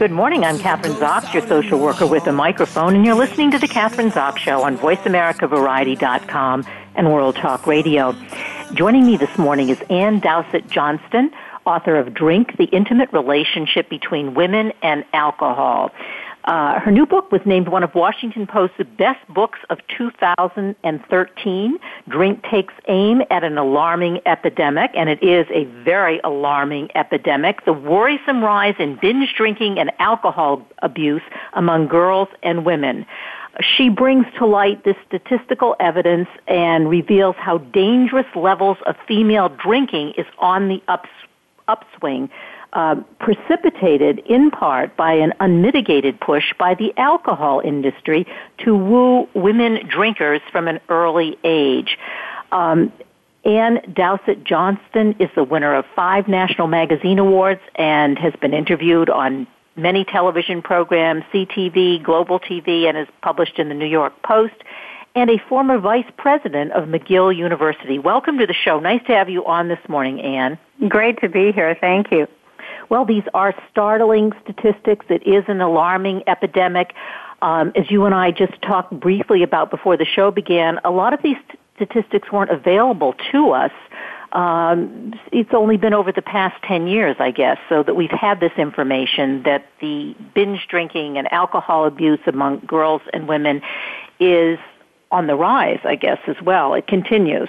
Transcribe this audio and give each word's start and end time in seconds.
Good 0.00 0.12
morning. 0.12 0.46
I'm 0.46 0.56
Kathryn 0.56 0.94
Zox, 0.94 1.30
your 1.34 1.46
social 1.46 1.78
worker 1.78 2.06
with 2.06 2.26
a 2.26 2.32
microphone, 2.32 2.96
and 2.96 3.04
you're 3.04 3.14
listening 3.14 3.50
to 3.50 3.58
the 3.58 3.68
Kathryn 3.68 4.10
Zox 4.10 4.38
Show 4.38 4.62
on 4.62 4.78
VoiceAmericaVariety.com 4.78 6.64
and 6.94 7.12
World 7.12 7.36
Talk 7.36 7.66
Radio. 7.66 8.16
Joining 8.72 9.04
me 9.04 9.18
this 9.18 9.36
morning 9.36 9.68
is 9.68 9.78
Ann 9.90 10.18
Dowsett 10.20 10.70
Johnston, 10.70 11.30
author 11.66 11.96
of 11.96 12.14
Drink, 12.14 12.56
The 12.56 12.64
Intimate 12.64 13.12
Relationship 13.12 13.90
Between 13.90 14.32
Women 14.32 14.72
and 14.80 15.04
Alcohol. 15.12 15.90
Uh, 16.50 16.80
her 16.80 16.90
new 16.90 17.06
book 17.06 17.30
was 17.30 17.40
named 17.44 17.68
one 17.68 17.84
of 17.84 17.94
Washington 17.94 18.44
Post's 18.44 18.82
best 18.98 19.20
books 19.28 19.60
of 19.70 19.78
2013. 19.96 21.78
Drink 22.08 22.44
takes 22.50 22.74
aim 22.88 23.22
at 23.30 23.44
an 23.44 23.56
alarming 23.56 24.20
epidemic, 24.26 24.90
and 24.96 25.08
it 25.08 25.22
is 25.22 25.46
a 25.54 25.66
very 25.84 26.20
alarming 26.24 26.88
epidemic. 26.96 27.64
The 27.66 27.72
worrisome 27.72 28.42
rise 28.42 28.74
in 28.80 28.98
binge 29.00 29.32
drinking 29.36 29.78
and 29.78 29.92
alcohol 30.00 30.66
abuse 30.82 31.22
among 31.52 31.86
girls 31.86 32.26
and 32.42 32.64
women. 32.64 33.06
She 33.60 33.88
brings 33.88 34.26
to 34.38 34.44
light 34.44 34.82
this 34.82 34.96
statistical 35.06 35.76
evidence 35.78 36.28
and 36.48 36.90
reveals 36.90 37.36
how 37.38 37.58
dangerous 37.58 38.26
levels 38.34 38.78
of 38.86 38.96
female 39.06 39.50
drinking 39.50 40.14
is 40.18 40.26
on 40.40 40.66
the 40.66 40.82
ups, 40.88 41.10
upswing 41.68 42.28
uh, 42.72 42.96
precipitated 43.18 44.20
in 44.26 44.50
part 44.50 44.96
by 44.96 45.12
an 45.12 45.32
unmitigated 45.40 46.20
push 46.20 46.52
by 46.58 46.74
the 46.74 46.92
alcohol 46.96 47.60
industry 47.64 48.26
to 48.58 48.76
woo 48.76 49.28
women 49.34 49.86
drinkers 49.88 50.40
from 50.52 50.68
an 50.68 50.80
early 50.88 51.36
age. 51.44 51.98
Um, 52.52 52.92
Ann 53.44 53.80
Dowsett 53.94 54.44
Johnston 54.44 55.16
is 55.18 55.30
the 55.34 55.44
winner 55.44 55.74
of 55.74 55.84
five 55.96 56.28
National 56.28 56.66
Magazine 56.66 57.18
Awards 57.18 57.62
and 57.74 58.18
has 58.18 58.34
been 58.40 58.52
interviewed 58.52 59.08
on 59.08 59.46
many 59.76 60.04
television 60.04 60.60
programs, 60.62 61.24
CTV, 61.32 62.02
Global 62.02 62.38
TV, 62.38 62.88
and 62.88 62.98
is 62.98 63.08
published 63.22 63.58
in 63.58 63.68
the 63.68 63.74
New 63.74 63.86
York 63.86 64.12
Post, 64.22 64.54
and 65.14 65.30
a 65.30 65.38
former 65.48 65.78
vice 65.78 66.10
president 66.18 66.72
of 66.72 66.88
McGill 66.88 67.34
University. 67.34 67.98
Welcome 67.98 68.38
to 68.38 68.46
the 68.46 68.54
show. 68.54 68.78
Nice 68.78 69.00
to 69.06 69.12
have 69.12 69.28
you 69.28 69.44
on 69.46 69.68
this 69.68 69.80
morning, 69.88 70.20
Anne. 70.20 70.58
Great 70.88 71.20
to 71.20 71.28
be 71.28 71.50
here. 71.52 71.76
Thank 71.80 72.12
you. 72.12 72.26
Well, 72.90 73.04
these 73.04 73.22
are 73.34 73.54
startling 73.70 74.32
statistics. 74.42 75.06
It 75.08 75.26
is 75.26 75.44
an 75.46 75.60
alarming 75.60 76.24
epidemic. 76.26 76.92
Um, 77.40 77.72
as 77.76 77.88
you 77.90 78.04
and 78.04 78.14
I 78.14 78.32
just 78.32 78.60
talked 78.62 78.92
briefly 78.98 79.44
about 79.44 79.70
before 79.70 79.96
the 79.96 80.04
show 80.04 80.32
began, 80.32 80.80
a 80.84 80.90
lot 80.90 81.14
of 81.14 81.22
these 81.22 81.36
statistics 81.76 82.30
weren't 82.32 82.50
available 82.50 83.14
to 83.30 83.52
us. 83.52 83.70
Um, 84.32 85.14
it's 85.32 85.54
only 85.54 85.76
been 85.76 85.94
over 85.94 86.12
the 86.12 86.22
past 86.22 86.62
10 86.64 86.88
years, 86.88 87.16
I 87.20 87.30
guess, 87.30 87.58
so 87.68 87.82
that 87.84 87.94
we've 87.94 88.10
had 88.10 88.40
this 88.40 88.52
information 88.58 89.44
that 89.44 89.66
the 89.80 90.14
binge 90.34 90.66
drinking 90.68 91.16
and 91.16 91.32
alcohol 91.32 91.86
abuse 91.86 92.20
among 92.26 92.60
girls 92.66 93.02
and 93.12 93.28
women 93.28 93.62
is 94.18 94.58
on 95.12 95.28
the 95.28 95.36
rise, 95.36 95.80
I 95.84 95.94
guess, 95.94 96.18
as 96.26 96.36
well. 96.42 96.74
It 96.74 96.86
continues. 96.88 97.48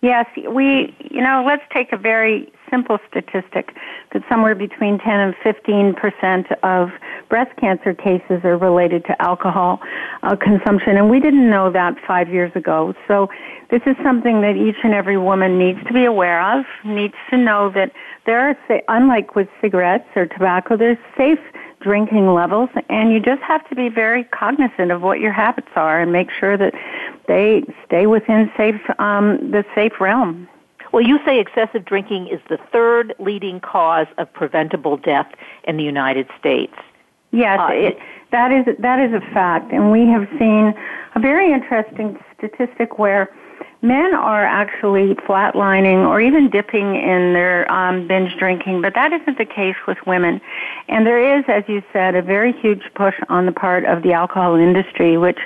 Yes, 0.00 0.26
we, 0.50 0.94
you 1.10 1.20
know, 1.22 1.44
let's 1.46 1.64
take 1.72 1.92
a 1.92 1.96
very 1.96 2.52
simple 2.70 2.98
statistic 3.08 3.74
that 4.12 4.22
somewhere 4.28 4.54
between 4.54 4.98
10 4.98 5.20
and 5.20 5.34
15 5.42 5.94
percent 5.94 6.46
of 6.62 6.90
breast 7.28 7.54
cancer 7.56 7.94
cases 7.94 8.44
are 8.44 8.56
related 8.56 9.04
to 9.06 9.22
alcohol 9.22 9.80
uh, 10.22 10.36
consumption, 10.36 10.96
and 10.96 11.10
we 11.10 11.20
didn't 11.20 11.48
know 11.50 11.70
that 11.70 11.96
five 12.06 12.28
years 12.28 12.52
ago. 12.54 12.94
So 13.06 13.28
this 13.70 13.82
is 13.86 13.96
something 14.02 14.40
that 14.40 14.56
each 14.56 14.76
and 14.82 14.94
every 14.94 15.18
woman 15.18 15.58
needs 15.58 15.78
to 15.86 15.92
be 15.92 16.04
aware 16.04 16.42
of, 16.58 16.64
needs 16.84 17.14
to 17.30 17.36
know 17.36 17.70
that 17.70 17.92
there 18.26 18.40
are, 18.40 18.56
unlike 18.88 19.34
with 19.34 19.48
cigarettes 19.60 20.08
or 20.16 20.26
tobacco, 20.26 20.76
there's 20.76 20.98
safe 21.16 21.40
drinking 21.80 22.32
levels, 22.32 22.68
and 22.88 23.12
you 23.12 23.20
just 23.20 23.42
have 23.42 23.66
to 23.68 23.74
be 23.74 23.88
very 23.88 24.24
cognizant 24.24 24.90
of 24.90 25.02
what 25.02 25.20
your 25.20 25.32
habits 25.32 25.68
are 25.76 26.00
and 26.00 26.12
make 26.12 26.28
sure 26.30 26.56
that 26.56 26.74
they 27.28 27.62
stay 27.86 28.06
within 28.06 28.50
safe 28.56 28.80
um, 28.98 29.50
the 29.50 29.64
safe 29.74 30.00
realm. 30.00 30.48
Well, 30.92 31.02
you 31.02 31.18
say 31.24 31.40
excessive 31.40 31.84
drinking 31.84 32.28
is 32.28 32.40
the 32.48 32.58
third 32.72 33.14
leading 33.18 33.60
cause 33.60 34.06
of 34.16 34.32
preventable 34.32 34.96
death 34.96 35.30
in 35.64 35.76
the 35.76 35.84
United 35.84 36.28
States. 36.38 36.74
Yes, 37.30 37.58
uh, 37.60 37.72
it, 37.72 37.98
that 38.32 38.50
is 38.52 38.76
that 38.78 38.98
is 38.98 39.12
a 39.12 39.20
fact, 39.32 39.70
and 39.72 39.92
we 39.92 40.06
have 40.06 40.26
seen 40.38 40.74
a 41.14 41.20
very 41.20 41.52
interesting 41.52 42.18
statistic 42.36 42.98
where 42.98 43.30
men 43.82 44.14
are 44.14 44.44
actually 44.44 45.14
flatlining 45.14 46.06
or 46.06 46.20
even 46.20 46.50
dipping 46.50 46.96
in 46.96 47.32
their 47.32 47.70
um, 47.70 48.08
binge 48.08 48.34
drinking, 48.38 48.82
but 48.82 48.94
that 48.94 49.12
isn't 49.12 49.38
the 49.38 49.44
case 49.44 49.76
with 49.86 49.98
women. 50.06 50.40
And 50.88 51.06
there 51.06 51.38
is, 51.38 51.44
as 51.48 51.62
you 51.68 51.82
said, 51.92 52.14
a 52.14 52.22
very 52.22 52.52
huge 52.52 52.82
push 52.94 53.14
on 53.28 53.46
the 53.46 53.52
part 53.52 53.84
of 53.84 54.02
the 54.02 54.12
alcohol 54.12 54.56
industry, 54.56 55.16
which 55.16 55.38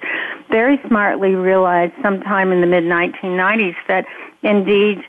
very 0.51 0.81
smartly 0.87 1.35
realized 1.35 1.93
sometime 2.03 2.53
in 2.53 2.61
the 2.61 2.67
mid 2.67 2.85
1990s 2.85 3.77
that 3.89 4.07
indeed 4.43 5.03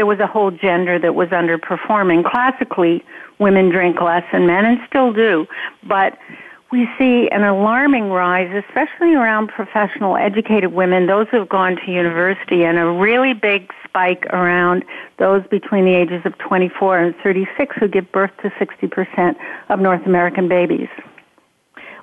there 0.00 0.06
was 0.06 0.18
a 0.18 0.26
whole 0.26 0.50
gender 0.50 0.98
that 0.98 1.14
was 1.14 1.28
underperforming. 1.28 2.24
Classically, 2.24 3.04
women 3.38 3.68
drink 3.68 4.00
less 4.00 4.24
than 4.32 4.46
men 4.46 4.64
and 4.64 4.80
still 4.88 5.12
do, 5.12 5.46
but 5.86 6.16
we 6.72 6.88
see 6.98 7.28
an 7.28 7.44
alarming 7.44 8.08
rise, 8.08 8.50
especially 8.66 9.12
around 9.12 9.48
professional 9.48 10.16
educated 10.16 10.72
women, 10.72 11.06
those 11.06 11.26
who 11.30 11.40
have 11.40 11.50
gone 11.50 11.76
to 11.84 11.92
university, 11.92 12.64
and 12.64 12.78
a 12.78 12.86
really 12.86 13.34
big 13.34 13.70
spike 13.84 14.24
around 14.30 14.86
those 15.18 15.46
between 15.48 15.84
the 15.84 15.94
ages 15.94 16.22
of 16.24 16.38
24 16.38 16.98
and 16.98 17.14
36 17.22 17.76
who 17.78 17.86
give 17.86 18.10
birth 18.10 18.30
to 18.40 18.48
60% 18.48 19.36
of 19.68 19.80
North 19.80 20.06
American 20.06 20.48
babies. 20.48 20.88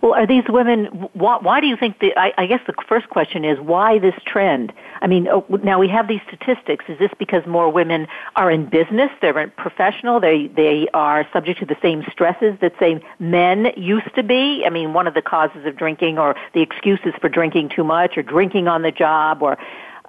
Well, 0.01 0.13
are 0.13 0.27
these 0.27 0.43
women? 0.47 0.85
Why, 1.13 1.37
why 1.37 1.59
do 1.61 1.67
you 1.67 1.75
think 1.75 1.99
the? 1.99 2.17
I, 2.17 2.33
I 2.37 2.45
guess 2.45 2.61
the 2.67 2.73
first 2.87 3.09
question 3.09 3.43
is 3.43 3.59
why 3.59 3.99
this 3.99 4.15
trend? 4.25 4.73
I 5.01 5.07
mean, 5.07 5.27
oh, 5.27 5.45
now 5.63 5.79
we 5.79 5.87
have 5.89 6.07
these 6.07 6.21
statistics. 6.27 6.85
Is 6.87 6.99
this 6.99 7.11
because 7.17 7.45
more 7.45 7.71
women 7.71 8.07
are 8.35 8.51
in 8.51 8.69
business? 8.69 9.09
They're 9.21 9.47
professional. 9.49 10.19
They 10.19 10.47
they 10.47 10.87
are 10.93 11.27
subject 11.33 11.59
to 11.59 11.65
the 11.65 11.77
same 11.81 12.03
stresses 12.11 12.55
that 12.61 12.73
say 12.79 13.01
men 13.19 13.71
used 13.75 14.13
to 14.15 14.23
be. 14.23 14.63
I 14.65 14.69
mean, 14.69 14.93
one 14.93 15.07
of 15.07 15.13
the 15.13 15.21
causes 15.21 15.65
of 15.65 15.75
drinking 15.75 16.17
or 16.17 16.35
the 16.53 16.61
excuses 16.61 17.13
for 17.19 17.29
drinking 17.29 17.69
too 17.69 17.83
much 17.83 18.17
or 18.17 18.23
drinking 18.23 18.67
on 18.67 18.81
the 18.81 18.91
job 18.91 19.41
or 19.41 19.57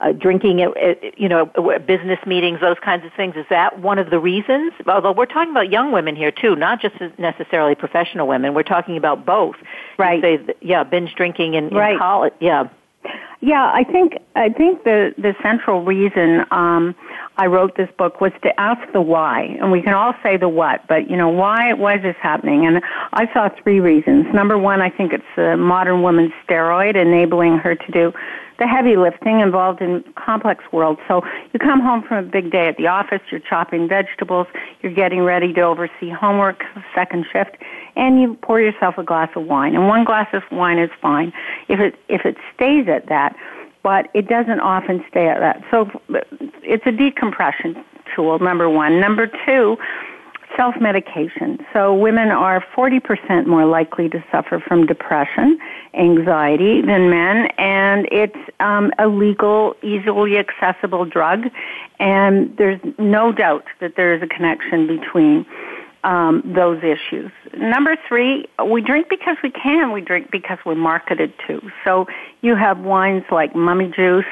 uh, 0.01 0.13
drinking 0.13 0.63
at, 0.63 0.77
at, 0.77 1.19
you 1.19 1.29
know 1.29 1.51
uh, 1.57 1.79
business 1.79 2.19
meetings, 2.27 2.61
those 2.61 2.77
kinds 2.85 3.05
of 3.05 3.13
things. 3.17 3.35
Is 3.37 3.47
that 3.51 3.81
one 3.81 3.99
of 3.99 4.11
the 4.11 4.19
reasons? 4.19 4.73
Although 4.87 5.13
we're 5.13 5.27
talking 5.27 5.51
about 5.51 5.71
young 5.71 5.93
women 5.93 6.17
here 6.17 6.31
too, 6.31 6.55
not 6.57 6.81
just 6.81 6.95
necessarily 7.19 7.75
professional 7.75 8.29
women. 8.29 8.55
We're 8.55 8.63
talking 8.63 8.97
about 8.97 9.27
both. 9.27 9.57
Right. 9.99 10.23
You 10.23 10.45
say, 10.47 10.55
yeah, 10.61 10.85
binge 10.85 11.15
drinking 11.15 11.55
in, 11.55 11.69
in 11.69 11.75
right. 11.75 11.99
college. 11.99 12.33
Yeah. 12.41 12.69
Yeah, 13.41 13.71
I 13.73 13.85
think 13.85 14.19
I 14.35 14.49
think 14.49 14.83
the 14.83 15.15
the 15.17 15.35
central 15.43 15.85
reason 15.85 16.45
um, 16.51 16.95
I 17.37 17.47
wrote 17.47 17.77
this 17.77 17.89
book 17.97 18.21
was 18.21 18.33
to 18.43 18.61
ask 18.61 18.81
the 18.93 19.01
why, 19.01 19.57
and 19.61 19.71
we 19.71 19.81
can 19.81 19.95
all 19.95 20.13
say 20.25 20.37
the 20.37 20.49
what, 20.49 20.87
but 20.89 21.09
you 21.09 21.17
know 21.17 21.29
why 21.29 21.73
why 21.73 21.97
is 21.97 22.03
this 22.03 22.17
happening? 22.21 22.67
And 22.67 22.83
I 23.13 23.33
saw 23.33 23.49
three 23.63 23.79
reasons. 23.79 24.27
Number 24.35 24.59
one, 24.59 24.81
I 24.83 24.91
think 24.91 25.13
it's 25.13 25.25
the 25.37 25.57
modern 25.57 26.03
woman's 26.03 26.33
steroid 26.49 26.97
enabling 26.97 27.59
her 27.59 27.77
to 27.77 27.93
do 27.93 28.13
the 28.59 28.67
heavy 28.67 28.97
lifting 28.97 29.41
involved 29.41 29.81
in 29.81 30.03
complex 30.17 30.65
world. 30.73 30.99
So 31.07 31.23
you 31.53 31.61
come 31.61 31.81
home 31.81 32.03
from 32.03 32.25
a 32.25 32.29
big 32.29 32.51
day 32.51 32.67
at 32.67 32.77
the 32.77 32.89
office, 32.89 33.21
you're 33.31 33.41
chopping 33.41 33.89
vegetables, 33.89 34.49
you're 34.83 34.93
getting 34.93 35.23
ready 35.23 35.53
to 35.53 35.61
oversee 35.63 36.11
homework, 36.11 36.65
second 36.95 37.25
shift, 37.33 37.57
and 37.99 38.21
you 38.21 38.35
pour 38.41 38.61
yourself 38.61 38.97
a 38.97 39.03
glass 39.03 39.29
of 39.37 39.45
wine. 39.45 39.75
And 39.75 39.89
one 39.89 40.05
glass 40.05 40.29
of 40.33 40.43
wine 40.51 40.79
is 40.79 40.91
fine 41.03 41.33
if 41.69 41.81
it 41.81 41.97
if 42.09 42.25
it 42.25 42.37
stays 42.55 42.89
at 42.89 43.09
that, 43.09 43.37
but 43.83 44.09
it 44.15 44.29
doesn't 44.29 44.61
often 44.61 45.05
stay 45.11 45.29
at 45.29 45.41
that. 45.41 45.63
So 45.71 45.91
it's 46.63 46.87
a 46.87 46.93
decompression 46.93 47.85
tool. 48.15 48.39
Number 48.39 48.71
one. 48.71 49.01
Number 49.01 49.31
two 49.45 49.77
self-medication. 50.57 51.59
So 51.73 51.95
women 51.95 52.31
are 52.31 52.65
40% 52.75 53.47
more 53.47 53.67
likely 53.67 54.09
to 54.09 54.25
suffer 54.33 54.59
from 54.67 54.87
depression, 54.87 55.59
anxiety 55.95 56.81
than 56.81 57.11
men, 57.11 57.47
and 57.59 58.09
it's 58.11 58.37
um, 58.59 58.91
a 58.99 59.09
legal, 59.09 59.77
easily 59.83 60.39
accessible 60.39 61.05
drug, 61.05 61.45
and 62.01 62.57
there's 62.57 62.81
no 62.99 63.31
doubt 63.31 63.67
that 63.81 63.97
there 63.97 64.15
is 64.15 64.23
a 64.23 64.27
connection 64.27 64.87
between 64.87 65.45
um, 66.05 66.43
those 66.55 66.83
issues. 66.83 67.31
Number 67.57 67.97
three, 68.09 68.47
we 68.65 68.81
drink 68.81 69.09
because 69.09 69.37
we 69.43 69.51
can. 69.51 69.93
We 69.93 70.01
drink 70.01 70.31
because 70.31 70.59
we're 70.65 70.75
marketed 70.75 71.33
to. 71.47 71.61
So 71.85 72.07
you 72.41 72.55
have 72.57 72.79
wines 72.79 73.25
like 73.31 73.55
mummy 73.55 73.91
juice, 73.95 74.25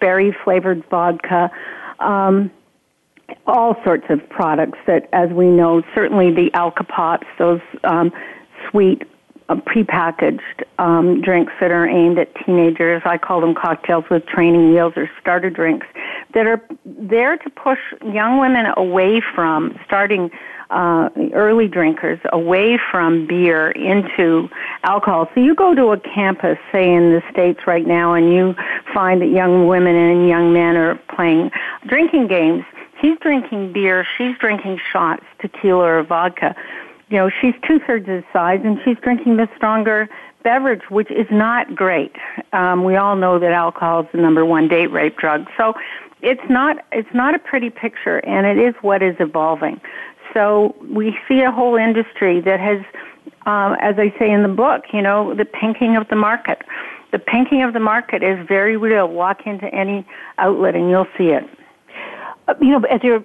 berry 0.00 0.36
flavored 0.44 0.84
vodka, 0.90 1.50
um, 2.00 2.50
all 3.46 3.76
sorts 3.84 4.06
of 4.08 4.28
products 4.28 4.78
that, 4.86 5.08
as 5.12 5.30
we 5.30 5.46
know, 5.46 5.82
certainly 5.94 6.32
the 6.32 6.50
alcopops, 6.54 7.26
those 7.38 7.60
um, 7.84 8.12
sweet 8.70 9.02
prepackaged 9.48 10.64
um, 10.78 11.20
drinks 11.20 11.52
that 11.60 11.70
are 11.70 11.86
aimed 11.86 12.18
at 12.18 12.34
teenagers. 12.44 13.02
I 13.04 13.18
call 13.18 13.40
them 13.40 13.54
cocktails 13.54 14.04
with 14.10 14.26
training 14.26 14.72
wheels 14.72 14.94
or 14.96 15.10
starter 15.20 15.50
drinks 15.50 15.86
that 16.34 16.46
are 16.46 16.60
there 16.84 17.36
to 17.36 17.50
push 17.50 17.78
young 18.04 18.38
women 18.40 18.66
away 18.76 19.22
from 19.34 19.78
starting 19.84 20.30
uh, 20.70 21.08
early 21.32 21.68
drinkers 21.68 22.18
away 22.32 22.78
from 22.90 23.26
beer 23.26 23.70
into 23.70 24.48
alcohol. 24.82 25.28
So 25.34 25.40
you 25.40 25.54
go 25.54 25.74
to 25.74 25.92
a 25.92 26.00
campus, 26.00 26.58
say 26.72 26.92
in 26.92 27.12
the 27.12 27.22
States 27.30 27.60
right 27.66 27.86
now, 27.86 28.14
and 28.14 28.32
you 28.32 28.54
find 28.92 29.20
that 29.22 29.28
young 29.28 29.68
women 29.68 29.94
and 29.94 30.28
young 30.28 30.52
men 30.52 30.76
are 30.76 30.96
playing 31.14 31.50
drinking 31.86 32.26
games. 32.26 32.64
He's 33.00 33.18
drinking 33.20 33.72
beer, 33.72 34.06
she's 34.16 34.36
drinking 34.38 34.80
shots, 34.92 35.24
tequila 35.40 35.84
or 35.84 36.02
vodka. 36.02 36.56
You 37.08 37.18
know, 37.18 37.30
she's 37.40 37.54
two 37.66 37.78
thirds 37.78 38.08
his 38.08 38.24
size 38.32 38.60
and 38.64 38.78
she's 38.84 38.96
drinking 38.98 39.36
the 39.36 39.48
stronger 39.56 40.08
beverage, 40.42 40.82
which 40.90 41.10
is 41.10 41.26
not 41.30 41.74
great. 41.74 42.14
Um, 42.52 42.84
we 42.84 42.96
all 42.96 43.16
know 43.16 43.38
that 43.38 43.52
alcohol 43.52 44.02
is 44.02 44.06
the 44.12 44.18
number 44.18 44.44
one 44.44 44.68
date 44.68 44.88
rape 44.88 45.16
drug. 45.16 45.46
So 45.56 45.74
it's 46.22 46.48
not 46.48 46.84
it's 46.92 47.12
not 47.14 47.34
a 47.34 47.38
pretty 47.38 47.70
picture 47.70 48.18
and 48.26 48.46
it 48.46 48.58
is 48.58 48.74
what 48.82 49.02
is 49.02 49.16
evolving. 49.20 49.80
So 50.34 50.74
we 50.90 51.16
see 51.28 51.40
a 51.40 51.50
whole 51.50 51.76
industry 51.76 52.40
that 52.40 52.60
has, 52.60 52.80
um, 53.46 53.76
as 53.80 53.94
I 53.98 54.12
say 54.18 54.30
in 54.30 54.42
the 54.42 54.48
book, 54.48 54.84
you 54.92 55.00
know, 55.00 55.34
the 55.34 55.44
pinking 55.44 55.96
of 55.96 56.08
the 56.08 56.16
market. 56.16 56.62
The 57.12 57.18
pinking 57.18 57.62
of 57.62 57.72
the 57.72 57.80
market 57.80 58.22
is 58.22 58.46
very 58.46 58.76
real. 58.76 59.08
Walk 59.08 59.46
into 59.46 59.66
any 59.72 60.04
outlet 60.38 60.74
and 60.74 60.90
you'll 60.90 61.06
see 61.16 61.28
it. 61.28 61.44
Uh, 62.48 62.54
you 62.60 62.70
know, 62.70 62.80
as 62.88 63.02
you're 63.02 63.24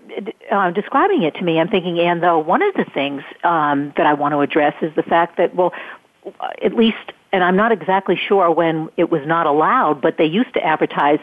uh, 0.52 0.72
describing 0.72 1.24
it 1.24 1.36
to 1.36 1.44
me, 1.44 1.60
I'm 1.60 1.70
thinking, 1.70 2.00
Anne, 2.00 2.22
though, 2.22 2.40
one 2.40 2.62
of 2.62 2.74
the 2.74 2.86
things 2.86 3.24
um, 3.44 3.94
that 3.98 4.06
I 4.06 4.14
want 4.14 4.34
to 4.34 4.40
address 4.40 4.74
is 4.82 4.94
the 4.96 5.04
fact 5.04 5.38
that, 5.38 5.56
well, 5.56 5.74
at 6.64 6.76
least, 6.76 6.98
and 7.32 7.44
I'm 7.44 7.56
not 7.56 7.72
exactly 7.72 8.16
sure 8.16 8.52
when 8.52 8.90
it 8.98 9.10
was 9.10 9.22
not 9.26 9.48
allowed, 9.48 10.02
but 10.02 10.18
they 10.18 10.26
used 10.26 10.54
to 10.54 10.64
advertise 10.64 11.20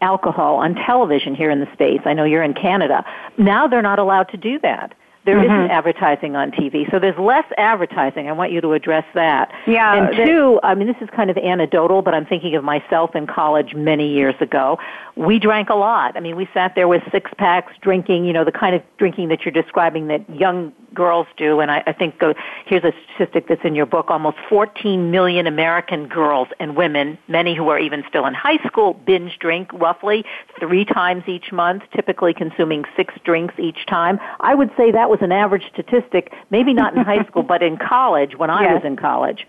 alcohol 0.00 0.56
on 0.56 0.74
television 0.74 1.34
here 1.34 1.50
in 1.50 1.60
the 1.60 1.68
States. 1.74 2.02
I 2.06 2.12
know 2.12 2.24
you're 2.24 2.42
in 2.42 2.54
Canada. 2.54 3.04
Now 3.38 3.66
they're 3.66 3.82
not 3.82 3.98
allowed 3.98 4.28
to 4.30 4.36
do 4.36 4.58
that. 4.60 4.94
There 5.24 5.38
mm-hmm. 5.38 5.48
not 5.48 5.70
advertising 5.70 6.36
on 6.36 6.50
TV, 6.50 6.90
so 6.90 6.98
there's 6.98 7.18
less 7.18 7.46
advertising. 7.56 8.28
I 8.28 8.32
want 8.32 8.52
you 8.52 8.60
to 8.60 8.72
address 8.74 9.06
that. 9.14 9.50
Yeah. 9.66 9.94
And 9.94 10.16
two, 10.16 10.60
I 10.62 10.74
mean, 10.74 10.86
this 10.86 10.96
is 11.00 11.08
kind 11.16 11.30
of 11.30 11.38
anecdotal, 11.38 12.02
but 12.02 12.12
I'm 12.12 12.26
thinking 12.26 12.54
of 12.56 12.62
myself 12.64 13.16
in 13.16 13.26
college 13.26 13.74
many 13.74 14.12
years 14.12 14.34
ago. 14.40 14.78
We 15.16 15.38
drank 15.38 15.70
a 15.70 15.74
lot. 15.74 16.16
I 16.16 16.20
mean, 16.20 16.36
we 16.36 16.46
sat 16.52 16.74
there 16.74 16.88
with 16.88 17.02
six 17.10 17.30
packs, 17.38 17.72
drinking. 17.80 18.26
You 18.26 18.34
know, 18.34 18.44
the 18.44 18.52
kind 18.52 18.74
of 18.74 18.82
drinking 18.98 19.28
that 19.28 19.44
you're 19.44 19.52
describing 19.52 20.08
that 20.08 20.28
young 20.28 20.72
girls 20.94 21.26
do, 21.36 21.60
and 21.60 21.70
I, 21.70 21.82
I 21.86 21.92
think 21.92 22.18
go, 22.18 22.34
here's 22.66 22.84
a 22.84 22.92
statistic 23.14 23.48
that's 23.48 23.64
in 23.64 23.74
your 23.74 23.86
book, 23.86 24.06
almost 24.10 24.36
14 24.48 25.10
million 25.10 25.46
American 25.46 26.06
girls 26.08 26.48
and 26.60 26.76
women, 26.76 27.18
many 27.28 27.54
who 27.54 27.68
are 27.68 27.78
even 27.78 28.04
still 28.08 28.26
in 28.26 28.34
high 28.34 28.58
school, 28.66 28.94
binge 28.94 29.38
drink 29.38 29.72
roughly 29.72 30.24
three 30.58 30.84
times 30.84 31.24
each 31.26 31.52
month, 31.52 31.82
typically 31.94 32.32
consuming 32.32 32.84
six 32.96 33.14
drinks 33.24 33.54
each 33.58 33.86
time. 33.86 34.18
I 34.40 34.54
would 34.54 34.70
say 34.76 34.90
that 34.92 35.10
was 35.14 35.22
an 35.22 35.32
average 35.32 35.64
statistic, 35.72 36.32
maybe 36.50 36.72
not 36.72 36.96
in 36.96 37.04
high 37.04 37.24
school, 37.24 37.42
but 37.42 37.62
in 37.62 37.76
college 37.76 38.36
when 38.36 38.50
I 38.50 38.62
yes. 38.62 38.74
was 38.74 38.84
in 38.84 38.96
college 38.96 39.46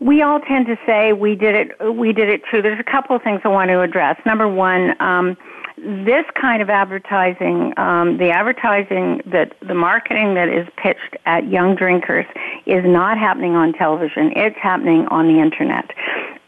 we 0.00 0.22
all 0.22 0.38
tend 0.38 0.64
to 0.66 0.78
say 0.86 1.12
we 1.12 1.34
did 1.34 1.56
it 1.56 1.94
we 1.94 2.12
did 2.12 2.28
it 2.28 2.40
too 2.50 2.62
there's 2.62 2.78
a 2.78 2.84
couple 2.84 3.16
of 3.16 3.22
things 3.22 3.40
i 3.44 3.48
want 3.48 3.68
to 3.68 3.80
address 3.80 4.16
number 4.24 4.46
one 4.46 4.94
um, 5.02 5.36
this 5.84 6.24
kind 6.40 6.60
of 6.60 6.70
advertising, 6.70 7.72
um, 7.76 8.18
the 8.18 8.30
advertising 8.30 9.22
that 9.26 9.54
the 9.66 9.74
marketing 9.74 10.34
that 10.34 10.48
is 10.48 10.66
pitched 10.76 11.16
at 11.26 11.48
young 11.48 11.74
drinkers 11.74 12.26
is 12.66 12.84
not 12.84 13.18
happening 13.18 13.54
on 13.54 13.72
television. 13.72 14.32
It's 14.34 14.56
happening 14.58 15.06
on 15.06 15.28
the 15.28 15.40
internet. 15.40 15.90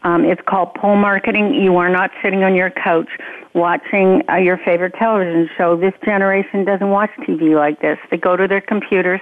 Um, 0.03 0.25
it's 0.25 0.41
called 0.47 0.73
pull 0.73 0.95
marketing. 0.95 1.53
You 1.53 1.77
are 1.77 1.89
not 1.89 2.11
sitting 2.23 2.43
on 2.43 2.55
your 2.55 2.71
couch 2.71 3.09
watching 3.53 4.23
uh, 4.29 4.37
your 4.37 4.57
favorite 4.57 4.95
television 4.95 5.49
show. 5.57 5.75
This 5.75 5.93
generation 6.03 6.65
doesn't 6.65 6.89
watch 6.89 7.11
TV 7.19 7.55
like 7.55 7.81
this. 7.81 7.99
They 8.09 8.17
go 8.17 8.35
to 8.35 8.47
their 8.47 8.61
computers 8.61 9.21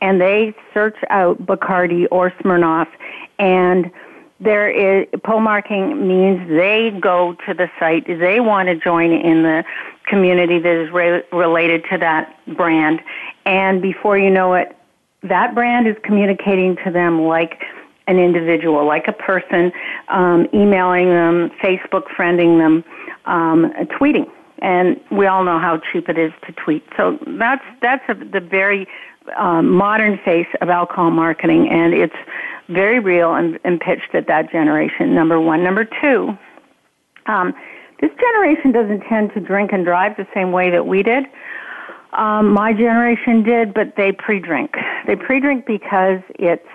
and 0.00 0.20
they 0.20 0.54
search 0.72 0.96
out 1.10 1.44
Bacardi 1.44 2.06
or 2.10 2.30
Smirnoff 2.30 2.88
and 3.38 3.90
there 4.38 4.68
is 4.68 5.06
pull 5.24 5.40
marking 5.40 6.06
means 6.06 6.46
they 6.48 6.90
go 7.00 7.34
to 7.46 7.54
the 7.54 7.70
site 7.78 8.06
they 8.06 8.38
want 8.38 8.68
to 8.68 8.76
join 8.76 9.10
in 9.10 9.42
the 9.42 9.64
community 10.06 10.58
that 10.58 10.76
is 10.76 10.90
re- 10.90 11.22
related 11.32 11.84
to 11.90 11.96
that 11.96 12.38
brand 12.54 13.00
and 13.46 13.80
before 13.80 14.18
you 14.18 14.30
know 14.30 14.52
it 14.52 14.76
that 15.22 15.54
brand 15.54 15.88
is 15.88 15.96
communicating 16.02 16.76
to 16.84 16.90
them 16.90 17.22
like 17.22 17.62
an 18.06 18.18
individual 18.18 18.86
like 18.86 19.08
a 19.08 19.12
person 19.12 19.72
um, 20.08 20.46
emailing 20.54 21.08
them 21.08 21.50
facebook 21.62 22.04
friending 22.16 22.58
them 22.58 22.84
um, 23.26 23.72
tweeting 23.98 24.30
and 24.58 25.00
we 25.10 25.26
all 25.26 25.44
know 25.44 25.58
how 25.58 25.80
cheap 25.92 26.08
it 26.08 26.18
is 26.18 26.32
to 26.46 26.52
tweet 26.52 26.84
so 26.96 27.18
that's 27.38 27.64
that's 27.82 28.04
a, 28.08 28.14
the 28.14 28.40
very 28.40 28.86
um, 29.36 29.70
modern 29.70 30.18
face 30.24 30.46
of 30.60 30.68
alcohol 30.68 31.10
marketing 31.10 31.68
and 31.68 31.92
it's 31.92 32.14
very 32.68 32.98
real 32.98 33.34
and, 33.34 33.58
and 33.64 33.80
pitched 33.80 34.14
at 34.14 34.26
that 34.26 34.50
generation, 34.50 35.14
number 35.14 35.40
one. 35.40 35.62
Number 35.62 35.84
two, 35.84 36.36
um, 37.26 37.54
this 38.00 38.10
generation 38.18 38.72
doesn't 38.72 39.00
tend 39.08 39.32
to 39.34 39.40
drink 39.40 39.72
and 39.72 39.84
drive 39.84 40.16
the 40.16 40.26
same 40.34 40.52
way 40.52 40.70
that 40.70 40.86
we 40.86 41.02
did. 41.02 41.24
Um, 42.12 42.52
my 42.52 42.72
generation 42.72 43.42
did, 43.42 43.74
but 43.74 43.94
they 43.96 44.12
pre-drink. 44.12 44.74
They 45.06 45.16
pre-drink 45.16 45.66
because 45.66 46.20
it's 46.38 46.66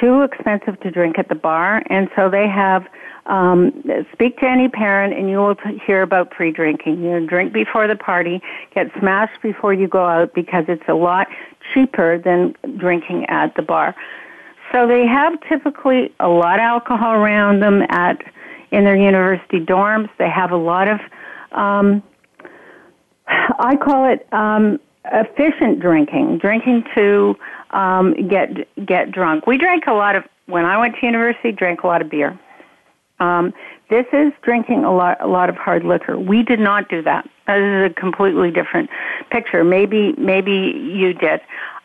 too 0.00 0.22
expensive 0.22 0.78
to 0.80 0.90
drink 0.90 1.18
at 1.18 1.28
the 1.28 1.34
bar, 1.34 1.82
and 1.90 2.08
so 2.16 2.30
they 2.30 2.48
have 2.48 2.86
um, 3.26 3.82
speak 4.12 4.38
to 4.38 4.46
any 4.46 4.68
parent, 4.68 5.12
and 5.12 5.28
you 5.28 5.38
will 5.38 5.56
hear 5.84 6.02
about 6.02 6.30
pre-drinking. 6.30 7.02
You 7.02 7.20
know, 7.20 7.26
drink 7.26 7.52
before 7.52 7.88
the 7.88 7.96
party, 7.96 8.40
get 8.74 8.86
smashed 8.98 9.42
before 9.42 9.74
you 9.74 9.88
go 9.88 10.04
out 10.04 10.32
because 10.34 10.64
it's 10.68 10.88
a 10.88 10.94
lot 10.94 11.26
cheaper 11.74 12.18
than 12.18 12.54
drinking 12.76 13.26
at 13.28 13.54
the 13.56 13.62
bar. 13.62 13.94
So 14.72 14.86
they 14.86 15.06
have 15.06 15.34
typically 15.48 16.12
a 16.20 16.28
lot 16.28 16.58
of 16.58 16.64
alcohol 16.64 17.14
around 17.14 17.60
them 17.60 17.82
at 17.88 18.22
in 18.70 18.84
their 18.84 18.96
university 18.96 19.60
dorms. 19.60 20.08
They 20.18 20.28
have 20.28 20.50
a 20.50 20.56
lot 20.56 20.88
of 20.88 21.00
um, 21.52 22.02
I 23.28 23.76
call 23.76 24.12
it 24.12 24.26
um, 24.32 24.78
efficient 25.12 25.80
drinking, 25.80 26.38
drinking 26.38 26.84
to 26.94 27.36
um, 27.70 28.14
get 28.28 28.68
get 28.86 29.12
drunk. 29.12 29.46
We 29.46 29.58
drank 29.58 29.86
a 29.86 29.92
lot 29.92 30.16
of 30.16 30.24
when 30.46 30.64
I 30.64 30.78
went 30.78 30.96
to 31.00 31.06
university. 31.06 31.52
Drank 31.52 31.82
a 31.82 31.86
lot 31.86 32.02
of 32.02 32.10
beer. 32.10 32.38
Um, 33.18 33.54
this 33.88 34.06
is 34.12 34.32
drinking 34.42 34.84
a 34.84 34.94
lot 34.94 35.18
a 35.20 35.26
lot 35.26 35.48
of 35.48 35.56
hard 35.56 35.84
liquor. 35.84 36.18
We 36.18 36.42
did 36.42 36.60
not 36.60 36.88
do 36.88 37.02
that. 37.02 37.24
This 37.46 37.56
is 37.56 37.90
a 37.90 37.94
completely 37.94 38.50
different 38.50 38.90
picture. 39.30 39.64
Maybe 39.64 40.12
maybe 40.18 40.52
you 40.52 41.14
did. 41.14 41.40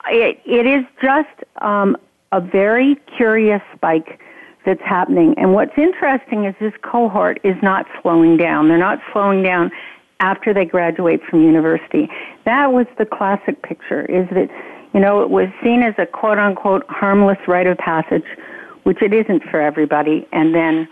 It, 0.08 0.42
it 0.46 0.66
is 0.66 0.84
just 1.02 1.30
um, 1.62 1.96
a 2.32 2.42
very 2.42 2.96
curious 3.16 3.62
spike 3.76 4.20
that's 4.66 4.82
happening. 4.82 5.36
And 5.38 5.54
what's 5.54 5.78
interesting 5.78 6.46
is 6.46 6.56
this 6.60 6.74
cohort 6.82 7.40
is 7.44 7.56
not 7.62 7.86
slowing 8.02 8.38
down. 8.38 8.68
They're 8.68 8.78
not 8.78 9.00
slowing 9.12 9.44
down 9.44 9.72
after 10.20 10.54
they 10.54 10.66
graduate 10.66 11.22
from 11.30 11.44
university. 11.44 12.10
That 12.46 12.72
was 12.72 12.86
the 12.98 13.06
classic 13.06 13.62
picture, 13.64 14.06
is 14.06 14.28
that, 14.30 14.50
you 14.94 15.00
know, 15.00 15.22
it 15.22 15.30
was 15.30 15.48
seen 15.64 15.84
as 15.84 15.96
a 15.98 16.06
quote 16.06 16.38
unquote 16.38 16.86
harmless 16.90 17.38
rite 17.48 17.68
of 17.68 17.78
passage, 17.78 18.26
which 18.84 19.02
it 19.02 19.14
isn't 19.14 19.44
for 19.44 19.62
everybody, 19.62 20.28
and 20.32 20.54
then 20.54 20.88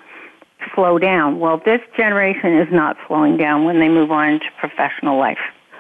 slow 0.76 0.98
down. 0.98 1.40
Well, 1.40 1.62
this 1.66 1.82
generation 1.98 2.58
is 2.58 2.68
not 2.72 2.98
slowing 3.08 3.38
down 3.38 3.66
when 3.66 3.80
they 3.80 3.90
move 3.90 4.12
on 4.12 4.40
to 4.40 4.46
professional 4.60 5.18
life. 5.18 5.40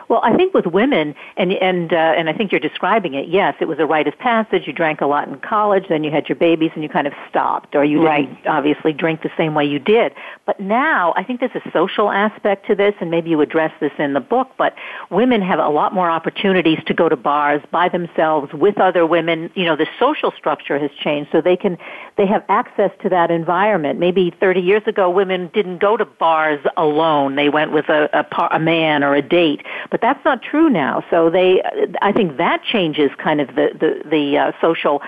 Well, 0.09 0.21
I 0.23 0.35
think 0.35 0.55
with 0.55 0.65
women, 0.65 1.13
and 1.37 1.53
and 1.53 1.93
uh, 1.93 1.95
and 1.95 2.29
I 2.29 2.33
think 2.33 2.51
you're 2.51 2.59
describing 2.59 3.13
it. 3.13 3.29
Yes, 3.29 3.55
it 3.61 3.65
was 3.65 3.77
a 3.77 3.85
rite 3.85 4.07
of 4.07 4.17
passage. 4.17 4.63
You 4.65 4.73
drank 4.73 5.01
a 5.01 5.05
lot 5.05 5.27
in 5.27 5.39
college, 5.39 5.85
then 5.87 6.03
you 6.03 6.09
had 6.09 6.27
your 6.27 6.35
babies, 6.35 6.71
and 6.73 6.81
you 6.81 6.89
kind 6.89 7.05
of 7.05 7.13
stopped, 7.29 7.75
or 7.75 7.85
you 7.85 8.03
right. 8.03 8.27
didn't 8.27 8.47
obviously 8.47 8.91
drink 8.91 9.21
the 9.21 9.29
same 9.37 9.53
way 9.53 9.65
you 9.65 9.77
did. 9.77 10.13
But 10.47 10.59
now, 10.59 11.13
I 11.15 11.23
think 11.23 11.39
there's 11.39 11.55
a 11.55 11.71
social 11.71 12.09
aspect 12.09 12.65
to 12.67 12.75
this, 12.75 12.95
and 12.99 13.11
maybe 13.11 13.29
you 13.29 13.39
address 13.41 13.71
this 13.79 13.91
in 13.99 14.13
the 14.13 14.19
book. 14.19 14.49
But 14.57 14.73
women 15.11 15.43
have 15.43 15.59
a 15.59 15.69
lot 15.69 15.93
more 15.93 16.09
opportunities 16.09 16.79
to 16.87 16.93
go 16.95 17.07
to 17.07 17.15
bars 17.15 17.61
by 17.69 17.87
themselves 17.87 18.51
with 18.51 18.79
other 18.79 19.05
women. 19.05 19.51
You 19.53 19.65
know, 19.65 19.75
the 19.75 19.87
social 19.99 20.31
structure 20.31 20.79
has 20.79 20.89
changed, 21.03 21.29
so 21.31 21.39
they 21.39 21.55
can 21.55 21.77
they 22.17 22.25
have 22.25 22.43
access 22.49 22.89
to 23.03 23.09
that 23.09 23.29
environment. 23.29 23.99
Maybe 23.99 24.33
30 24.39 24.59
years 24.59 24.83
ago, 24.87 25.07
women 25.09 25.51
didn't 25.53 25.77
go 25.77 25.97
to 25.97 26.05
bars 26.05 26.65
alone; 26.77 27.35
they 27.35 27.49
went 27.49 27.71
with 27.71 27.89
a 27.89 28.09
a, 28.13 28.23
par, 28.23 28.49
a 28.51 28.59
man 28.59 29.03
or 29.03 29.15
a 29.15 29.21
date. 29.21 29.61
But 29.91 29.98
but 29.99 30.07
that's 30.07 30.23
not 30.25 30.41
true 30.41 30.69
now. 30.69 31.03
So 31.09 31.29
they, 31.29 31.61
I 32.01 32.11
think 32.11 32.37
that 32.37 32.63
changes 32.63 33.11
kind 33.17 33.41
of 33.41 33.47
the 33.49 33.69
the, 33.79 34.09
the 34.09 34.37
uh, 34.37 34.51
social 34.61 35.01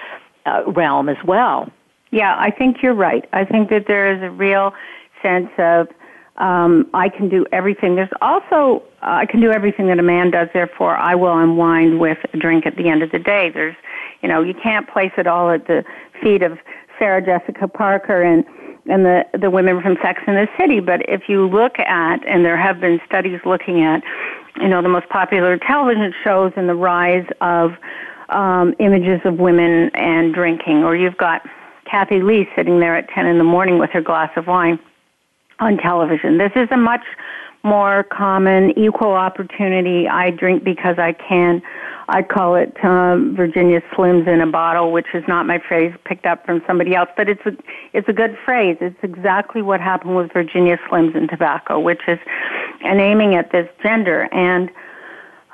uh, 0.46 0.64
realm 0.68 1.10
as 1.10 1.18
well. 1.26 1.70
Yeah, 2.12 2.36
I 2.38 2.52
think 2.52 2.82
you're 2.82 2.94
right. 2.94 3.28
I 3.32 3.46
think 3.46 3.70
that 3.70 3.86
there 3.88 4.14
is 4.14 4.22
a 4.22 4.30
real 4.30 4.74
sense 5.22 5.50
of 5.58 5.88
um, 6.38 6.90
I 6.94 7.08
can 7.10 7.30
do 7.30 7.46
everything. 7.52 7.96
There's 7.96 8.10
also 8.22 8.84
uh, 9.02 9.22
I 9.22 9.26
can 9.26 9.40
do 9.40 9.52
everything 9.52 9.88
that 9.88 10.00
a 10.00 10.04
man 10.04 10.32
does. 10.32 10.50
Therefore, 10.54 10.98
I 10.98 11.16
will 11.16 11.38
unwind 11.38 12.00
with 12.00 12.18
a 12.34 12.38
drink 12.38 12.66
at 12.66 12.76
the 12.76 12.90
end 12.90 13.04
of 13.04 13.12
the 13.12 13.20
day. 13.20 13.50
There's, 13.50 13.76
you 14.22 14.28
know, 14.28 14.42
you 14.42 14.54
can't 14.54 14.90
place 14.90 15.12
it 15.18 15.28
all 15.28 15.50
at 15.52 15.68
the 15.68 15.84
feet 16.22 16.44
of 16.44 16.58
Sarah 17.00 17.24
Jessica 17.24 17.68
Parker 17.68 18.22
and 18.22 18.44
and 18.90 19.06
the 19.06 19.24
the 19.40 19.50
women 19.50 19.82
from 19.82 19.98
Sex 20.02 20.22
and 20.28 20.36
the 20.36 20.48
City. 20.60 20.80
But 20.80 21.02
if 21.08 21.30
you 21.30 21.48
look 21.48 21.80
at, 21.80 22.26
and 22.28 22.44
there 22.44 22.58
have 22.58 22.80
been 22.80 23.00
studies 23.08 23.40
looking 23.46 23.84
at 23.84 24.04
you 24.60 24.68
know, 24.68 24.82
the 24.82 24.90
most 24.90 25.08
popular 25.10 25.58
television 25.58 26.14
shows 26.24 26.52
and 26.56 26.68
the 26.68 26.76
rise 26.76 27.26
of 27.42 27.74
um, 28.30 28.74
images 28.80 29.22
of 29.26 29.40
women 29.40 29.92
and 29.96 30.34
drinking. 30.34 30.84
Or 30.84 30.96
you've 30.96 31.18
got 31.18 31.42
Kathie 31.86 32.22
Lee 32.22 32.48
sitting 32.56 32.80
there 32.80 32.96
at 32.96 33.10
10 33.10 33.26
in 33.26 33.38
the 33.38 33.44
morning 33.44 33.80
with 33.80 33.92
her 33.92 34.02
glass 34.02 34.32
of 34.36 34.48
wine 34.48 34.80
on 35.60 35.78
television. 35.78 36.38
This 36.38 36.52
is 36.56 36.68
a 36.72 36.78
much 36.78 37.04
more 37.64 38.04
common, 38.04 38.78
equal 38.78 39.14
opportunity. 39.14 40.08
I 40.08 40.32
drink 40.32 40.64
because 40.64 40.98
I 40.98 41.14
can. 41.14 41.62
I 42.14 42.24
call 42.24 42.56
it 42.56 42.76
um, 42.84 43.36
Virginia 43.38 43.82
Slims 43.94 44.28
in 44.28 44.42
a 44.42 44.48
bottle, 44.48 44.92
which 44.92 45.08
is 45.14 45.24
not 45.30 45.46
my 45.46 45.60
phrase 45.66 45.94
picked 46.04 46.26
up 46.26 46.46
from 46.46 46.62
somebody 46.68 46.94
else, 46.94 47.10
but 47.16 47.30
it's 47.30 47.46
a 47.46 47.52
it's 47.94 48.08
a 48.10 48.14
good 48.14 48.38
phrase. 48.44 48.76
It's 48.82 49.00
exactly 49.02 49.62
what 49.62 49.80
happened 49.80 50.18
with 50.18 50.34
Virginia 50.34 50.78
Slims 50.90 51.16
and 51.16 51.30
tobacco, 51.30 51.80
which 51.80 52.02
is 52.10 52.20
an 52.84 53.00
aiming 53.00 53.36
at 53.36 53.54
this 53.54 53.70
gender 53.82 54.28
and 54.34 54.70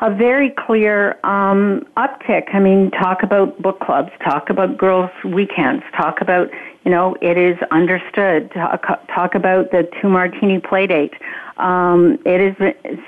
a 0.02 0.14
very 0.14 0.50
clear 0.50 1.20
um, 1.24 1.86
uptick. 1.96 2.54
I 2.56 2.60
mean, 2.60 2.90
talk 2.90 3.22
about 3.22 3.62
book 3.62 3.80
clubs, 3.80 4.10
talk 4.24 4.50
about 4.50 4.78
girls' 4.80 5.12
weekends, 5.24 5.84
talk 5.96 6.22
about 6.22 6.50
you 6.88 6.92
know 6.94 7.18
it 7.22 7.38
is 7.38 7.58
understood. 7.70 8.50
Talk, 8.54 9.06
talk 9.14 9.36
about 9.36 9.72
the 9.72 9.90
two 10.02 10.08
martini 10.08 10.62
play 10.62 10.88
date. 10.88 11.14
Um, 11.58 12.18
it 12.26 12.40
is 12.40 12.56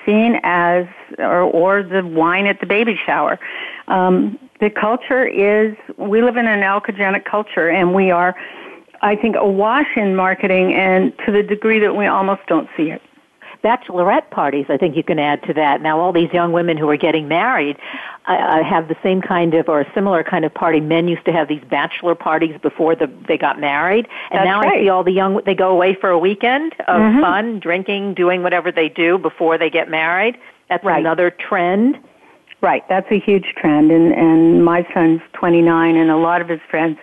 seen 0.05 0.38
as, 0.43 0.86
or, 1.17 1.43
or 1.43 1.81
the 1.81 2.05
wine 2.05 2.45
at 2.45 2.59
the 2.59 2.65
baby 2.65 3.00
shower. 3.05 3.39
Um, 3.88 4.38
the 4.59 4.69
culture 4.69 5.25
is, 5.25 5.77
we 5.95 6.21
live 6.21 6.36
in 6.36 6.45
an 6.45 6.62
alcoholic 6.62 7.24
culture 7.24 7.69
and 7.69 7.93
we 7.95 8.12
are, 8.12 8.36
I 9.01 9.15
think, 9.15 9.38
awash 9.38 9.95
in 9.95 10.13
marketing 10.13 10.74
and 10.74 11.13
to 11.25 11.31
the 11.31 11.41
degree 11.41 11.79
that 11.79 11.95
we 11.95 12.05
almost 12.05 12.41
don't 12.48 12.67
see 12.75 12.89
it 12.89 13.01
bachelorette 13.63 14.29
parties, 14.29 14.65
I 14.69 14.77
think 14.77 14.95
you 14.95 15.03
can 15.03 15.19
add 15.19 15.43
to 15.43 15.53
that. 15.53 15.81
Now, 15.81 15.99
all 15.99 16.13
these 16.13 16.31
young 16.31 16.51
women 16.51 16.77
who 16.77 16.89
are 16.89 16.97
getting 16.97 17.27
married 17.27 17.77
uh, 18.25 18.63
have 18.63 18.87
the 18.87 18.95
same 19.03 19.21
kind 19.21 19.53
of 19.53 19.67
or 19.67 19.81
a 19.81 19.93
similar 19.93 20.23
kind 20.23 20.45
of 20.45 20.53
party. 20.53 20.79
Men 20.79 21.07
used 21.07 21.25
to 21.25 21.31
have 21.31 21.47
these 21.47 21.63
bachelor 21.69 22.15
parties 22.15 22.55
before 22.61 22.95
the, 22.95 23.11
they 23.27 23.37
got 23.37 23.59
married, 23.59 24.07
and 24.31 24.39
That's 24.39 24.45
now 24.45 24.61
right. 24.61 24.79
I 24.79 24.83
see 24.83 24.89
all 24.89 25.03
the 25.03 25.11
young 25.11 25.41
they 25.45 25.55
go 25.55 25.69
away 25.69 25.95
for 25.95 26.09
a 26.09 26.19
weekend 26.19 26.73
of 26.87 27.01
mm-hmm. 27.01 27.21
fun, 27.21 27.59
drinking, 27.59 28.13
doing 28.13 28.43
whatever 28.43 28.71
they 28.71 28.89
do 28.89 29.17
before 29.17 29.57
they 29.57 29.69
get 29.69 29.89
married. 29.89 30.37
That's 30.69 30.83
right. 30.83 30.99
another 30.99 31.31
trend. 31.31 31.99
Right, 32.61 32.83
that's 32.89 33.09
a 33.09 33.19
huge 33.19 33.53
trend, 33.55 33.89
and 33.91 34.13
and 34.13 34.65
my 34.65 34.85
son's 34.93 35.21
29, 35.33 35.95
and 35.95 36.11
a 36.11 36.17
lot 36.17 36.41
of 36.41 36.49
his 36.49 36.59
friends 36.69 36.97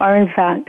are 0.00 0.16
in 0.16 0.28
fact 0.32 0.68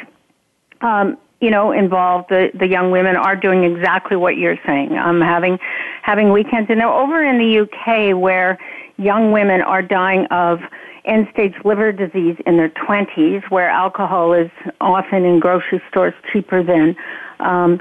um, 0.82 1.18
you 1.42 1.52
know, 1.52 1.72
involved, 1.72 2.30
the, 2.30 2.50
the 2.58 2.68
young 2.68 2.92
women 2.92 3.16
are 3.16 3.36
doing 3.36 3.64
exactly 3.64 4.18
what 4.18 4.38
you're 4.38 4.60
saying. 4.66 4.98
Um, 4.98 5.22
having, 5.22 5.60
having 6.02 6.32
weekends. 6.32 6.70
And 6.70 6.82
over 6.82 7.24
in 7.24 7.38
the 7.38 7.60
UK 7.60 8.18
where 8.20 8.58
young 8.98 9.32
women 9.32 9.62
are 9.62 9.82
dying 9.82 10.26
of 10.28 10.60
end 11.04 11.28
stage 11.34 11.54
liver 11.64 11.92
disease 11.92 12.38
in 12.46 12.58
their 12.58 12.70
20s, 12.70 13.50
where 13.52 13.70
alcohol 13.70 14.34
is 14.34 14.50
often 14.82 15.24
in 15.26 15.40
grocery 15.40 15.82
stores 15.90 16.14
cheaper 16.32 16.64
than, 16.64 16.96
um, 17.40 17.80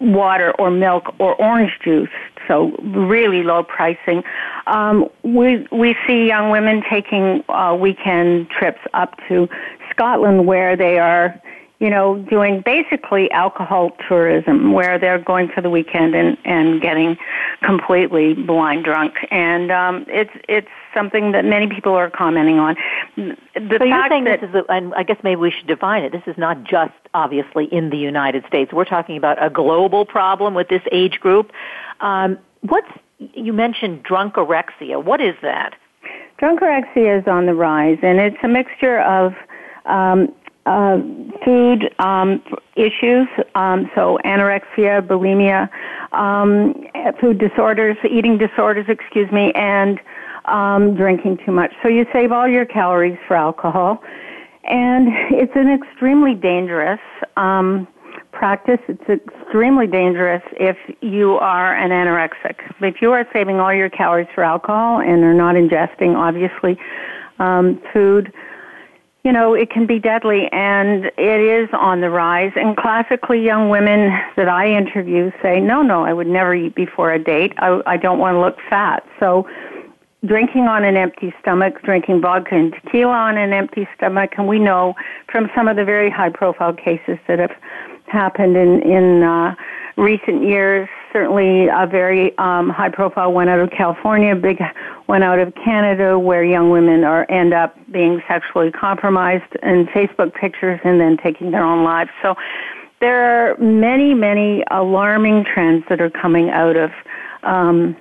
water 0.00 0.52
or 0.58 0.70
milk 0.70 1.14
or 1.18 1.34
orange 1.36 1.72
juice, 1.82 2.08
so 2.46 2.70
really 2.82 3.42
low 3.42 3.62
pricing. 3.62 4.22
Um, 4.66 5.08
we 5.22 5.66
we 5.72 5.96
see 6.06 6.26
young 6.26 6.50
women 6.50 6.82
taking 6.88 7.42
uh, 7.48 7.76
weekend 7.78 8.50
trips 8.50 8.80
up 8.92 9.16
to 9.28 9.48
Scotland 9.90 10.46
where 10.46 10.76
they 10.76 10.98
are 10.98 11.40
you 11.84 11.90
know, 11.90 12.16
doing 12.30 12.62
basically 12.64 13.30
alcohol 13.30 13.90
tourism 14.08 14.72
where 14.72 14.98
they're 14.98 15.18
going 15.18 15.50
for 15.54 15.60
the 15.60 15.68
weekend 15.68 16.14
and, 16.14 16.38
and 16.46 16.80
getting 16.80 17.18
completely 17.62 18.32
blind 18.32 18.84
drunk. 18.84 19.12
And 19.30 19.70
um, 19.70 20.06
it's 20.08 20.30
it's 20.48 20.70
something 20.94 21.32
that 21.32 21.44
many 21.44 21.66
people 21.66 21.92
are 21.92 22.08
commenting 22.08 22.58
on. 22.58 22.76
The 23.16 23.36
so 23.78 23.84
you're 23.84 24.08
saying 24.08 24.24
that, 24.24 24.40
this 24.40 24.48
is, 24.48 24.54
a, 24.54 24.72
and 24.72 24.94
I 24.94 25.02
guess 25.02 25.18
maybe 25.22 25.36
we 25.42 25.50
should 25.50 25.66
define 25.66 26.04
it. 26.04 26.12
This 26.12 26.22
is 26.26 26.38
not 26.38 26.64
just 26.64 26.94
obviously 27.12 27.66
in 27.66 27.90
the 27.90 27.98
United 27.98 28.46
States. 28.46 28.72
We're 28.72 28.86
talking 28.86 29.18
about 29.18 29.44
a 29.44 29.50
global 29.50 30.06
problem 30.06 30.54
with 30.54 30.68
this 30.68 30.82
age 30.90 31.20
group. 31.20 31.52
Um, 32.00 32.38
what's 32.62 32.88
you 33.18 33.52
mentioned 33.52 34.04
drunkorexia. 34.04 35.04
What 35.04 35.20
is 35.20 35.34
that? 35.42 35.74
Drunkorexia 36.40 37.20
is 37.20 37.28
on 37.28 37.44
the 37.44 37.54
rise, 37.54 37.98
and 38.02 38.18
it's 38.20 38.38
a 38.42 38.48
mixture 38.48 39.00
of 39.00 39.34
um, 39.84 40.34
uh, 40.66 40.96
food 41.44 41.94
um, 41.98 42.42
issues, 42.76 43.28
um, 43.54 43.90
so 43.94 44.18
anorexia, 44.24 45.06
bulimia, 45.06 45.68
um, 46.12 46.74
food 47.20 47.38
disorders, 47.38 47.96
eating 48.08 48.38
disorders, 48.38 48.86
excuse 48.88 49.30
me, 49.30 49.52
and 49.54 50.00
um, 50.46 50.94
drinking 50.94 51.38
too 51.44 51.52
much. 51.52 51.72
So 51.82 51.88
you 51.88 52.06
save 52.12 52.32
all 52.32 52.48
your 52.48 52.64
calories 52.64 53.18
for 53.26 53.36
alcohol, 53.36 54.02
and 54.64 55.08
it's 55.30 55.52
an 55.54 55.70
extremely 55.70 56.34
dangerous 56.34 57.00
um, 57.36 57.86
practice. 58.32 58.80
It's 58.88 59.08
extremely 59.08 59.86
dangerous 59.86 60.42
if 60.52 60.76
you 61.00 61.34
are 61.34 61.76
an 61.76 61.90
anorexic. 61.90 62.56
If 62.80 63.00
you 63.00 63.12
are 63.12 63.26
saving 63.32 63.60
all 63.60 63.72
your 63.72 63.90
calories 63.90 64.28
for 64.34 64.44
alcohol 64.44 65.00
and 65.00 65.22
are 65.22 65.34
not 65.34 65.54
ingesting, 65.54 66.16
obviously, 66.16 66.78
um, 67.38 67.80
food 67.92 68.32
you 69.24 69.32
know, 69.32 69.54
it 69.54 69.70
can 69.70 69.86
be 69.86 69.98
deadly 69.98 70.48
and 70.52 71.06
it 71.16 71.40
is 71.40 71.68
on 71.72 72.02
the 72.02 72.10
rise. 72.10 72.52
And 72.56 72.76
classically 72.76 73.42
young 73.42 73.70
women 73.70 74.10
that 74.36 74.48
I 74.48 74.70
interview 74.70 75.32
say, 75.42 75.60
no, 75.60 75.82
no, 75.82 76.04
I 76.04 76.12
would 76.12 76.26
never 76.26 76.54
eat 76.54 76.74
before 76.74 77.10
a 77.10 77.18
date. 77.18 77.54
I, 77.58 77.80
I 77.86 77.96
don't 77.96 78.18
want 78.18 78.34
to 78.34 78.40
look 78.40 78.58
fat. 78.68 79.02
So 79.18 79.48
drinking 80.26 80.64
on 80.64 80.84
an 80.84 80.96
empty 80.96 81.34
stomach, 81.40 81.80
drinking 81.82 82.20
vodka 82.20 82.54
and 82.54 82.74
tequila 82.74 83.14
on 83.14 83.38
an 83.38 83.54
empty 83.54 83.88
stomach, 83.96 84.32
and 84.36 84.46
we 84.46 84.58
know 84.58 84.94
from 85.32 85.50
some 85.54 85.68
of 85.68 85.76
the 85.76 85.84
very 85.84 86.10
high 86.10 86.30
profile 86.30 86.74
cases 86.74 87.18
that 87.26 87.38
have 87.38 87.52
happened 88.06 88.56
in, 88.56 88.82
in, 88.82 89.22
uh, 89.22 89.54
recent 89.96 90.42
years, 90.42 90.88
certainly 91.14 91.68
a 91.68 91.86
very 91.86 92.36
um, 92.38 92.68
high 92.68 92.90
profile 92.90 93.32
one 93.32 93.48
out 93.48 93.60
of 93.60 93.70
California, 93.70 94.34
big 94.34 94.60
one 95.06 95.22
out 95.22 95.38
of 95.38 95.54
Canada, 95.54 96.18
where 96.18 96.42
young 96.44 96.70
women 96.70 97.04
are 97.04 97.30
end 97.30 97.54
up 97.54 97.76
being 97.92 98.20
sexually 98.26 98.72
compromised 98.72 99.54
in 99.62 99.86
Facebook 99.86 100.34
pictures 100.34 100.80
and 100.82 101.00
then 101.00 101.16
taking 101.16 101.52
their 101.52 101.62
own 101.62 101.84
lives. 101.84 102.10
So 102.20 102.34
there 103.00 103.52
are 103.52 103.56
many, 103.58 104.12
many 104.12 104.64
alarming 104.72 105.44
trends 105.44 105.84
that 105.88 106.00
are 106.00 106.10
coming 106.10 106.50
out 106.50 106.76
of 106.76 106.90
um, 107.44 107.96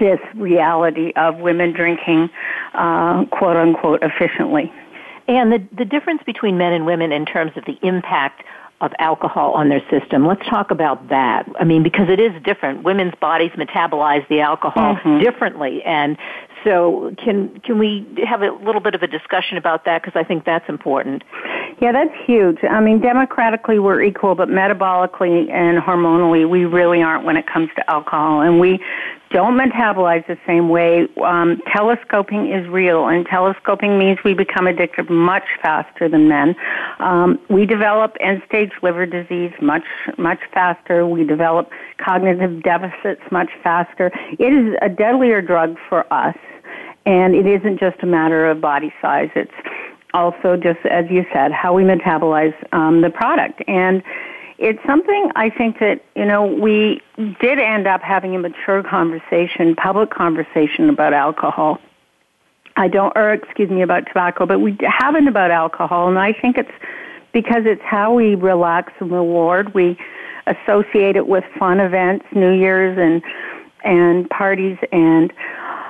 this 0.00 0.18
reality 0.34 1.12
of 1.14 1.38
women 1.38 1.72
drinking, 1.72 2.30
uh, 2.74 3.26
quote 3.26 3.56
unquote, 3.56 4.02
efficiently. 4.02 4.72
And 5.28 5.52
the, 5.52 5.66
the 5.76 5.84
difference 5.84 6.22
between 6.26 6.58
men 6.58 6.72
and 6.72 6.84
women 6.84 7.12
in 7.12 7.24
terms 7.26 7.52
of 7.56 7.64
the 7.64 7.78
impact 7.86 8.42
of 8.84 8.92
alcohol 8.98 9.52
on 9.52 9.70
their 9.70 9.82
system. 9.90 10.26
Let's 10.26 10.46
talk 10.48 10.70
about 10.70 11.08
that. 11.08 11.48
I 11.58 11.64
mean, 11.64 11.82
because 11.82 12.08
it 12.10 12.20
is 12.20 12.32
different. 12.42 12.84
Women's 12.84 13.14
bodies 13.20 13.50
metabolize 13.52 14.28
the 14.28 14.40
alcohol 14.40 14.96
mm-hmm. 14.96 15.22
differently, 15.22 15.82
and 15.84 16.18
so 16.64 17.14
can 17.22 17.60
can 17.60 17.78
we 17.78 18.06
have 18.28 18.42
a 18.42 18.52
little 18.64 18.80
bit 18.82 18.94
of 18.94 19.02
a 19.02 19.06
discussion 19.06 19.56
about 19.56 19.86
that? 19.86 20.02
Because 20.02 20.18
I 20.18 20.24
think 20.24 20.44
that's 20.44 20.68
important. 20.68 21.24
Yeah, 21.80 21.92
that's 21.92 22.14
huge. 22.24 22.58
I 22.62 22.80
mean, 22.80 23.00
democratically 23.00 23.78
we're 23.78 24.02
equal, 24.02 24.34
but 24.34 24.48
metabolically 24.48 25.50
and 25.50 25.82
hormonally 25.82 26.48
we 26.48 26.64
really 26.64 27.02
aren't 27.02 27.24
when 27.24 27.36
it 27.36 27.46
comes 27.46 27.68
to 27.76 27.90
alcohol. 27.90 28.40
And 28.42 28.60
we 28.60 28.78
don't 29.30 29.58
metabolize 29.58 30.24
the 30.28 30.38
same 30.46 30.68
way. 30.68 31.08
Um, 31.22 31.60
telescoping 31.72 32.52
is 32.52 32.68
real, 32.68 33.08
and 33.08 33.26
telescoping 33.26 33.98
means 33.98 34.18
we 34.24 34.32
become 34.32 34.68
addicted 34.68 35.10
much 35.10 35.42
faster 35.60 36.08
than 36.08 36.28
men. 36.28 36.54
Um, 37.00 37.40
we 37.50 37.66
develop 37.66 38.16
end-stage 38.20 38.70
liver 38.82 39.06
disease 39.06 39.52
much 39.60 39.84
much 40.16 40.38
faster. 40.52 41.04
We 41.04 41.24
develop 41.24 41.70
cognitive 41.98 42.62
deficits 42.62 43.22
much 43.32 43.50
faster. 43.62 44.12
It 44.38 44.52
is 44.52 44.76
a 44.80 44.88
deadlier 44.88 45.42
drug 45.42 45.76
for 45.88 46.10
us, 46.12 46.36
and 47.04 47.34
it 47.34 47.46
isn't 47.46 47.80
just 47.80 48.00
a 48.02 48.06
matter 48.06 48.48
of 48.48 48.60
body 48.60 48.94
size. 49.02 49.30
It's 49.34 49.52
also 50.14 50.56
just 50.56 50.78
as 50.86 51.04
you 51.10 51.26
said 51.32 51.52
how 51.52 51.74
we 51.74 51.82
metabolize 51.82 52.54
um, 52.72 53.02
the 53.02 53.10
product 53.10 53.62
and 53.68 54.02
it's 54.58 54.78
something 54.86 55.30
I 55.34 55.50
think 55.50 55.80
that, 55.80 56.04
you 56.14 56.24
know, 56.24 56.46
we 56.46 57.00
did 57.40 57.58
end 57.58 57.86
up 57.86 58.02
having 58.02 58.36
a 58.36 58.38
mature 58.38 58.82
conversation, 58.82 59.74
public 59.74 60.10
conversation 60.10 60.88
about 60.88 61.12
alcohol. 61.12 61.80
I 62.76 62.88
don't, 62.88 63.12
or 63.16 63.32
excuse 63.32 63.70
me, 63.70 63.82
about 63.82 64.06
tobacco, 64.06 64.46
but 64.46 64.60
we 64.60 64.76
haven't 64.82 65.28
about 65.28 65.50
alcohol, 65.50 66.08
and 66.08 66.18
I 66.18 66.32
think 66.32 66.58
it's 66.58 66.72
because 67.32 67.62
it's 67.66 67.82
how 67.82 68.14
we 68.14 68.34
relax 68.34 68.92
and 69.00 69.12
reward. 69.12 69.74
We 69.74 69.96
associate 70.46 71.16
it 71.16 71.26
with 71.28 71.44
fun 71.58 71.78
events, 71.78 72.26
New 72.34 72.52
Year's 72.52 72.98
and 72.98 73.22
and 73.84 74.28
parties 74.30 74.78
and 74.92 75.32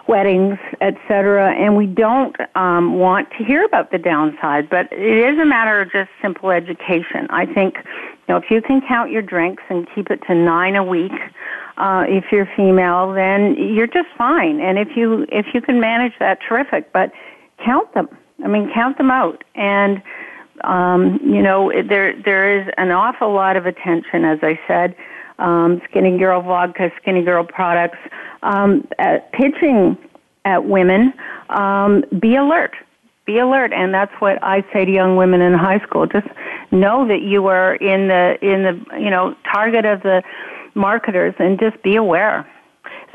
weddings, 0.08 0.58
etc. 0.80 1.54
And 1.54 1.76
we 1.76 1.87
don't 1.87 2.37
um, 2.54 2.99
want 2.99 3.28
to 3.38 3.44
hear 3.44 3.64
about 3.64 3.90
the 3.90 3.99
downside, 3.99 4.68
but 4.68 4.92
it 4.92 5.32
is 5.32 5.38
a 5.38 5.44
matter 5.44 5.80
of 5.80 5.90
just 5.90 6.11
simple 6.20 6.50
education. 6.50 7.26
I 7.30 7.46
think, 7.46 7.76
you 7.76 8.26
know, 8.28 8.37
if 8.37 8.50
you 8.50 8.61
can 8.61 8.82
count 8.87 9.11
your 9.11 9.23
drinks 9.23 9.62
and 9.68 9.87
keep 9.94 10.11
it 10.11 10.20
to 10.26 10.34
nine 10.34 10.76
a 10.76 10.84
week, 10.84 11.12
uh, 11.76 12.04
if 12.06 12.25
you're 12.30 12.49
female, 12.56 13.12
then 13.12 13.56
you're 13.56 13.87
just 13.87 14.08
fine. 14.16 14.61
And 14.61 14.78
if 14.78 14.88
you 14.96 15.26
if 15.30 15.46
you 15.54 15.61
can 15.61 15.80
manage 15.80 16.12
that, 16.20 16.38
terrific. 16.46 16.92
But 16.92 17.11
count 17.64 17.92
them. 17.94 18.08
I 18.44 18.49
mean, 18.49 18.70
count 18.73 18.99
them 18.99 19.11
out. 19.11 19.42
And 19.54 20.02
um, 20.62 21.18
you 21.25 21.42
know, 21.42 21.73
there 21.88 22.14
there 22.23 22.61
is 22.61 22.73
an 22.76 22.90
awful 22.90 23.32
lot 23.32 23.56
of 23.56 23.66
attention, 23.66 24.25
as 24.25 24.38
I 24.42 24.58
said. 24.68 24.94
Um, 25.38 25.82
skinny 25.90 26.16
Girl 26.16 26.40
vodka, 26.42 26.90
Skinny 27.00 27.25
Girl 27.25 27.44
products 27.44 27.99
um, 28.44 28.86
at 28.98 29.32
pitching 29.32 29.98
at 30.44 30.64
women, 30.64 31.12
um, 31.48 32.04
be 32.20 32.36
alert. 32.36 32.72
Be 33.26 33.38
alert, 33.38 33.72
and 33.72 33.92
that's 33.94 34.12
what 34.20 34.38
I 34.42 34.62
say 34.72 34.84
to 34.84 34.92
young 34.92 35.16
women 35.16 35.40
in 35.40 35.54
high 35.54 35.80
school. 35.80 36.06
Just 36.06 36.26
know 36.70 37.08
that 37.08 37.22
you 37.22 37.46
are 37.46 37.74
in 37.76 38.08
the 38.08 38.36
in 38.42 38.62
the 38.62 39.00
you 39.00 39.08
know 39.08 39.34
target 39.50 39.86
of 39.86 40.02
the 40.02 40.22
marketers, 40.74 41.34
and 41.38 41.58
just 41.58 41.82
be 41.82 41.96
aware. 41.96 42.46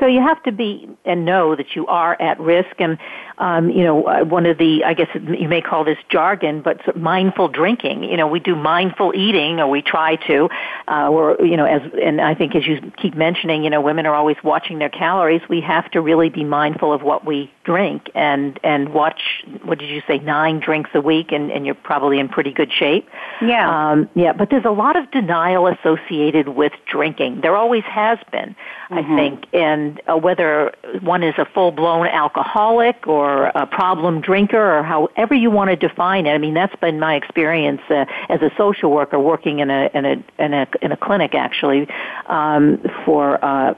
So 0.00 0.06
you 0.06 0.20
have 0.20 0.42
to 0.44 0.52
be 0.52 0.88
and 1.04 1.24
know 1.24 1.54
that 1.54 1.76
you 1.76 1.86
are 1.86 2.20
at 2.20 2.40
risk. 2.40 2.80
And 2.80 2.98
um, 3.40 3.70
you 3.70 3.82
know, 3.82 4.04
uh, 4.04 4.22
one 4.22 4.44
of 4.44 4.58
the 4.58 4.84
I 4.84 4.92
guess 4.92 5.08
you 5.14 5.48
may 5.48 5.62
call 5.62 5.82
this 5.82 5.96
jargon, 6.10 6.60
but 6.60 6.76
sort 6.84 6.96
of 6.96 7.02
mindful 7.02 7.48
drinking. 7.48 8.04
You 8.04 8.18
know, 8.18 8.26
we 8.26 8.38
do 8.38 8.54
mindful 8.54 9.12
eating, 9.16 9.58
or 9.58 9.68
we 9.68 9.80
try 9.80 10.16
to. 10.26 10.50
Uh, 10.86 11.08
or 11.08 11.38
you 11.40 11.56
know, 11.56 11.64
as 11.64 11.80
and 12.00 12.20
I 12.20 12.34
think 12.34 12.54
as 12.54 12.66
you 12.66 12.92
keep 12.98 13.14
mentioning, 13.14 13.64
you 13.64 13.70
know, 13.70 13.80
women 13.80 14.04
are 14.04 14.14
always 14.14 14.36
watching 14.44 14.78
their 14.78 14.90
calories. 14.90 15.40
We 15.48 15.62
have 15.62 15.90
to 15.92 16.02
really 16.02 16.28
be 16.28 16.44
mindful 16.44 16.92
of 16.92 17.02
what 17.02 17.24
we 17.24 17.50
drink 17.64 18.10
and 18.14 18.60
and 18.62 18.92
watch. 18.92 19.22
What 19.64 19.78
did 19.78 19.88
you 19.88 20.02
say? 20.06 20.18
Nine 20.18 20.60
drinks 20.60 20.90
a 20.92 21.00
week, 21.00 21.32
and 21.32 21.50
and 21.50 21.64
you're 21.64 21.74
probably 21.74 22.18
in 22.18 22.28
pretty 22.28 22.52
good 22.52 22.70
shape. 22.70 23.08
Yeah. 23.40 23.90
Um, 23.90 24.10
yeah, 24.14 24.34
but 24.34 24.50
there's 24.50 24.66
a 24.66 24.70
lot 24.70 24.96
of 24.96 25.10
denial 25.12 25.66
associated 25.66 26.48
with 26.48 26.72
drinking. 26.86 27.40
There 27.40 27.56
always 27.56 27.84
has 27.84 28.18
been, 28.30 28.54
mm-hmm. 28.90 28.94
I 28.94 29.16
think, 29.16 29.46
and 29.54 30.00
uh, 30.06 30.18
whether 30.18 30.74
one 31.00 31.22
is 31.22 31.34
a 31.38 31.46
full 31.46 31.72
blown 31.72 32.06
alcoholic 32.06 33.06
or 33.06 33.29
a 33.54 33.66
problem 33.66 34.20
drinker 34.20 34.78
or 34.78 34.82
however 34.82 35.34
you 35.34 35.50
want 35.50 35.70
to 35.70 35.76
define 35.76 36.26
it. 36.26 36.30
I 36.30 36.38
mean, 36.38 36.54
that's 36.54 36.74
been 36.76 36.98
my 36.98 37.14
experience 37.14 37.82
uh, 37.90 38.04
as 38.28 38.40
a 38.42 38.50
social 38.56 38.90
worker 38.90 39.18
working 39.18 39.60
in 39.60 39.70
a 39.70 39.90
in 39.94 40.04
a 40.04 40.24
in 40.38 40.54
a, 40.54 40.66
in 40.82 40.92
a 40.92 40.96
clinic 40.96 41.34
actually 41.34 41.88
um, 42.26 42.82
for. 43.04 43.42
Uh, 43.44 43.74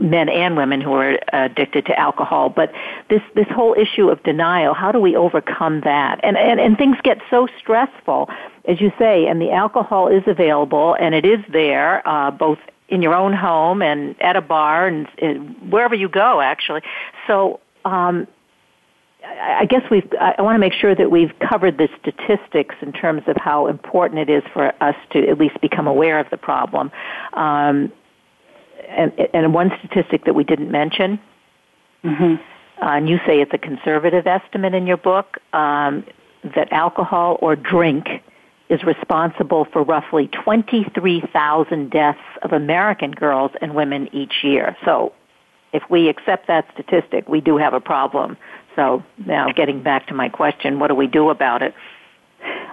men 0.00 0.28
and 0.28 0.54
women 0.54 0.82
who 0.82 0.92
are 0.92 1.18
addicted 1.32 1.86
to 1.86 1.98
alcohol 1.98 2.50
but 2.50 2.70
this 3.08 3.22
this 3.34 3.46
whole 3.48 3.74
issue 3.74 4.10
of 4.10 4.22
denial 4.22 4.74
how 4.74 4.92
do 4.92 5.00
we 5.00 5.16
overcome 5.16 5.80
that 5.80 6.20
and 6.22 6.36
and, 6.36 6.60
and 6.60 6.76
things 6.76 6.96
get 7.02 7.18
so 7.30 7.48
stressful 7.58 8.28
as 8.66 8.80
you 8.82 8.92
say 8.98 9.26
and 9.26 9.40
the 9.40 9.50
alcohol 9.50 10.08
is 10.08 10.22
available 10.26 10.94
and 11.00 11.14
it 11.14 11.24
is 11.24 11.40
there 11.50 12.06
uh, 12.06 12.30
both 12.30 12.58
in 12.88 13.00
your 13.00 13.14
own 13.14 13.32
home 13.32 13.80
and 13.80 14.20
at 14.20 14.36
a 14.36 14.42
bar 14.42 14.86
and, 14.86 15.08
and 15.18 15.72
wherever 15.72 15.94
you 15.94 16.08
go 16.08 16.40
actually 16.42 16.82
so 17.26 17.58
um, 17.86 18.26
I 19.28 19.66
guess 19.66 19.82
we've, 19.90 20.08
I 20.20 20.40
want 20.40 20.54
to 20.54 20.58
make 20.58 20.72
sure 20.72 20.94
that 20.94 21.10
we've 21.10 21.32
covered 21.38 21.78
the 21.78 21.88
statistics 22.00 22.74
in 22.80 22.92
terms 22.92 23.22
of 23.26 23.36
how 23.36 23.66
important 23.66 24.20
it 24.20 24.30
is 24.30 24.42
for 24.52 24.72
us 24.82 24.96
to 25.12 25.28
at 25.28 25.38
least 25.38 25.60
become 25.60 25.86
aware 25.86 26.18
of 26.18 26.28
the 26.30 26.36
problem. 26.36 26.90
Um, 27.32 27.92
and, 28.88 29.12
and 29.34 29.52
one 29.52 29.72
statistic 29.78 30.24
that 30.24 30.34
we 30.34 30.44
didn't 30.44 30.70
mention, 30.70 31.18
mm-hmm. 32.04 32.34
uh, 32.82 32.90
and 32.90 33.08
you 33.08 33.18
say 33.26 33.40
it's 33.40 33.52
a 33.52 33.58
conservative 33.58 34.26
estimate 34.26 34.74
in 34.74 34.86
your 34.86 34.96
book, 34.96 35.38
um, 35.52 36.04
that 36.54 36.72
alcohol 36.72 37.38
or 37.40 37.56
drink 37.56 38.06
is 38.68 38.82
responsible 38.84 39.66
for 39.72 39.82
roughly 39.82 40.28
23,000 40.28 41.90
deaths 41.90 42.18
of 42.42 42.52
American 42.52 43.12
girls 43.12 43.52
and 43.60 43.74
women 43.74 44.08
each 44.12 44.42
year. 44.42 44.76
So 44.84 45.12
if 45.72 45.82
we 45.90 46.08
accept 46.08 46.48
that 46.48 46.66
statistic, 46.72 47.28
we 47.28 47.40
do 47.40 47.56
have 47.56 47.74
a 47.74 47.80
problem. 47.80 48.36
So 48.76 49.02
now 49.24 49.50
getting 49.52 49.82
back 49.82 50.06
to 50.08 50.14
my 50.14 50.28
question, 50.28 50.78
what 50.78 50.88
do 50.88 50.94
we 50.94 51.06
do 51.06 51.30
about 51.30 51.62
it? 51.62 51.74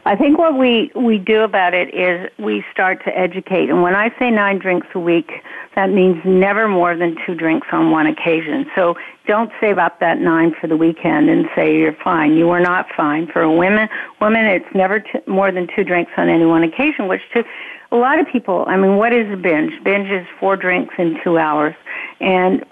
I 0.06 0.18
think 0.18 0.38
what 0.38 0.58
we, 0.58 0.92
we 0.94 1.18
do 1.18 1.42
about 1.42 1.74
it 1.74 1.94
is 1.94 2.30
we 2.38 2.63
start 2.72 3.04
to 3.06 3.18
educate. 3.18 3.70
And 3.70 3.82
when 3.82 3.96
I 3.96 4.13
say 4.20 4.30
nine 4.30 4.60
drinks 4.60 4.88
a 4.94 5.00
week, 5.00 5.32
that 5.76 5.89
means 5.89 6.22
never 6.26 6.68
more 6.68 6.96
than 6.96 7.16
two 7.26 7.34
drinks 7.34 7.68
on 7.72 7.89
one 7.89 8.06
occasion. 8.06 8.70
So 8.76 8.96
don't 9.26 9.50
save 9.62 9.78
up 9.78 10.02
that 10.02 10.20
nine 10.20 10.54
for 10.60 10.68
the 10.68 10.76
weekend 10.76 11.30
and 11.30 11.48
say 11.56 11.78
you're 11.78 11.96
fine. 12.04 12.36
You 12.36 12.50
are 12.50 12.60
not 12.60 12.88
fine. 12.96 13.28
For 13.28 13.42
a 13.42 13.52
woman, 13.52 13.88
woman, 14.20 14.46
it's 14.46 14.76
never 14.76 15.00
t- 15.00 15.20
more 15.26 15.52
than 15.54 15.68
two 15.74 15.86
drinks 15.86 16.12
on 16.18 16.28
any 16.28 16.46
one 16.46 16.63
occasion, 16.63 17.08
which 17.08 17.22
to 17.34 17.46
a 17.94 17.96
lot 17.96 18.20
of 18.20 18.28
people, 18.28 18.66
I 18.68 18.76
mean, 18.76 18.98
what 18.98 19.13
is 19.13 19.32
a 19.32 19.38
binge? 19.38 19.82
Binge 19.84 20.10
is 20.10 20.28
four 20.39 20.58
drinks 20.58 20.96
in 20.98 21.18
two 21.24 21.38
hours. 21.38 21.76
And 22.20 22.66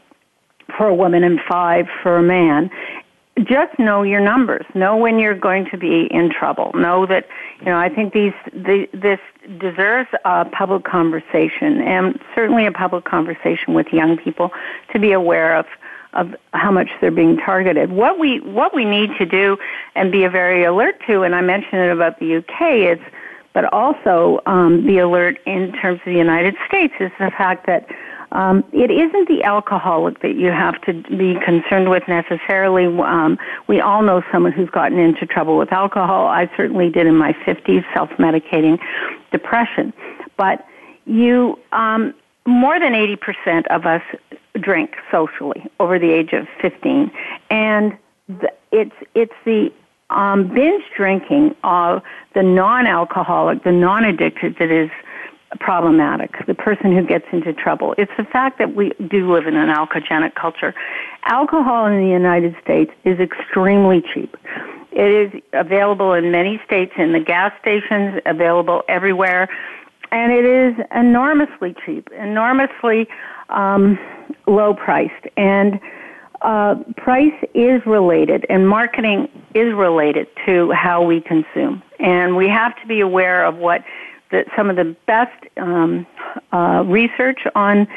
for 0.78 0.88
a 0.88 0.96
woman 0.96 1.24
and 1.24 1.40
five 1.50 1.86
for 2.04 2.18
a 2.18 2.24
man 2.24 2.70
just 3.40 3.78
know 3.80 4.04
your 4.04 4.20
numbers. 4.20 4.66
Know 4.76 4.98
when 4.98 5.18
you're 5.18 5.36
going 5.36 5.66
to 5.72 5.78
be 5.78 6.08
in 6.12 6.32
trouble. 6.32 6.72
Know 6.74 7.06
that 7.06 7.28
you 7.60 7.66
know. 7.66 7.78
I 7.78 7.90
think 7.90 8.14
these 8.14 8.34
the, 8.52 8.88
this 8.94 9.20
deserves 9.58 10.10
a 10.26 10.46
public 10.46 10.84
conversation, 10.84 11.82
and 11.82 12.20
certainly 12.36 12.66
a 12.66 12.72
public 12.72 13.06
conversation 13.06 13.74
with 13.74 13.88
young 13.92 14.18
people 14.18 14.52
to 14.92 15.00
be 15.00 15.12
aware 15.12 15.56
of 15.56 15.66
of 16.14 16.36
how 16.54 16.72
much 16.72 16.90
they're 17.00 17.10
being 17.10 17.38
targeted. 17.38 17.92
What 17.92 18.20
we 18.20 18.42
what 18.42 18.76
we 18.76 18.86
need 18.86 19.12
to 19.18 19.26
do 19.26 19.58
and 19.96 20.12
be 20.12 20.28
very 20.28 20.66
alert 20.66 21.02
to, 21.08 21.24
and 21.24 21.34
I 21.34 21.42
mentioned 21.42 21.82
it 21.82 21.92
about 21.92 22.20
the 22.20 22.38
UK, 22.38 22.98
is 22.98 23.00
but 23.54 23.66
also 23.74 24.42
um, 24.46 24.86
be 24.86 24.98
alert 24.98 25.38
in 25.46 25.74
terms 25.74 26.00
of 26.00 26.06
the 26.06 26.18
United 26.18 26.56
States 26.68 26.94
is 27.00 27.12
the 27.20 27.32
fact 27.32 27.66
that 27.68 27.88
um, 28.32 28.64
it 28.72 28.90
isn't 28.90 29.28
the 29.28 29.44
alcoholic 29.44 30.22
that 30.22 30.36
you 30.36 30.48
have 30.48 30.82
to 30.84 30.94
be 30.94 31.36
concerned 31.44 31.90
with 31.90 32.04
necessarily. 32.08 32.86
Um, 32.86 33.38
we 33.68 33.82
all 33.82 34.04
know 34.04 34.24
someone 34.32 34.54
who's 34.54 34.70
gotten 34.70 34.98
into 34.98 35.26
trouble 35.26 35.58
with 35.58 35.74
alcohol. 35.74 36.28
I 36.28 36.50
certainly 36.56 36.90
did 36.90 37.08
in 37.08 37.16
my 37.16 37.34
50s, 37.46 37.84
self-medicating 37.94 38.80
depression. 39.32 39.94
But 40.38 40.66
you, 41.06 41.60
um, 41.74 42.14
more 42.46 42.80
than 42.80 42.94
80% 42.94 43.68
of 43.68 43.86
us 43.86 44.02
drink 44.60 44.96
socially 45.12 45.66
over 45.80 46.00
the 46.00 46.12
age 46.12 46.32
of 46.34 46.48
15, 46.62 47.12
and 47.50 47.98
the, 48.28 48.52
it's 48.72 48.96
it's 49.14 49.34
the 49.44 49.72
um, 50.10 50.54
binge 50.54 50.84
drinking 50.96 51.56
of 51.64 52.02
the 52.34 52.44
non-alcoholic, 52.44 53.64
the 53.64 53.72
non-addicted 53.72 54.58
that 54.60 54.72
is 54.72 54.90
problematic, 55.60 56.34
the 56.48 56.54
person 56.54 56.96
who 56.96 57.06
gets 57.06 57.26
into 57.32 57.54
trouble. 57.54 57.94
It's 57.98 58.12
the 58.18 58.24
fact 58.24 58.58
that 58.60 58.76
we 58.76 58.92
do 59.10 59.32
live 59.32 59.48
in 59.48 59.56
an 59.56 59.70
alcoholic 59.70 60.36
culture. 60.36 60.74
Alcohol 61.26 61.88
in 61.88 62.02
the 62.02 62.10
United 62.10 62.56
States 62.64 62.92
is 63.04 63.20
extremely 63.20 64.02
cheap. 64.14 64.36
It 64.92 65.34
is 65.34 65.42
available 65.54 66.14
in 66.14 66.32
many 66.32 66.60
states 66.66 66.92
in 66.98 67.14
the 67.14 67.20
gas 67.20 67.54
stations, 67.62 68.22
available 68.26 68.84
everywhere, 68.88 69.50
and 70.12 70.32
it 70.34 70.46
is 70.46 70.86
enormously 70.94 71.76
cheap, 71.86 72.10
enormously 72.12 73.08
um, 73.50 73.98
low 74.48 74.74
priced. 74.74 75.26
And 75.38 75.80
uh, 76.42 76.76
price 76.98 77.34
is 77.54 77.82
related 77.86 78.46
and 78.50 78.68
marketing 78.68 79.30
is 79.54 79.74
related 79.74 80.28
to 80.46 80.72
how 80.72 81.04
we 81.04 81.22
consume. 81.22 81.84
And 82.00 82.36
we 82.36 82.48
have 82.50 82.80
to 82.82 82.88
be 82.88 83.00
aware 83.00 83.46
of 83.46 83.58
what 83.58 83.84
the, 84.32 84.46
some 84.56 84.70
of 84.70 84.76
the 84.76 84.96
best 85.06 85.46
um, 85.58 86.06
uh, 86.52 86.84
research 86.86 87.42
on 87.56 87.88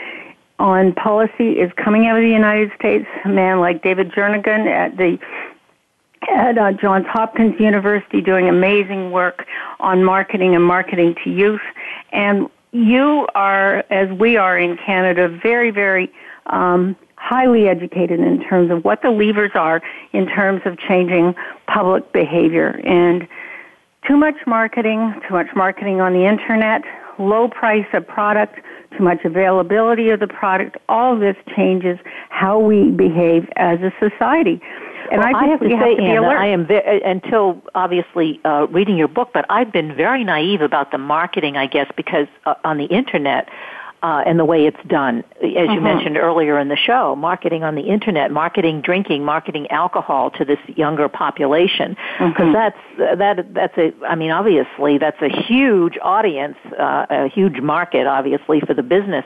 on 0.60 0.92
policy 0.94 1.58
is 1.58 1.72
coming 1.76 2.06
out 2.06 2.16
of 2.16 2.22
the 2.22 2.30
United 2.30 2.70
States. 2.78 3.06
A 3.24 3.28
man 3.28 3.58
like 3.58 3.82
David 3.82 4.12
Jernigan 4.12 4.66
at 4.66 4.96
the 4.96 5.18
at 6.30 6.56
uh, 6.56 6.72
Johns 6.72 7.06
Hopkins 7.06 7.58
University 7.60 8.20
doing 8.20 8.48
amazing 8.48 9.10
work 9.10 9.46
on 9.80 10.04
marketing 10.04 10.54
and 10.54 10.64
marketing 10.64 11.16
to 11.24 11.30
youth. 11.30 11.60
And 12.12 12.48
you 12.72 13.26
are, 13.34 13.84
as 13.90 14.10
we 14.18 14.36
are 14.36 14.58
in 14.58 14.76
Canada, 14.78 15.28
very, 15.28 15.70
very 15.70 16.12
um, 16.46 16.96
highly 17.16 17.68
educated 17.68 18.20
in 18.20 18.42
terms 18.44 18.70
of 18.70 18.84
what 18.84 19.02
the 19.02 19.10
levers 19.10 19.52
are 19.54 19.82
in 20.12 20.26
terms 20.26 20.62
of 20.64 20.78
changing 20.78 21.34
public 21.66 22.12
behavior. 22.12 22.80
And 22.84 23.28
too 24.06 24.16
much 24.16 24.36
marketing, 24.46 25.14
too 25.26 25.34
much 25.34 25.48
marketing 25.54 26.00
on 26.00 26.12
the 26.12 26.26
internet, 26.26 26.82
low 27.18 27.48
price 27.48 27.86
of 27.92 28.06
product, 28.06 28.58
too 28.96 29.02
much 29.02 29.24
availability 29.24 30.10
of 30.10 30.20
the 30.20 30.26
product, 30.26 30.76
all 30.88 31.18
this 31.18 31.36
changes 31.56 31.98
how 32.28 32.58
we 32.58 32.90
behave 32.90 33.48
as 33.56 33.80
a 33.80 33.92
society. 33.98 34.60
And 35.10 35.20
well, 35.20 35.36
I, 35.36 35.44
I 35.44 35.46
have 35.48 35.60
to 35.60 35.68
say, 35.68 35.74
have 35.74 36.22
to 36.22 36.26
I 36.26 36.46
am 36.46 36.66
ve- 36.66 37.02
until 37.04 37.62
obviously 37.74 38.40
uh, 38.44 38.66
reading 38.70 38.96
your 38.96 39.08
book, 39.08 39.30
but 39.34 39.44
I've 39.50 39.72
been 39.72 39.94
very 39.94 40.24
naive 40.24 40.60
about 40.62 40.92
the 40.92 40.98
marketing, 40.98 41.56
I 41.56 41.66
guess, 41.66 41.90
because 41.96 42.26
uh, 42.46 42.54
on 42.64 42.78
the 42.78 42.86
internet, 42.86 43.48
uh, 44.04 44.22
and 44.26 44.38
the 44.38 44.44
way 44.44 44.66
it's 44.66 44.84
done. 44.86 45.24
As 45.36 45.40
you 45.40 45.50
mm-hmm. 45.50 45.82
mentioned 45.82 46.18
earlier 46.18 46.58
in 46.58 46.68
the 46.68 46.76
show, 46.76 47.16
marketing 47.16 47.64
on 47.64 47.74
the 47.74 47.80
internet, 47.80 48.30
marketing 48.30 48.82
drinking, 48.82 49.24
marketing 49.24 49.66
alcohol 49.70 50.30
to 50.32 50.44
this 50.44 50.58
younger 50.76 51.08
population, 51.08 51.96
because 52.18 52.34
mm-hmm. 52.34 52.52
that's 52.52 53.18
that 53.18 53.54
that's 53.54 53.78
a. 53.78 53.94
I 54.06 54.14
mean, 54.14 54.30
obviously, 54.30 54.98
that's 54.98 55.22
a 55.22 55.30
huge 55.30 55.96
audience, 56.02 56.58
uh, 56.78 57.06
a 57.08 57.28
huge 57.30 57.60
market, 57.60 58.06
obviously, 58.06 58.60
for 58.60 58.74
the 58.74 58.82
business. 58.82 59.24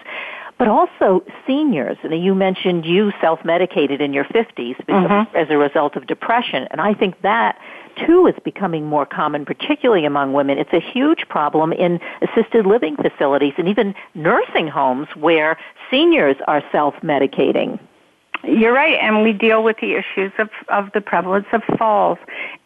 But 0.58 0.68
also 0.68 1.22
seniors, 1.46 1.96
and 2.02 2.22
you 2.22 2.34
mentioned 2.34 2.84
you 2.84 3.12
self-medicated 3.20 4.00
in 4.00 4.12
your 4.12 4.24
50s 4.24 4.76
mm-hmm. 4.86 5.36
as 5.36 5.46
a 5.50 5.56
result 5.56 5.94
of 5.94 6.06
depression, 6.06 6.66
and 6.72 6.80
I 6.80 6.94
think 6.94 7.20
that 7.22 7.58
too 8.06 8.26
is 8.26 8.34
becoming 8.44 8.86
more 8.86 9.06
common, 9.06 9.44
particularly 9.44 10.04
among 10.04 10.32
women. 10.32 10.58
It's 10.58 10.72
a 10.72 10.80
huge 10.80 11.28
problem 11.28 11.72
in 11.72 12.00
assisted 12.22 12.66
living 12.66 12.96
facilities 12.96 13.54
and 13.58 13.68
even 13.68 13.94
nursing 14.14 14.68
homes 14.68 15.08
where 15.16 15.58
seniors 15.90 16.36
are 16.46 16.62
self-medicating. 16.72 17.78
You're 18.44 18.72
right, 18.72 18.98
and 19.00 19.22
we 19.22 19.32
deal 19.32 19.62
with 19.64 19.76
the 19.80 19.94
issues 19.94 20.32
of, 20.38 20.48
of 20.68 20.90
the 20.94 21.00
prevalence 21.00 21.46
of 21.52 21.62
falls, 21.76 22.18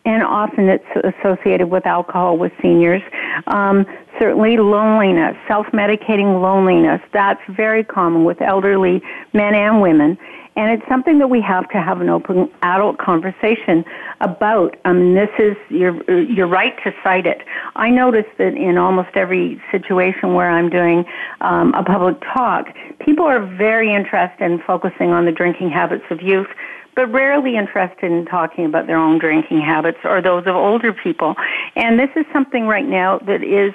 and 0.04 0.22
often 0.22 0.68
it's 0.68 0.85
associated 1.18 1.68
with 1.68 1.87
alcohol 1.87 2.37
with 2.37 2.52
seniors. 2.61 3.02
Um, 3.46 3.87
certainly, 4.18 4.58
loneliness, 4.58 5.35
self-medicating 5.48 6.42
loneliness, 6.42 7.00
that's 7.12 7.40
very 7.48 7.85
common 7.85 8.24
with 8.24 8.42
elderly 8.42 9.00
men 9.32 9.54
and 9.54 9.80
women. 9.80 10.18
And 10.54 10.70
it's 10.70 10.86
something 10.88 11.18
that 11.18 11.28
we 11.28 11.40
have 11.40 11.68
to 11.70 11.80
have 11.80 12.00
an 12.00 12.10
open 12.10 12.50
adult 12.62 12.98
conversation 12.98 13.84
about. 14.20 14.76
Um, 14.84 15.14
this 15.14 15.30
is, 15.38 15.56
you're, 15.70 16.20
you're 16.20 16.46
right 16.46 16.74
to 16.84 16.92
cite 17.02 17.26
it. 17.26 17.42
I 17.74 17.88
notice 17.88 18.26
that 18.38 18.54
in 18.54 18.76
almost 18.76 19.10
every 19.14 19.62
situation 19.70 20.34
where 20.34 20.50
I'm 20.50 20.68
doing 20.68 21.04
um, 21.40 21.72
a 21.74 21.82
public 21.82 22.20
talk, 22.34 22.66
people 23.00 23.24
are 23.24 23.44
very 23.44 23.94
interested 23.94 24.44
in 24.44 24.60
focusing 24.66 25.10
on 25.10 25.24
the 25.24 25.32
drinking 25.32 25.70
habits 25.70 26.04
of 26.10 26.20
youth, 26.20 26.48
but 26.94 27.10
rarely 27.10 27.56
interested 27.56 28.12
in 28.12 28.26
talking 28.26 28.66
about 28.66 28.86
their 28.86 28.98
own 28.98 29.18
drinking 29.18 29.62
habits 29.62 29.98
or 30.04 30.20
those 30.20 30.46
of 30.46 30.54
older 30.54 30.92
people. 30.92 31.34
And 31.76 31.98
this 31.98 32.10
is 32.14 32.26
something 32.32 32.66
right 32.66 32.86
now 32.86 33.18
that 33.20 33.42
is 33.42 33.72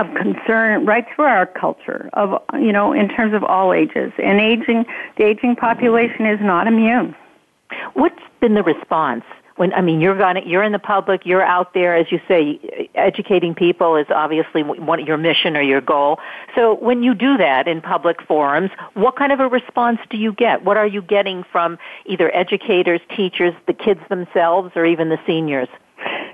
of 0.00 0.14
concern 0.16 0.86
right 0.86 1.04
through 1.14 1.24
our 1.24 1.46
culture 1.46 2.10
of 2.14 2.40
you 2.54 2.72
know 2.72 2.92
in 2.92 3.08
terms 3.08 3.34
of 3.34 3.44
all 3.44 3.72
ages 3.72 4.12
and 4.22 4.40
aging 4.40 4.84
the 5.16 5.24
aging 5.24 5.56
population 5.56 6.26
is 6.26 6.40
not 6.40 6.66
immune 6.66 7.14
what's 7.94 8.20
been 8.40 8.54
the 8.54 8.62
response 8.62 9.24
when 9.60 9.74
I 9.74 9.82
mean 9.82 10.00
you're 10.00 10.16
going 10.16 10.48
you're 10.48 10.62
in 10.62 10.72
the 10.72 10.78
public, 10.78 11.26
you're 11.26 11.42
out 11.42 11.74
there 11.74 11.94
as 11.94 12.10
you 12.10 12.18
say 12.26 12.88
educating 12.94 13.54
people 13.54 13.94
is 13.96 14.06
obviously 14.08 14.62
one 14.62 15.04
your 15.04 15.18
mission 15.18 15.54
or 15.54 15.60
your 15.60 15.82
goal. 15.82 16.18
So 16.54 16.76
when 16.76 17.02
you 17.02 17.14
do 17.14 17.36
that 17.36 17.68
in 17.68 17.82
public 17.82 18.22
forums, 18.22 18.70
what 18.94 19.16
kind 19.16 19.32
of 19.32 19.40
a 19.40 19.48
response 19.48 19.98
do 20.08 20.16
you 20.16 20.32
get? 20.32 20.64
What 20.64 20.78
are 20.78 20.86
you 20.86 21.02
getting 21.02 21.44
from 21.52 21.78
either 22.06 22.34
educators, 22.34 23.02
teachers, 23.14 23.52
the 23.66 23.74
kids 23.74 24.00
themselves 24.08 24.72
or 24.76 24.86
even 24.86 25.10
the 25.10 25.18
seniors? 25.26 25.68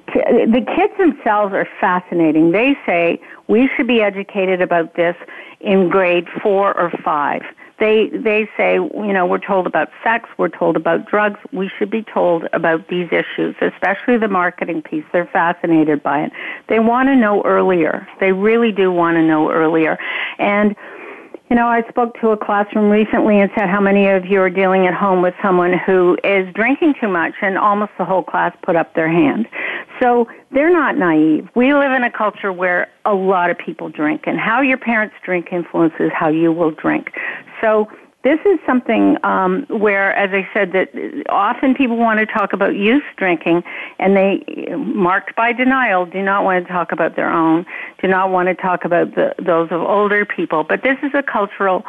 The 0.06 0.64
kids 0.74 0.92
themselves 0.98 1.52
are 1.52 1.68
fascinating. 1.80 2.52
They 2.52 2.76
say 2.86 3.20
we 3.48 3.68
should 3.76 3.86
be 3.86 4.00
educated 4.02 4.60
about 4.60 4.94
this 4.94 5.16
in 5.60 5.88
grade 5.88 6.26
four 6.42 6.78
or 6.78 6.90
five. 7.04 7.42
They 7.78 8.08
they 8.08 8.48
say 8.56 8.74
you 8.74 9.12
know 9.12 9.26
we're 9.26 9.38
told 9.38 9.66
about 9.66 9.90
sex, 10.02 10.28
we're 10.38 10.48
told 10.48 10.76
about 10.76 11.06
drugs. 11.06 11.38
We 11.52 11.70
should 11.78 11.90
be 11.90 12.02
told 12.02 12.46
about 12.54 12.88
these 12.88 13.08
issues, 13.12 13.54
especially 13.60 14.16
the 14.16 14.28
marketing 14.28 14.80
piece. 14.80 15.04
They're 15.12 15.28
fascinated 15.30 16.02
by 16.02 16.24
it. 16.24 16.32
They 16.68 16.78
want 16.78 17.08
to 17.08 17.16
know 17.16 17.42
earlier. 17.44 18.08
They 18.18 18.32
really 18.32 18.72
do 18.72 18.90
want 18.90 19.16
to 19.16 19.22
know 19.22 19.50
earlier, 19.50 19.98
and 20.38 20.74
you 21.48 21.54
know, 21.54 21.68
I 21.68 21.88
spoke 21.88 22.18
to 22.20 22.30
a 22.30 22.36
classroom 22.36 22.90
recently 22.90 23.40
and 23.40 23.50
said 23.56 23.68
how 23.68 23.80
many 23.80 24.08
of 24.08 24.26
you 24.26 24.40
are 24.40 24.50
dealing 24.50 24.86
at 24.86 24.94
home 24.94 25.22
with 25.22 25.34
someone 25.40 25.78
who 25.78 26.18
is 26.24 26.52
drinking 26.54 26.94
too 27.00 27.08
much, 27.08 27.34
and 27.40 27.56
almost 27.56 27.92
the 27.98 28.04
whole 28.04 28.22
class 28.22 28.56
put 28.62 28.74
up 28.74 28.94
their 28.94 29.08
hand. 29.08 29.46
So 30.02 30.26
they're 30.50 30.72
not 30.72 30.98
naive. 30.98 31.48
We 31.54 31.72
live 31.72 31.92
in 31.92 32.02
a 32.02 32.10
culture 32.10 32.52
where 32.52 32.88
a 33.04 33.14
lot 33.14 33.50
of 33.50 33.58
people 33.58 33.88
drink, 33.88 34.22
and 34.26 34.38
how 34.38 34.60
your 34.60 34.78
parents 34.78 35.14
drink 35.24 35.48
influences 35.52 36.10
how 36.12 36.28
you 36.28 36.50
will 36.50 36.72
drink. 36.72 37.12
So 37.60 37.88
this 38.26 38.40
is 38.44 38.58
something 38.66 39.16
um, 39.22 39.66
where, 39.68 40.12
as 40.16 40.30
I 40.32 40.48
said, 40.52 40.72
that 40.72 40.88
often 41.28 41.76
people 41.76 41.96
want 41.96 42.18
to 42.18 42.26
talk 42.26 42.52
about 42.52 42.74
youth 42.74 43.04
drinking, 43.16 43.62
and 44.00 44.16
they, 44.16 44.42
marked 44.76 45.36
by 45.36 45.52
denial, 45.52 46.06
do 46.06 46.20
not 46.22 46.42
want 46.42 46.66
to 46.66 46.72
talk 46.72 46.90
about 46.90 47.14
their 47.14 47.30
own, 47.30 47.64
do 48.02 48.08
not 48.08 48.32
want 48.32 48.48
to 48.48 48.54
talk 48.56 48.84
about 48.84 49.14
the, 49.14 49.32
those 49.38 49.68
of 49.70 49.80
older 49.80 50.24
people. 50.24 50.64
But 50.64 50.82
this 50.82 50.98
is 51.04 51.12
a 51.14 51.22
cultural 51.22 51.84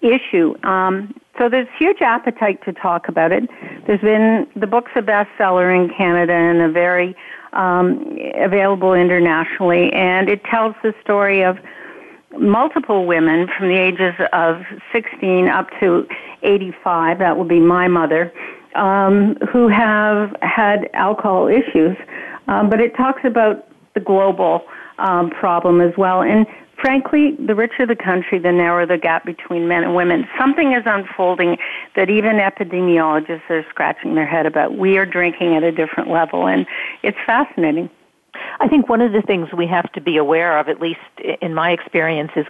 issue. 0.00 0.54
Um, 0.64 1.14
so 1.36 1.50
there's 1.50 1.68
huge 1.78 2.00
appetite 2.00 2.64
to 2.64 2.72
talk 2.72 3.08
about 3.08 3.30
it. 3.30 3.44
There's 3.86 4.00
been 4.00 4.46
the 4.56 4.66
book's 4.66 4.92
a 4.96 5.02
bestseller 5.02 5.68
in 5.74 5.94
Canada 5.94 6.32
and 6.32 6.62
a 6.62 6.70
very 6.70 7.14
um, 7.52 8.16
available 8.36 8.94
internationally, 8.94 9.92
and 9.92 10.30
it 10.30 10.42
tells 10.44 10.74
the 10.82 10.94
story 11.02 11.42
of 11.42 11.58
multiple 12.36 13.06
women 13.06 13.48
from 13.56 13.68
the 13.68 13.78
ages 13.78 14.14
of 14.32 14.62
16 14.92 15.48
up 15.48 15.68
to 15.80 16.06
85, 16.42 17.18
that 17.18 17.36
would 17.36 17.48
be 17.48 17.60
my 17.60 17.88
mother, 17.88 18.32
um, 18.74 19.36
who 19.52 19.68
have 19.68 20.34
had 20.42 20.90
alcohol 20.94 21.48
issues. 21.48 21.96
Um, 22.46 22.70
but 22.70 22.80
it 22.80 22.96
talks 22.96 23.22
about 23.24 23.68
the 23.94 24.00
global 24.00 24.64
um, 24.98 25.30
problem 25.30 25.80
as 25.80 25.92
well. 25.96 26.22
And 26.22 26.46
frankly, 26.80 27.36
the 27.44 27.54
richer 27.54 27.86
the 27.86 27.96
country, 27.96 28.38
the 28.38 28.52
narrower 28.52 28.86
the 28.86 28.98
gap 28.98 29.24
between 29.24 29.68
men 29.68 29.84
and 29.84 29.94
women. 29.94 30.26
Something 30.38 30.72
is 30.72 30.82
unfolding 30.86 31.56
that 31.96 32.10
even 32.10 32.36
epidemiologists 32.36 33.48
are 33.50 33.64
scratching 33.70 34.14
their 34.14 34.26
head 34.26 34.46
about. 34.46 34.76
We 34.76 34.98
are 34.98 35.06
drinking 35.06 35.56
at 35.56 35.62
a 35.62 35.72
different 35.72 36.10
level, 36.10 36.46
and 36.46 36.66
it's 37.02 37.18
fascinating. 37.26 37.90
I 38.60 38.68
think 38.68 38.88
one 38.88 39.00
of 39.00 39.12
the 39.12 39.22
things 39.22 39.52
we 39.52 39.66
have 39.66 39.90
to 39.92 40.00
be 40.00 40.16
aware 40.16 40.58
of, 40.58 40.68
at 40.68 40.80
least 40.80 41.00
in 41.40 41.54
my 41.54 41.70
experience, 41.70 42.32
is 42.36 42.46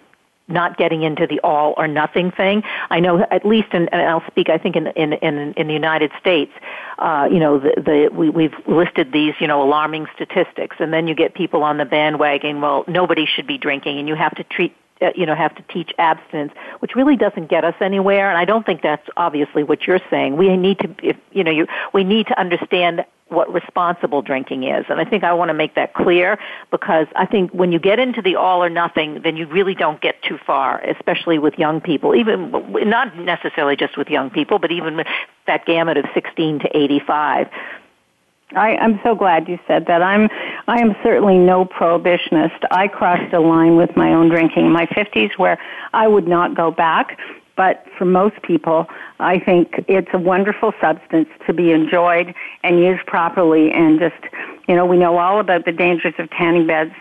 not 0.48 0.78
getting 0.78 1.02
into 1.02 1.26
the 1.26 1.40
all 1.40 1.74
or 1.76 1.86
nothing 1.86 2.30
thing. 2.30 2.62
I 2.88 3.00
know 3.00 3.20
at 3.30 3.44
least, 3.44 3.68
in, 3.72 3.88
and 3.88 4.02
I'll 4.02 4.26
speak. 4.26 4.48
I 4.48 4.58
think 4.58 4.76
in 4.76 4.86
in 4.88 5.12
in, 5.12 5.52
in 5.54 5.66
the 5.66 5.74
United 5.74 6.10
States, 6.18 6.52
uh, 6.98 7.28
you 7.30 7.38
know, 7.38 7.58
the, 7.58 7.74
the 7.76 8.08
we, 8.12 8.30
we've 8.30 8.54
listed 8.66 9.12
these, 9.12 9.34
you 9.40 9.46
know, 9.46 9.62
alarming 9.62 10.06
statistics, 10.14 10.76
and 10.80 10.92
then 10.92 11.06
you 11.06 11.14
get 11.14 11.34
people 11.34 11.62
on 11.62 11.76
the 11.76 11.84
bandwagon. 11.84 12.60
Well, 12.60 12.84
nobody 12.88 13.26
should 13.26 13.46
be 13.46 13.58
drinking, 13.58 13.98
and 13.98 14.08
you 14.08 14.14
have 14.14 14.34
to 14.36 14.44
treat 14.44 14.74
Uh, 15.00 15.10
you 15.14 15.26
know 15.26 15.34
have 15.34 15.54
to 15.54 15.62
teach 15.72 15.92
abstinence 15.98 16.52
which 16.80 16.96
really 16.96 17.16
doesn't 17.16 17.48
get 17.48 17.64
us 17.64 17.74
anywhere 17.80 18.30
and 18.30 18.36
i 18.36 18.44
don't 18.44 18.66
think 18.66 18.82
that's 18.82 19.06
obviously 19.16 19.62
what 19.62 19.86
you're 19.86 20.00
saying 20.10 20.36
we 20.36 20.56
need 20.56 20.76
to 20.78 20.92
if, 21.02 21.16
you 21.30 21.44
know 21.44 21.52
you 21.52 21.68
we 21.92 22.02
need 22.02 22.26
to 22.26 22.36
understand 22.40 23.04
what 23.28 23.52
responsible 23.52 24.22
drinking 24.22 24.64
is. 24.64 24.86
And 24.88 25.00
I 25.00 25.04
think 25.04 25.24
I 25.24 25.32
want 25.34 25.50
to 25.50 25.54
make 25.54 25.74
that 25.74 25.94
clear 25.94 26.38
because 26.70 27.06
I 27.14 27.26
think 27.26 27.50
when 27.52 27.72
you 27.72 27.78
get 27.78 27.98
into 27.98 28.22
the 28.22 28.36
all 28.36 28.62
or 28.62 28.70
nothing, 28.70 29.20
then 29.22 29.36
you 29.36 29.46
really 29.46 29.74
don't 29.74 30.00
get 30.00 30.22
too 30.22 30.38
far, 30.38 30.80
especially 30.80 31.38
with 31.38 31.58
young 31.58 31.80
people, 31.80 32.14
even 32.14 32.50
not 32.88 33.16
necessarily 33.16 33.76
just 33.76 33.96
with 33.96 34.08
young 34.08 34.30
people, 34.30 34.58
but 34.58 34.72
even 34.72 35.04
that 35.46 35.66
gamut 35.66 35.96
of 35.96 36.06
16 36.14 36.60
to 36.60 36.76
85. 36.76 37.48
I, 38.52 38.76
I'm 38.76 38.98
so 39.02 39.14
glad 39.14 39.46
you 39.46 39.58
said 39.66 39.86
that. 39.86 40.02
I'm 40.02 40.30
I 40.68 40.80
am 40.80 40.94
certainly 41.02 41.38
no 41.38 41.64
prohibitionist. 41.64 42.64
I 42.70 42.86
crossed 42.86 43.32
a 43.32 43.40
line 43.40 43.76
with 43.76 43.96
my 43.96 44.12
own 44.12 44.28
drinking 44.28 44.66
in 44.66 44.72
my 44.72 44.86
50s 44.86 45.36
where 45.36 45.58
I 45.92 46.06
would 46.06 46.28
not 46.28 46.54
go 46.54 46.70
back 46.70 47.18
but 47.58 47.84
for 47.98 48.04
most 48.04 48.40
people, 48.42 48.86
I 49.18 49.40
think 49.40 49.84
it's 49.88 50.08
a 50.14 50.18
wonderful 50.18 50.72
substance 50.80 51.28
to 51.48 51.52
be 51.52 51.72
enjoyed 51.72 52.32
and 52.62 52.78
used 52.78 53.04
properly. 53.06 53.72
And 53.72 53.98
just, 53.98 54.32
you 54.68 54.76
know, 54.76 54.86
we 54.86 54.96
know 54.96 55.18
all 55.18 55.40
about 55.40 55.64
the 55.64 55.72
dangers 55.72 56.14
of 56.20 56.30
tanning 56.30 56.68
beds 56.68 56.92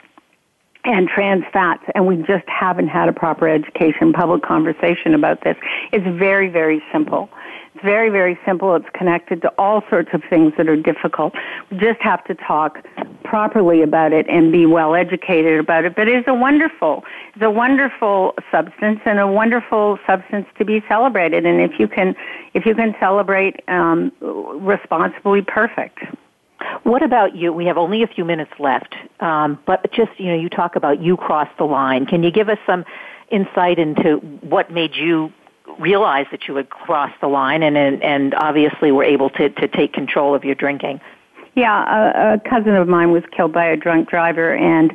and 0.84 1.08
trans 1.08 1.44
fats, 1.54 1.84
and 1.94 2.08
we 2.08 2.18
just 2.24 2.48
haven't 2.48 2.88
had 2.88 3.08
a 3.08 3.14
proper 3.14 3.48
education, 3.48 4.14
public 4.14 4.42
conversation 4.42 5.14
about 5.14 5.44
this. 5.44 5.58
It's 5.92 6.08
very, 6.18 6.48
very 6.48 6.82
simple. 6.92 7.30
It's 7.78 7.86
very, 7.86 8.10
very 8.10 8.40
simple. 8.44 8.76
It's 8.76 8.90
connected 8.96 9.44
to 9.44 9.54
all 9.60 9.84
sorts 9.88 10.10
of 10.12 10.24
things 10.28 10.52
that 10.58 10.68
are 10.68 10.76
difficult. 10.76 11.36
We 11.70 11.78
just 11.78 12.02
have 12.02 12.24
to 12.24 12.34
talk 12.34 12.84
properly 13.24 13.84
about 13.84 14.14
it 14.14 14.28
and 14.28 14.52
be 14.52 14.66
well 14.66 14.96
educated 14.96 15.60
about 15.60 15.86
it. 15.86 15.96
But 15.96 16.08
it's 16.08 16.28
a 16.28 16.34
wonderful, 16.34 17.04
it's 17.36 17.44
a 17.44 17.52
wonderful 17.52 18.34
substance 18.52 19.00
and 19.06 19.20
a 19.20 19.28
wonderful 19.28 20.00
substance 20.08 20.48
to 20.58 20.66
be 20.66 20.82
celebrated. 20.90 21.46
And 21.46 21.62
if 21.62 21.80
you 21.80 21.88
can, 21.88 22.16
if 22.56 22.66
you 22.66 22.74
can 22.74 22.96
celebrate 23.00 23.58
um, 23.68 24.12
responsibly, 24.22 25.44
perfect. 25.44 26.00
What 26.82 27.04
about 27.04 27.36
you? 27.36 27.54
We 27.54 27.68
have 27.68 27.78
only 27.78 28.02
a 28.02 28.08
few 28.08 28.26
minutes 28.26 28.54
left, 28.58 28.96
um, 29.20 29.60
but 29.68 29.86
just 29.92 30.10
you 30.18 30.30
know, 30.32 30.36
you 30.36 30.50
talk 30.50 30.76
about 30.76 31.00
you 31.00 31.16
crossed 31.16 31.56
the 31.60 31.66
line. 31.66 32.08
Can 32.08 32.24
you 32.24 32.32
give 32.32 32.50
us 32.50 32.58
some 32.66 32.86
insight 33.30 33.78
into 33.78 34.16
what 34.42 34.72
made 34.72 34.96
you 34.96 35.32
realize 35.80 36.26
that 36.32 36.48
you 36.48 36.56
had 36.56 36.70
crossed 36.70 37.20
the 37.22 37.28
line, 37.28 37.64
and 37.64 37.78
and, 37.78 38.04
and 38.04 38.34
obviously 38.36 38.92
were 38.92 39.04
able 39.04 39.30
to 39.32 39.50
to 39.50 39.68
take 39.68 39.94
control 39.94 40.36
of 40.36 40.44
your 40.44 40.56
drinking? 40.56 41.00
Yeah, 41.56 41.86
a, 41.90 42.36
a 42.36 42.40
cousin 42.48 42.76
of 42.76 42.88
mine 42.88 43.12
was 43.12 43.24
killed 43.36 43.52
by 43.52 43.66
a 43.66 43.76
drunk 43.76 44.10
driver, 44.10 44.56
and 44.56 44.94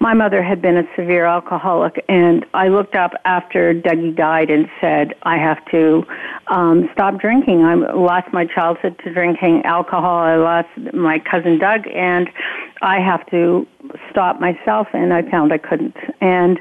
my 0.00 0.14
mother 0.14 0.42
had 0.42 0.60
been 0.60 0.76
a 0.76 0.82
severe 0.96 1.24
alcoholic. 1.24 2.04
And 2.08 2.44
I 2.54 2.66
looked 2.66 2.96
up 2.96 3.12
after 3.24 3.72
Dougie 3.72 4.14
died 4.16 4.50
and 4.50 4.68
said, 4.80 5.14
I 5.22 5.38
have 5.38 5.64
to 5.66 6.04
um, 6.48 6.90
stop 6.92 7.20
drinking. 7.20 7.62
I 7.62 7.74
lost 7.74 8.32
my 8.32 8.46
childhood 8.46 8.98
to 9.04 9.14
drinking 9.14 9.62
alcohol. 9.64 10.18
I 10.18 10.34
lost 10.34 10.68
my 10.92 11.20
cousin 11.20 11.56
Doug, 11.56 11.86
and 11.94 12.28
I 12.82 12.98
have 12.98 13.24
to 13.26 13.64
stop 14.10 14.40
myself. 14.40 14.88
And 14.92 15.14
I 15.14 15.22
found 15.30 15.52
I 15.52 15.58
couldn't. 15.58 15.96
And 16.20 16.58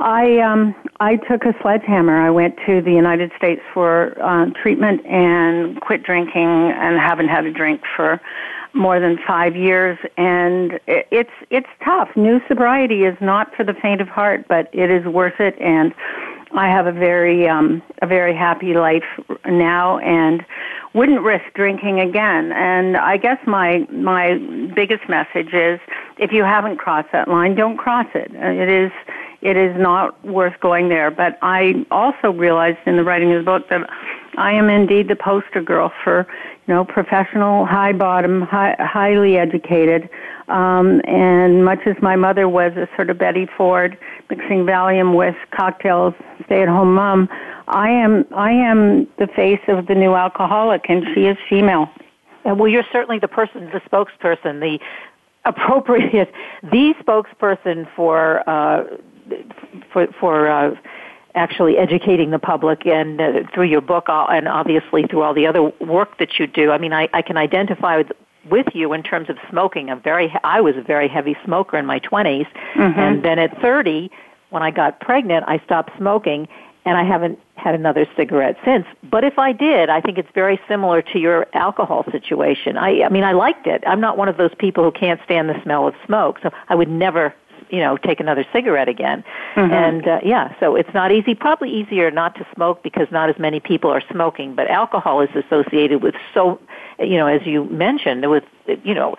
I 0.00 0.38
um, 0.38 0.74
I 0.98 1.16
took 1.16 1.44
a 1.44 1.54
sledgehammer. 1.60 2.20
I 2.20 2.30
went 2.30 2.56
to 2.66 2.80
the 2.80 2.92
United 2.92 3.32
States 3.36 3.60
for 3.74 4.16
uh, 4.22 4.46
treatment 4.62 5.04
and 5.06 5.80
quit 5.80 6.02
drinking 6.02 6.72
and 6.72 6.98
haven't 6.98 7.28
had 7.28 7.44
a 7.44 7.52
drink 7.52 7.82
for 7.96 8.20
more 8.72 9.00
than 9.00 9.18
five 9.26 9.56
years. 9.56 9.98
And 10.16 10.80
it's 10.86 11.30
it's 11.50 11.68
tough. 11.84 12.08
New 12.16 12.40
sobriety 12.48 13.04
is 13.04 13.16
not 13.20 13.54
for 13.54 13.64
the 13.64 13.74
faint 13.74 14.00
of 14.00 14.08
heart, 14.08 14.46
but 14.48 14.68
it 14.72 14.90
is 14.90 15.04
worth 15.06 15.38
it. 15.38 15.60
And 15.60 15.94
I 16.52 16.68
have 16.68 16.86
a 16.86 16.92
very 16.92 17.48
um, 17.48 17.82
a 18.02 18.06
very 18.06 18.34
happy 18.34 18.74
life 18.74 19.04
now, 19.46 19.98
and 19.98 20.44
wouldn't 20.94 21.20
risk 21.22 21.44
drinking 21.54 22.00
again. 22.00 22.52
And 22.52 22.96
I 22.96 23.18
guess 23.18 23.38
my 23.46 23.86
my 23.92 24.38
biggest 24.74 25.08
message 25.08 25.52
is, 25.52 25.78
if 26.18 26.32
you 26.32 26.42
haven't 26.42 26.78
crossed 26.78 27.12
that 27.12 27.28
line, 27.28 27.54
don't 27.54 27.76
cross 27.76 28.06
it. 28.14 28.32
It 28.34 28.68
is 28.68 28.90
it 29.42 29.56
is 29.56 29.76
not 29.78 30.22
worth 30.24 30.58
going 30.60 30.88
there. 30.88 31.10
But 31.10 31.38
I 31.42 31.86
also 31.90 32.30
realized 32.30 32.78
in 32.86 32.96
the 32.96 33.04
writing 33.04 33.32
of 33.32 33.44
the 33.44 33.50
book 33.50 33.68
that 33.70 33.88
I 34.36 34.52
am 34.52 34.68
indeed 34.68 35.08
the 35.08 35.16
poster 35.16 35.62
girl 35.62 35.92
for, 36.04 36.26
you 36.66 36.74
know, 36.74 36.84
professional, 36.84 37.66
high 37.66 37.92
bottom, 37.92 38.42
high, 38.42 38.76
highly 38.78 39.36
educated. 39.36 40.08
Um, 40.48 41.00
and 41.04 41.64
much 41.64 41.80
as 41.86 41.96
my 42.02 42.16
mother 42.16 42.48
was 42.48 42.72
a 42.76 42.88
sort 42.96 43.08
of 43.10 43.18
Betty 43.18 43.46
Ford, 43.56 43.96
mixing 44.28 44.64
Valium 44.64 45.16
with 45.16 45.36
cocktails, 45.56 46.14
stay-at-home 46.46 46.94
mom, 46.94 47.28
I 47.68 47.88
am 47.88 48.26
I 48.34 48.50
am 48.50 49.06
the 49.18 49.28
face 49.28 49.60
of 49.68 49.86
the 49.86 49.94
new 49.94 50.14
alcoholic, 50.14 50.86
and 50.88 51.04
she 51.14 51.26
is 51.26 51.36
female. 51.48 51.88
Well, 52.44 52.68
you're 52.68 52.86
certainly 52.90 53.20
the 53.20 53.28
person, 53.28 53.70
the 53.70 53.80
spokesperson, 53.80 54.60
the 54.60 54.80
appropriate, 55.44 56.32
the 56.62 56.94
spokesperson 57.00 57.88
for 57.94 58.48
uh, 58.48 58.84
for 59.92 60.06
for 60.18 60.48
uh, 60.48 60.74
actually 61.34 61.76
educating 61.78 62.30
the 62.30 62.38
public 62.38 62.86
and 62.86 63.20
uh, 63.20 63.32
through 63.54 63.66
your 63.66 63.80
book 63.80 64.08
uh, 64.08 64.26
and 64.30 64.48
obviously 64.48 65.04
through 65.04 65.22
all 65.22 65.34
the 65.34 65.46
other 65.46 65.62
work 65.80 66.18
that 66.18 66.38
you 66.38 66.46
do. 66.46 66.70
I 66.70 66.78
mean, 66.78 66.92
I, 66.92 67.08
I 67.12 67.22
can 67.22 67.36
identify 67.36 67.96
with 67.98 68.12
with 68.50 68.66
you 68.74 68.92
in 68.92 69.02
terms 69.02 69.28
of 69.28 69.36
smoking. 69.50 69.90
A 69.90 69.96
very, 69.96 70.32
I 70.44 70.60
was 70.60 70.76
a 70.76 70.82
very 70.82 71.08
heavy 71.08 71.36
smoker 71.44 71.76
in 71.76 71.86
my 71.86 72.00
20s, 72.00 72.46
mm-hmm. 72.74 72.80
and 72.80 73.24
then 73.24 73.38
at 73.38 73.60
30, 73.60 74.10
when 74.48 74.62
I 74.62 74.70
got 74.70 75.00
pregnant, 75.00 75.44
I 75.46 75.60
stopped 75.64 75.90
smoking, 75.98 76.48
and 76.84 76.96
I 76.96 77.04
haven't 77.04 77.38
had 77.56 77.74
another 77.74 78.06
cigarette 78.16 78.56
since. 78.64 78.86
But 79.10 79.24
if 79.24 79.38
I 79.38 79.52
did, 79.52 79.90
I 79.90 80.00
think 80.00 80.18
it's 80.18 80.30
very 80.34 80.58
similar 80.66 81.02
to 81.02 81.18
your 81.18 81.46
alcohol 81.54 82.04
situation. 82.10 82.76
I, 82.78 83.02
I 83.02 83.08
mean, 83.10 83.24
I 83.24 83.32
liked 83.32 83.66
it. 83.66 83.84
I'm 83.86 84.00
not 84.00 84.16
one 84.16 84.28
of 84.28 84.38
those 84.38 84.54
people 84.58 84.84
who 84.84 84.90
can't 84.90 85.20
stand 85.24 85.48
the 85.48 85.62
smell 85.62 85.86
of 85.86 85.94
smoke, 86.06 86.38
so 86.42 86.50
I 86.68 86.74
would 86.74 86.88
never 86.88 87.34
you 87.70 87.78
know 87.78 87.96
take 87.96 88.20
another 88.20 88.44
cigarette 88.52 88.88
again 88.88 89.24
mm-hmm. 89.54 89.72
and 89.72 90.06
uh, 90.06 90.20
yeah 90.24 90.54
so 90.60 90.76
it's 90.76 90.92
not 90.94 91.12
easy 91.12 91.34
probably 91.34 91.70
easier 91.70 92.10
not 92.10 92.34
to 92.34 92.46
smoke 92.54 92.82
because 92.82 93.08
not 93.10 93.28
as 93.30 93.38
many 93.38 93.60
people 93.60 93.90
are 93.90 94.02
smoking 94.10 94.54
but 94.54 94.68
alcohol 94.68 95.20
is 95.20 95.30
associated 95.34 96.02
with 96.02 96.14
so 96.34 96.60
you 96.98 97.16
know 97.16 97.26
as 97.26 97.46
you 97.46 97.64
mentioned 97.64 98.28
with 98.28 98.44
you 98.84 98.94
know 98.94 99.16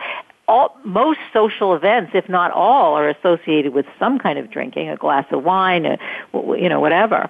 all, 0.48 0.76
most 0.84 1.20
social 1.32 1.74
events, 1.76 2.12
if 2.14 2.28
not 2.28 2.52
all, 2.52 2.96
are 2.96 3.08
associated 3.08 3.74
with 3.74 3.86
some 3.98 4.20
kind 4.20 4.38
of 4.38 4.52
drinking, 4.52 4.90
a 4.90 4.98
glass 4.98 5.26
of 5.32 5.44
wine, 5.46 5.86
a, 5.86 5.98
you 6.34 6.68
know, 6.68 6.82
whatever. 6.82 7.30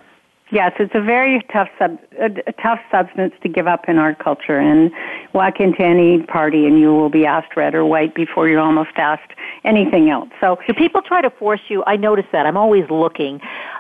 Yes, 0.51 0.73
it's 0.79 0.93
a 0.93 1.01
very 1.01 1.41
tough 1.53 1.69
sub, 1.79 1.97
a, 2.19 2.29
tough 2.61 2.79
substance 2.91 3.33
to 3.41 3.47
give 3.47 3.67
up 3.67 3.87
in 3.87 3.97
our 3.97 4.13
culture. 4.13 4.59
And 4.59 4.91
walk 5.33 5.61
into 5.61 5.81
any 5.81 6.23
party, 6.23 6.65
and 6.65 6.77
you 6.77 6.93
will 6.93 7.09
be 7.09 7.25
asked 7.25 7.55
red 7.55 7.73
or 7.73 7.85
white 7.85 8.13
before 8.13 8.49
you're 8.49 8.59
almost 8.59 8.91
asked 8.97 9.31
anything 9.63 10.09
else. 10.09 10.29
So, 10.41 10.59
do 10.67 10.73
people 10.73 11.01
try 11.01 11.21
to 11.21 11.29
force 11.29 11.61
you? 11.69 11.83
I 11.87 11.95
notice 11.95 12.25
that. 12.33 12.45
I'm 12.45 12.57
always 12.57 12.89
looking 12.89 13.39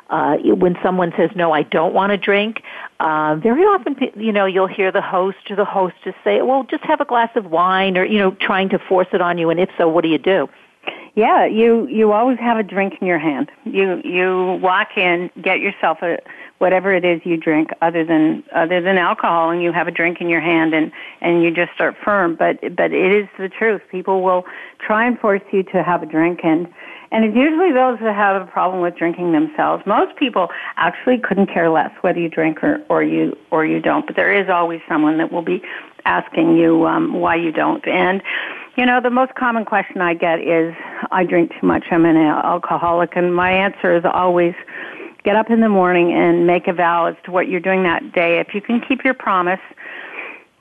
uh, 0.09 0.37
when 0.37 0.77
someone 0.81 1.11
says, 1.17 1.29
"No, 1.35 1.51
I 1.51 1.63
don't 1.63 1.93
want 1.93 2.11
to 2.11 2.17
drink." 2.17 2.61
Uh, 3.01 3.35
very 3.35 3.63
often, 3.63 3.97
you 4.15 4.31
know, 4.31 4.45
you'll 4.45 4.67
hear 4.67 4.93
the 4.93 5.01
host 5.01 5.49
or 5.49 5.57
the 5.57 5.65
hostess 5.65 6.15
say, 6.23 6.41
"Well, 6.41 6.63
just 6.63 6.83
have 6.85 7.01
a 7.01 7.05
glass 7.05 7.31
of 7.35 7.47
wine," 7.47 7.97
or 7.97 8.05
you 8.05 8.17
know, 8.17 8.31
trying 8.31 8.69
to 8.69 8.79
force 8.79 9.07
it 9.11 9.19
on 9.19 9.37
you. 9.37 9.49
And 9.49 9.59
if 9.59 9.69
so, 9.77 9.89
what 9.89 10.03
do 10.03 10.09
you 10.09 10.17
do? 10.19 10.47
Yeah, 11.15 11.45
you 11.45 11.87
you 11.87 12.13
always 12.13 12.39
have 12.39 12.57
a 12.57 12.63
drink 12.63 12.93
in 13.01 13.07
your 13.07 13.19
hand. 13.19 13.51
You 13.65 14.01
you 14.03 14.59
walk 14.61 14.97
in, 14.97 15.29
get 15.41 15.59
yourself 15.59 16.01
a 16.01 16.19
whatever 16.59 16.93
it 16.93 17.03
is 17.03 17.19
you 17.25 17.35
drink 17.35 17.71
other 17.81 18.05
than 18.05 18.43
other 18.55 18.79
than 18.79 18.97
alcohol 18.97 19.49
and 19.49 19.63
you 19.63 19.73
have 19.73 19.87
a 19.87 19.91
drink 19.91 20.21
in 20.21 20.29
your 20.29 20.39
hand 20.39 20.73
and 20.73 20.91
and 21.19 21.43
you 21.43 21.51
just 21.51 21.73
start 21.73 21.95
firm. 22.01 22.35
But 22.35 22.61
but 22.77 22.93
it 22.93 23.11
is 23.11 23.27
the 23.37 23.49
truth. 23.49 23.81
People 23.91 24.21
will 24.21 24.45
try 24.79 25.05
and 25.05 25.19
force 25.19 25.41
you 25.51 25.63
to 25.63 25.83
have 25.83 26.01
a 26.01 26.05
drink 26.05 26.41
and 26.43 26.71
and 27.11 27.25
it's 27.25 27.35
usually 27.35 27.73
those 27.73 27.99
that 27.99 28.15
have 28.15 28.41
a 28.41 28.45
problem 28.45 28.81
with 28.81 28.95
drinking 28.95 29.33
themselves. 29.33 29.83
Most 29.85 30.15
people 30.15 30.47
actually 30.77 31.17
couldn't 31.17 31.47
care 31.47 31.69
less 31.69 31.91
whether 32.01 32.19
you 32.19 32.29
drink 32.29 32.63
or 32.63 32.79
or 32.87 33.03
you 33.03 33.35
or 33.49 33.65
you 33.65 33.81
don't 33.81 34.07
but 34.07 34.15
there 34.15 34.31
is 34.31 34.47
always 34.47 34.79
someone 34.87 35.17
that 35.17 35.29
will 35.29 35.41
be 35.41 35.61
asking 36.05 36.55
you 36.55 36.85
um 36.85 37.19
why 37.19 37.35
you 37.35 37.51
don't. 37.51 37.85
And 37.85 38.21
you 38.75 38.85
know, 38.85 39.01
the 39.01 39.09
most 39.09 39.35
common 39.35 39.65
question 39.65 40.01
I 40.01 40.13
get 40.13 40.39
is, 40.39 40.73
I 41.11 41.23
drink 41.25 41.51
too 41.59 41.67
much, 41.67 41.85
I'm 41.91 42.05
an 42.05 42.17
alcoholic, 42.17 43.15
and 43.15 43.35
my 43.35 43.51
answer 43.51 43.95
is 43.95 44.03
always, 44.05 44.53
get 45.23 45.35
up 45.35 45.49
in 45.49 45.59
the 45.59 45.69
morning 45.69 46.13
and 46.13 46.47
make 46.47 46.67
a 46.67 46.73
vow 46.73 47.05
as 47.05 47.15
to 47.25 47.31
what 47.31 47.47
you're 47.47 47.59
doing 47.59 47.83
that 47.83 48.11
day. 48.11 48.39
If 48.39 48.55
you 48.55 48.61
can 48.61 48.81
keep 48.81 49.03
your 49.03 49.13
promise, 49.13 49.59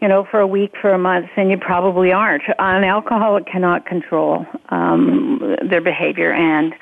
you 0.01 0.09
know, 0.09 0.27
for 0.31 0.41
a 0.41 0.47
week, 0.47 0.73
for 0.81 0.93
a 0.93 0.99
month, 0.99 1.31
then 1.37 1.51
you 1.51 1.59
probably 1.59 2.13
aren't. 2.13 2.43
An 2.59 2.85
alcoholic 2.85 3.47
cannot 3.47 3.87
control 3.87 4.47
um, 4.71 5.57
their 5.69 5.81
behavior, 5.81 6.33
and 6.33 6.75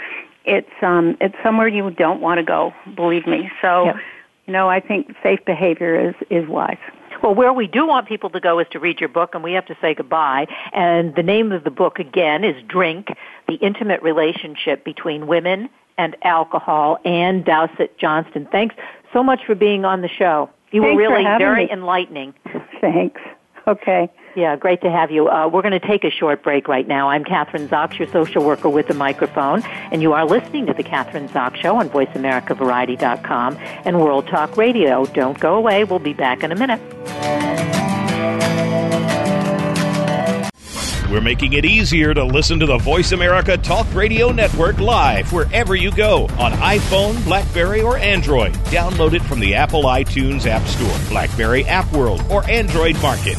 it's 0.44 0.70
um, 0.82 1.16
it's 1.20 1.34
somewhere 1.42 1.68
you 1.68 1.90
don't 1.90 2.20
want 2.20 2.38
to 2.38 2.44
go. 2.44 2.72
Believe 2.94 3.26
me. 3.26 3.50
So, 3.60 3.86
yep. 3.86 3.96
you 4.46 4.52
know, 4.52 4.68
I 4.68 4.80
think 4.80 5.14
safe 5.22 5.44
behavior 5.44 6.08
is 6.08 6.14
is 6.30 6.48
wise. 6.48 6.78
Well, 7.22 7.35
where 7.35 7.52
we 7.52 7.66
do 7.66 7.87
want 7.87 8.07
people 8.07 8.31
to 8.31 8.40
go 8.40 8.59
is 8.59 8.66
to 8.70 8.78
read 8.78 9.00
your 9.00 9.09
book, 9.09 9.35
and 9.35 9.42
we 9.42 9.52
have 9.52 9.66
to 9.66 9.76
say 9.81 9.94
goodbye. 9.94 10.46
And 10.72 11.14
the 11.14 11.22
name 11.22 11.52
of 11.52 11.64
the 11.64 11.70
book, 11.70 11.98
again, 11.98 12.44
is 12.44 12.62
Drink, 12.66 13.09
the 13.48 13.54
Intimate 13.54 14.02
Relationship 14.02 14.85
Between 14.85 15.26
Women 15.26 15.68
and 15.96 16.16
alcohol, 16.22 16.98
Ann 17.04 17.42
Dowsett 17.42 17.98
Johnston. 17.98 18.46
Thanks 18.50 18.76
so 19.12 19.22
much 19.22 19.40
for 19.44 19.54
being 19.54 19.85
on 19.85 20.00
the 20.00 20.09
show. 20.09 20.48
You 20.70 20.83
Thanks 20.83 20.96
were 20.96 21.09
really 21.11 21.24
very 21.24 21.66
me. 21.66 21.72
enlightening. 21.72 22.35
Thanks. 22.81 23.20
Okay. 23.66 24.11
Yeah, 24.36 24.54
great 24.56 24.82
to 24.82 24.90
have 24.90 25.10
you. 25.10 25.28
Uh, 25.28 25.48
we're 25.48 25.62
going 25.62 25.78
to 25.78 25.84
take 25.84 26.04
a 26.04 26.10
short 26.10 26.42
break 26.42 26.68
right 26.68 26.86
now. 26.86 27.08
I'm 27.08 27.24
Kathryn 27.24 27.66
Zox, 27.68 27.98
your 27.98 28.08
social 28.08 28.44
worker 28.44 28.68
with 28.68 28.86
the 28.86 28.94
microphone, 28.94 29.62
and 29.90 30.00
you 30.00 30.12
are 30.12 30.24
listening 30.24 30.66
to 30.66 30.72
the 30.74 30.84
Kathryn 30.84 31.28
Zox 31.28 31.56
Show 31.56 31.76
on 31.76 31.88
VoiceAmericaVariety.com 31.90 33.56
and 33.84 34.00
World 34.00 34.28
Talk 34.28 34.56
Radio. 34.56 35.06
Don't 35.06 35.38
go 35.40 35.56
away. 35.56 35.84
We'll 35.84 35.98
be 35.98 36.12
back 36.12 36.44
in 36.44 36.52
a 36.52 36.56
minute. 36.56 36.80
We're 41.10 41.22
making 41.22 41.54
it 41.54 41.64
easier 41.64 42.12
to 42.12 42.22
listen 42.22 42.60
to 42.60 42.66
the 42.66 42.76
Voice 42.76 43.12
America 43.12 43.56
Talk 43.56 43.92
Radio 43.94 44.30
Network 44.30 44.78
live 44.78 45.32
wherever 45.32 45.74
you 45.74 45.90
go 45.90 46.24
on 46.38 46.52
iPhone, 46.52 47.24
Blackberry, 47.24 47.80
or 47.80 47.96
Android. 47.96 48.52
Download 48.66 49.14
it 49.14 49.22
from 49.22 49.40
the 49.40 49.54
Apple 49.54 49.84
iTunes 49.84 50.46
App 50.46 50.66
Store, 50.68 51.08
Blackberry 51.08 51.64
App 51.64 51.90
World, 51.92 52.22
or 52.30 52.48
Android 52.48 53.00
Market. 53.00 53.38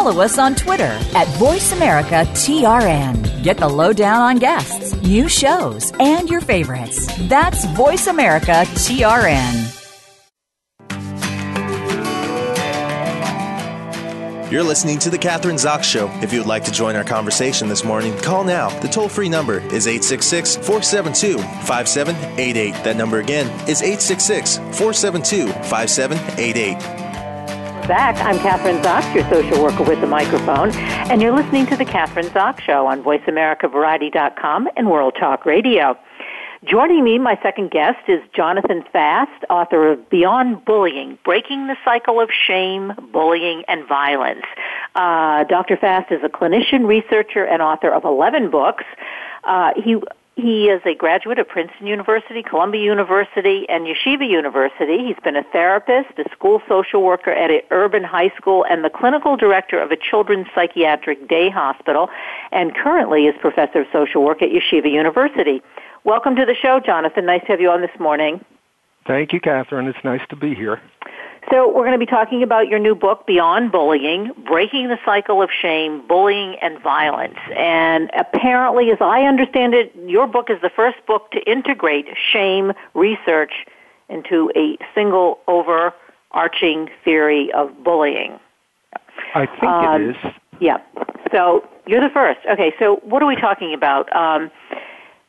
Follow 0.00 0.22
us 0.22 0.38
on 0.38 0.54
Twitter 0.54 0.98
at 1.14 1.26
VoiceAmericaTRN. 1.36 3.42
Get 3.42 3.58
the 3.58 3.68
lowdown 3.68 4.22
on 4.22 4.38
guests, 4.38 4.94
new 5.02 5.28
shows, 5.28 5.92
and 6.00 6.30
your 6.30 6.40
favorites. 6.40 7.06
That's 7.28 7.66
VoiceAmericaTRN. 7.66 9.76
You're 14.50 14.62
listening 14.62 14.98
to 15.00 15.10
The 15.10 15.18
Kathryn 15.18 15.56
Zox 15.56 15.82
Show. 15.82 16.10
If 16.22 16.32
you 16.32 16.38
would 16.38 16.48
like 16.48 16.64
to 16.64 16.72
join 16.72 16.96
our 16.96 17.04
conversation 17.04 17.68
this 17.68 17.84
morning, 17.84 18.16
call 18.20 18.42
now. 18.42 18.70
The 18.80 18.88
toll 18.88 19.10
free 19.10 19.28
number 19.28 19.58
is 19.58 19.86
866 19.86 20.56
472 20.56 21.36
5788. 21.66 22.72
That 22.84 22.96
number 22.96 23.18
again 23.18 23.48
is 23.68 23.82
866 23.82 24.56
472 24.56 25.48
5788 25.48 26.99
back. 27.90 28.24
I'm 28.24 28.38
Kathryn 28.38 28.80
Zox, 28.84 29.12
your 29.12 29.28
social 29.28 29.60
worker 29.60 29.82
with 29.82 30.00
the 30.00 30.06
microphone, 30.06 30.70
and 31.10 31.20
you're 31.20 31.34
listening 31.34 31.66
to 31.66 31.76
The 31.76 31.84
Kathryn 31.84 32.26
Zox 32.26 32.60
Show 32.60 32.86
on 32.86 33.02
VoiceAmericaVariety.com 33.02 34.68
and 34.76 34.88
World 34.88 35.16
Talk 35.18 35.44
Radio. 35.44 35.98
Joining 36.62 37.02
me, 37.02 37.18
my 37.18 37.36
second 37.42 37.72
guest, 37.72 37.98
is 38.06 38.20
Jonathan 38.32 38.84
Fast, 38.92 39.44
author 39.50 39.90
of 39.90 40.08
Beyond 40.08 40.64
Bullying, 40.64 41.18
Breaking 41.24 41.66
the 41.66 41.76
Cycle 41.84 42.20
of 42.20 42.30
Shame, 42.30 42.92
Bullying, 43.12 43.64
and 43.66 43.84
Violence. 43.88 44.44
Uh, 44.94 45.42
Dr. 45.42 45.76
Fast 45.76 46.12
is 46.12 46.20
a 46.22 46.28
clinician, 46.28 46.86
researcher, 46.86 47.44
and 47.44 47.60
author 47.60 47.90
of 47.90 48.04
11 48.04 48.52
books. 48.52 48.84
Uh, 49.42 49.72
he 49.74 49.96
he 50.40 50.68
is 50.68 50.80
a 50.84 50.94
graduate 50.94 51.38
of 51.38 51.48
Princeton 51.48 51.86
University, 51.86 52.42
Columbia 52.42 52.82
University, 52.82 53.66
and 53.68 53.86
Yeshiva 53.86 54.28
University. 54.28 55.06
He's 55.06 55.22
been 55.22 55.36
a 55.36 55.44
therapist, 55.44 56.18
a 56.18 56.24
school 56.32 56.62
social 56.68 57.02
worker 57.02 57.30
at 57.30 57.50
an 57.50 57.60
urban 57.70 58.02
high 58.02 58.30
school, 58.36 58.64
and 58.68 58.84
the 58.84 58.90
clinical 58.90 59.36
director 59.36 59.80
of 59.80 59.90
a 59.90 59.96
children's 59.96 60.46
psychiatric 60.54 61.28
day 61.28 61.50
hospital, 61.50 62.08
and 62.52 62.74
currently 62.74 63.26
is 63.26 63.34
professor 63.40 63.82
of 63.82 63.86
social 63.92 64.24
work 64.24 64.42
at 64.42 64.50
Yeshiva 64.50 64.90
University. 64.90 65.62
Welcome 66.04 66.34
to 66.36 66.46
the 66.46 66.54
show, 66.54 66.80
Jonathan. 66.80 67.26
Nice 67.26 67.42
to 67.42 67.48
have 67.48 67.60
you 67.60 67.70
on 67.70 67.82
this 67.82 67.98
morning. 67.98 68.44
Thank 69.06 69.32
you, 69.32 69.40
Kathryn. 69.40 69.88
It's 69.88 70.04
nice 70.04 70.22
to 70.30 70.36
be 70.36 70.54
here. 70.54 70.80
So 71.50 71.66
we're 71.68 71.86
going 71.86 71.92
to 71.92 71.98
be 71.98 72.06
talking 72.06 72.42
about 72.42 72.68
your 72.68 72.78
new 72.78 72.94
book, 72.94 73.26
Beyond 73.26 73.72
Bullying, 73.72 74.32
Breaking 74.46 74.88
the 74.88 74.98
Cycle 75.04 75.42
of 75.42 75.48
Shame, 75.50 76.06
Bullying 76.06 76.56
and 76.60 76.80
Violence. 76.82 77.38
And 77.56 78.10
apparently, 78.16 78.90
as 78.90 78.98
I 79.00 79.22
understand 79.22 79.74
it, 79.74 79.92
your 80.06 80.26
book 80.26 80.50
is 80.50 80.60
the 80.60 80.70
first 80.70 80.98
book 81.06 81.30
to 81.32 81.40
integrate 81.50 82.06
shame 82.32 82.72
research 82.94 83.52
into 84.08 84.50
a 84.54 84.76
single 84.94 85.38
overarching 85.48 86.90
theory 87.04 87.50
of 87.52 87.82
bullying. 87.82 88.38
I 89.34 89.46
think 89.46 89.64
um, 89.64 90.02
it 90.02 90.10
is. 90.10 90.16
Yeah. 90.60 90.78
So 91.32 91.66
you're 91.86 92.02
the 92.02 92.12
first. 92.12 92.40
Okay, 92.52 92.74
so 92.78 92.96
what 93.02 93.22
are 93.22 93.26
we 93.26 93.36
talking 93.36 93.72
about? 93.72 94.14
Um, 94.14 94.50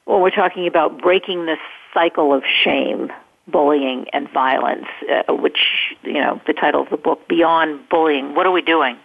well, 0.06 0.20
we're 0.20 0.30
talking 0.30 0.68
about 0.68 1.02
breaking 1.02 1.46
the 1.46 1.58
cycle 1.94 2.34
of 2.34 2.44
shame 2.64 3.12
bullying 3.52 4.06
and 4.14 4.30
violence, 4.34 4.86
uh, 5.10 5.34
which, 5.34 5.60
you 6.04 6.14
know, 6.14 6.42
the 6.48 6.54
title 6.54 6.82
of 6.82 6.90
the 6.90 6.98
book, 6.98 7.28
Beyond 7.28 7.90
Bullying. 7.90 8.36
What 8.36 8.46
are 8.46 8.52
we 8.52 8.62
doing? 8.62 8.98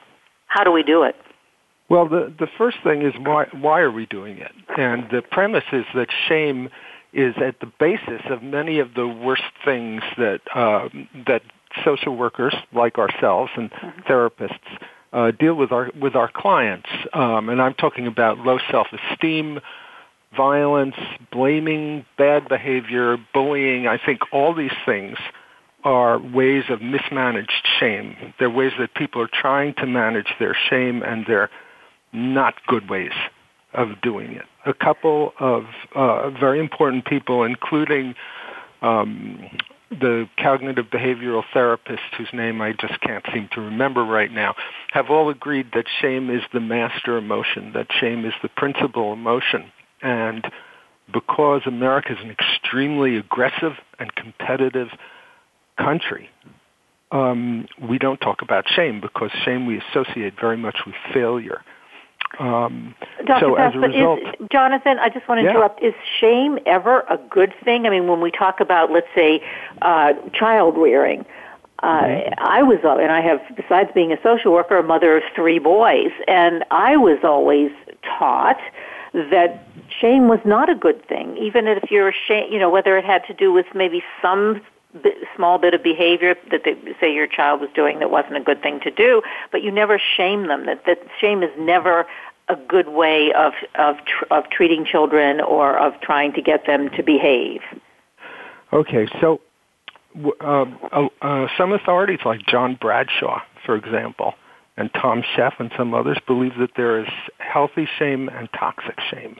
How 0.46 0.64
do 0.64 0.72
we 0.72 0.82
do 0.82 1.02
it? 1.02 1.16
Well, 1.88 2.08
the, 2.08 2.32
the 2.38 2.48
first 2.58 2.78
thing 2.82 3.02
is 3.02 3.14
why, 3.18 3.46
why 3.52 3.80
are 3.80 3.90
we 3.90 4.06
doing 4.06 4.38
it? 4.38 4.52
And 4.76 5.08
the 5.10 5.22
premise 5.22 5.64
is 5.72 5.84
that 5.94 6.08
shame 6.28 6.68
is 7.12 7.34
at 7.38 7.60
the 7.60 7.70
basis 7.78 8.22
of 8.28 8.42
many 8.42 8.78
of 8.78 8.94
the 8.94 9.06
worst 9.06 9.42
things 9.64 10.02
that, 10.18 10.40
uh, 10.54 10.88
that 11.26 11.42
social 11.84 12.16
workers 12.16 12.54
like 12.72 12.98
ourselves 12.98 13.50
and 13.56 13.70
mm-hmm. 13.70 14.00
therapists 14.00 14.58
uh, 15.12 15.30
deal 15.30 15.54
with 15.54 15.72
our, 15.72 15.90
with 16.00 16.14
our 16.14 16.30
clients. 16.30 16.88
Um, 17.12 17.48
and 17.48 17.62
I'm 17.62 17.74
talking 17.74 18.06
about 18.06 18.38
low 18.38 18.58
self-esteem, 18.70 19.60
violence, 20.34 20.96
blaming, 21.30 22.04
bad 22.18 22.48
behavior, 22.48 23.16
bullying, 23.32 23.86
I 23.86 23.98
think 24.04 24.20
all 24.32 24.54
these 24.54 24.76
things 24.84 25.16
are 25.84 26.18
ways 26.18 26.64
of 26.68 26.82
mismanaged 26.82 27.66
shame. 27.78 28.16
They're 28.38 28.50
ways 28.50 28.72
that 28.78 28.94
people 28.94 29.22
are 29.22 29.30
trying 29.32 29.74
to 29.74 29.86
manage 29.86 30.26
their 30.38 30.56
shame 30.68 31.02
and 31.02 31.24
they're 31.26 31.50
not 32.12 32.54
good 32.66 32.90
ways 32.90 33.12
of 33.72 34.00
doing 34.02 34.32
it. 34.32 34.46
A 34.64 34.74
couple 34.74 35.32
of 35.38 35.64
uh, 35.94 36.30
very 36.30 36.58
important 36.58 37.04
people, 37.04 37.44
including 37.44 38.14
um, 38.82 39.48
the 39.90 40.28
cognitive 40.42 40.86
behavioral 40.86 41.44
therapist 41.52 42.02
whose 42.18 42.28
name 42.32 42.60
I 42.60 42.72
just 42.72 43.00
can't 43.00 43.24
seem 43.32 43.48
to 43.52 43.60
remember 43.60 44.04
right 44.04 44.32
now, 44.32 44.54
have 44.92 45.10
all 45.10 45.30
agreed 45.30 45.68
that 45.74 45.84
shame 46.00 46.30
is 46.30 46.42
the 46.52 46.60
master 46.60 47.16
emotion, 47.16 47.72
that 47.74 47.86
shame 48.00 48.24
is 48.24 48.34
the 48.42 48.48
principal 48.48 49.12
emotion. 49.12 49.70
And 50.02 50.46
because 51.12 51.62
America 51.66 52.12
is 52.12 52.18
an 52.22 52.30
extremely 52.30 53.16
aggressive 53.16 53.74
and 53.98 54.14
competitive 54.14 54.88
country, 55.78 56.28
um, 57.12 57.66
we 57.80 57.98
don't 57.98 58.20
talk 58.20 58.42
about 58.42 58.64
shame 58.68 59.00
because 59.00 59.30
shame 59.44 59.66
we 59.66 59.80
associate 59.90 60.34
very 60.40 60.56
much 60.56 60.78
with 60.84 60.94
failure. 61.12 61.62
Um, 62.38 62.94
Dr. 63.24 63.40
So 63.40 63.54
as 63.54 63.74
a 63.74 63.78
result, 63.78 64.18
is, 64.18 64.48
Jonathan, 64.50 64.98
I 64.98 65.08
just 65.08 65.28
want 65.28 65.38
to 65.38 65.44
yeah. 65.44 65.50
interrupt. 65.50 65.82
Is 65.82 65.94
shame 66.20 66.58
ever 66.66 67.00
a 67.08 67.18
good 67.30 67.54
thing? 67.64 67.86
I 67.86 67.90
mean, 67.90 68.08
when 68.08 68.20
we 68.20 68.30
talk 68.30 68.60
about, 68.60 68.90
let's 68.90 69.06
say, 69.14 69.40
uh, 69.80 70.12
child 70.34 70.76
rearing, 70.76 71.24
uh, 71.82 72.00
mm-hmm. 72.02 72.34
I 72.38 72.62
was, 72.62 72.78
and 72.82 73.12
I 73.12 73.20
have, 73.20 73.40
besides 73.54 73.90
being 73.94 74.12
a 74.12 74.20
social 74.22 74.52
worker, 74.52 74.76
a 74.76 74.82
mother 74.82 75.16
of 75.16 75.22
three 75.34 75.58
boys, 75.58 76.10
and 76.26 76.64
I 76.70 76.96
was 76.96 77.18
always 77.22 77.70
taught 78.18 78.58
that 79.16 79.66
shame 80.00 80.28
was 80.28 80.40
not 80.44 80.68
a 80.68 80.74
good 80.74 81.06
thing, 81.08 81.36
even 81.38 81.66
if 81.66 81.90
you're 81.90 82.08
ashamed, 82.08 82.52
you 82.52 82.58
know, 82.58 82.68
whether 82.68 82.98
it 82.98 83.04
had 83.04 83.24
to 83.26 83.34
do 83.34 83.50
with 83.50 83.66
maybe 83.74 84.02
some 84.20 84.60
small 85.34 85.58
bit 85.58 85.74
of 85.74 85.82
behavior 85.82 86.34
that 86.50 86.62
they 86.64 86.76
say 87.00 87.12
your 87.12 87.26
child 87.26 87.60
was 87.60 87.70
doing 87.74 87.98
that 87.98 88.10
wasn't 88.10 88.36
a 88.36 88.40
good 88.40 88.62
thing 88.62 88.78
to 88.80 88.90
do, 88.90 89.22
but 89.50 89.62
you 89.62 89.70
never 89.70 89.98
shame 90.16 90.48
them. 90.48 90.66
That 90.66 90.84
that 90.86 90.98
shame 91.20 91.42
is 91.42 91.50
never 91.58 92.06
a 92.48 92.56
good 92.56 92.88
way 92.88 93.32
of 93.32 93.52
of 93.74 93.96
tr- 94.04 94.24
of 94.30 94.48
treating 94.50 94.84
children 94.84 95.40
or 95.40 95.78
of 95.78 95.98
trying 96.00 96.32
to 96.34 96.42
get 96.42 96.66
them 96.66 96.90
to 96.90 97.02
behave. 97.02 97.62
Okay, 98.72 99.06
so 99.20 99.40
uh, 100.40 100.66
uh, 101.22 101.48
some 101.56 101.72
authorities 101.72 102.20
like 102.24 102.44
John 102.46 102.76
Bradshaw, 102.80 103.40
for 103.64 103.76
example, 103.76 104.34
and 104.76 104.90
Tom 104.92 105.22
Scheff 105.22 105.54
and 105.58 105.70
some 105.76 105.94
others 105.94 106.18
believe 106.26 106.52
that 106.58 106.70
there 106.76 107.00
is 107.00 107.08
healthy 107.38 107.88
shame 107.98 108.28
and 108.28 108.48
toxic 108.58 108.98
shame. 109.10 109.36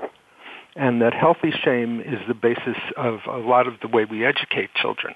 And 0.75 1.01
that 1.03 1.15
healthy 1.15 1.53
shame 1.65 2.01
is 2.01 2.21
the 2.29 2.35
basis 2.35 2.77
of 2.97 3.21
a 3.27 3.39
lot 3.39 3.67
of 3.67 3.75
the 3.81 3.89
way 3.89 4.05
we 4.05 4.25
educate 4.25 4.71
children. 4.75 5.15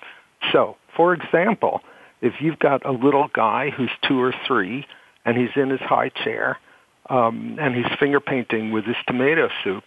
So, 0.52 0.76
for 0.96 1.12
example, 1.12 1.80
if 2.22 2.34
you've 2.40 2.58
got 2.58 2.84
a 2.84 2.92
little 2.92 3.28
guy 3.32 3.70
who's 3.70 3.90
two 4.06 4.20
or 4.20 4.34
three 4.46 4.86
and 5.24 5.36
he's 5.36 5.50
in 5.56 5.70
his 5.70 5.80
high 5.80 6.10
chair 6.10 6.58
um, 7.08 7.58
and 7.60 7.74
he's 7.74 7.98
finger 7.98 8.20
painting 8.20 8.72
with 8.72 8.84
his 8.84 8.96
tomato 9.06 9.48
soup, 9.64 9.84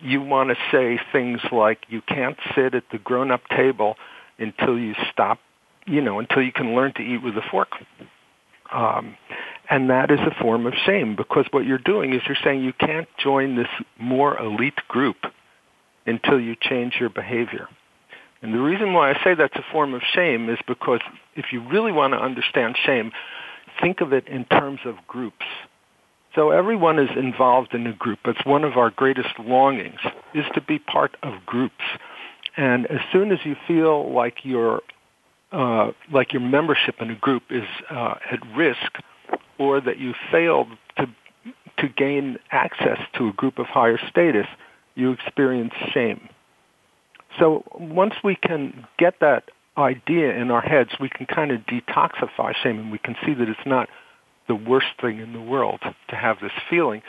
you 0.00 0.20
want 0.22 0.50
to 0.50 0.56
say 0.70 1.00
things 1.12 1.40
like 1.50 1.78
you 1.88 2.00
can't 2.02 2.36
sit 2.54 2.74
at 2.74 2.84
the 2.92 2.98
grown-up 2.98 3.42
table 3.48 3.96
until 4.38 4.78
you 4.78 4.94
stop, 5.12 5.38
you 5.86 6.00
know, 6.00 6.18
until 6.18 6.42
you 6.42 6.52
can 6.52 6.74
learn 6.74 6.92
to 6.94 7.02
eat 7.02 7.22
with 7.22 7.36
a 7.36 7.42
fork. 7.50 7.70
Um, 8.72 9.16
and 9.70 9.90
that 9.90 10.10
is 10.10 10.20
a 10.20 10.42
form 10.42 10.66
of 10.66 10.74
shame 10.86 11.14
because 11.16 11.46
what 11.50 11.66
you're 11.66 11.78
doing 11.78 12.14
is 12.14 12.22
you're 12.26 12.36
saying 12.42 12.62
you 12.62 12.72
can't 12.72 13.08
join 13.18 13.56
this 13.56 13.68
more 13.98 14.38
elite 14.38 14.80
group 14.88 15.16
until 16.06 16.40
you 16.40 16.56
change 16.58 16.96
your 16.98 17.10
behavior. 17.10 17.68
And 18.40 18.54
the 18.54 18.60
reason 18.60 18.92
why 18.92 19.10
I 19.10 19.24
say 19.24 19.34
that's 19.34 19.56
a 19.56 19.72
form 19.72 19.94
of 19.94 20.02
shame 20.14 20.48
is 20.48 20.58
because 20.66 21.00
if 21.34 21.46
you 21.52 21.66
really 21.68 21.92
want 21.92 22.14
to 22.14 22.18
understand 22.18 22.76
shame, 22.84 23.12
think 23.80 24.00
of 24.00 24.12
it 24.12 24.26
in 24.28 24.44
terms 24.44 24.80
of 24.84 24.94
groups. 25.06 25.44
So 26.34 26.50
everyone 26.50 26.98
is 26.98 27.10
involved 27.16 27.74
in 27.74 27.86
a 27.86 27.92
group. 27.92 28.20
It's 28.24 28.44
one 28.44 28.64
of 28.64 28.76
our 28.76 28.90
greatest 28.90 29.38
longings 29.40 29.98
is 30.34 30.44
to 30.54 30.60
be 30.60 30.78
part 30.78 31.16
of 31.22 31.44
groups. 31.46 31.84
And 32.56 32.86
as 32.86 33.00
soon 33.12 33.32
as 33.32 33.38
you 33.44 33.56
feel 33.66 34.12
like 34.12 34.44
your 34.44 34.82
uh, 35.50 35.92
like 36.12 36.34
your 36.34 36.42
membership 36.42 36.96
in 37.00 37.10
a 37.10 37.14
group 37.14 37.44
is 37.50 37.64
uh, 37.90 38.16
at 38.30 38.38
risk, 38.54 38.98
or 39.58 39.80
that 39.80 39.98
you 39.98 40.14
failed 40.30 40.68
to 40.96 41.08
to 41.78 41.88
gain 41.88 42.38
access 42.50 42.98
to 43.16 43.28
a 43.28 43.32
group 43.32 43.58
of 43.58 43.66
higher 43.66 43.98
status, 44.10 44.46
you 44.94 45.12
experience 45.12 45.72
shame. 45.92 46.28
So 47.38 47.62
once 47.78 48.14
we 48.24 48.34
can 48.34 48.86
get 48.98 49.20
that 49.20 49.44
idea 49.76 50.34
in 50.34 50.50
our 50.50 50.60
heads, 50.60 50.90
we 51.00 51.08
can 51.08 51.26
kind 51.26 51.52
of 51.52 51.60
detoxify 51.60 52.54
shame 52.62 52.78
and 52.78 52.90
we 52.90 52.98
can 52.98 53.16
see 53.24 53.32
that 53.34 53.48
it's 53.48 53.60
not 53.64 53.88
the 54.48 54.54
worst 54.54 54.88
thing 55.00 55.20
in 55.20 55.32
the 55.32 55.40
world 55.40 55.80
to 56.08 56.16
have 56.16 56.38
this 56.40 56.52
feeling. 56.68 57.02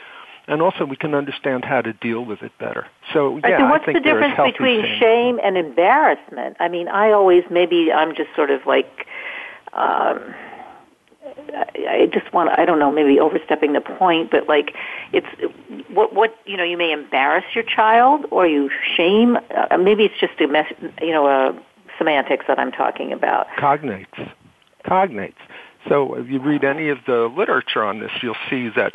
And 0.48 0.62
also 0.62 0.86
we 0.86 0.96
can 0.96 1.14
understand 1.14 1.66
how 1.66 1.82
to 1.82 1.94
deal 1.94 2.26
with 2.26 2.42
it 2.42 2.52
better. 2.60 2.88
So 3.14 3.38
yeah, 3.38 3.60
so 3.60 3.66
what's 3.70 3.84
I 3.84 3.86
think 3.86 3.96
what's 3.96 4.06
the 4.06 4.12
difference 4.12 4.52
between 4.52 4.84
shame. 4.84 5.00
shame 5.00 5.40
and 5.44 5.58
embarrassment? 5.58 6.58
I 6.60 6.68
mean, 6.68 6.88
I 6.88 7.12
always 7.12 7.44
maybe 7.50 7.92
I'm 7.92 8.16
just 8.16 8.30
sort 8.36 8.50
of 8.52 8.66
like 8.66 9.08
um 9.74 10.34
I 11.54 12.10
just 12.12 12.32
want 12.34 12.50
I 12.58 12.66
don't 12.66 12.80
know 12.80 12.92
maybe 12.92 13.20
overstepping 13.20 13.74
the 13.74 13.82
point 13.82 14.32
but 14.32 14.48
like 14.48 14.74
it's 15.12 15.28
what 15.90 16.14
what 16.14 16.36
you 16.46 16.58
know 16.58 16.64
you 16.64 16.78
may 16.78 16.92
embarrass 16.92 17.46
your 17.54 17.64
child 17.64 18.26
or 18.32 18.48
you 18.48 18.70
shame 18.96 19.38
uh, 19.56 19.78
maybe 19.78 20.06
it's 20.06 20.20
just 20.20 20.40
a 20.42 20.48
mess 20.48 20.72
you 21.02 21.12
know 21.12 21.28
a 21.28 21.60
semantics 21.98 22.46
that 22.48 22.58
I'm 22.58 22.72
talking 22.72 23.12
about. 23.12 23.48
Cognates. 23.58 24.32
Cognates. 24.86 25.34
So 25.88 26.16
if 26.16 26.30
you 26.30 26.40
read 26.40 26.64
any 26.64 26.90
of 26.90 27.00
the 27.06 27.32
literature 27.36 27.84
on 27.84 28.00
this 28.00 28.12
you'll 28.22 28.36
see 28.50 28.70
that 28.76 28.94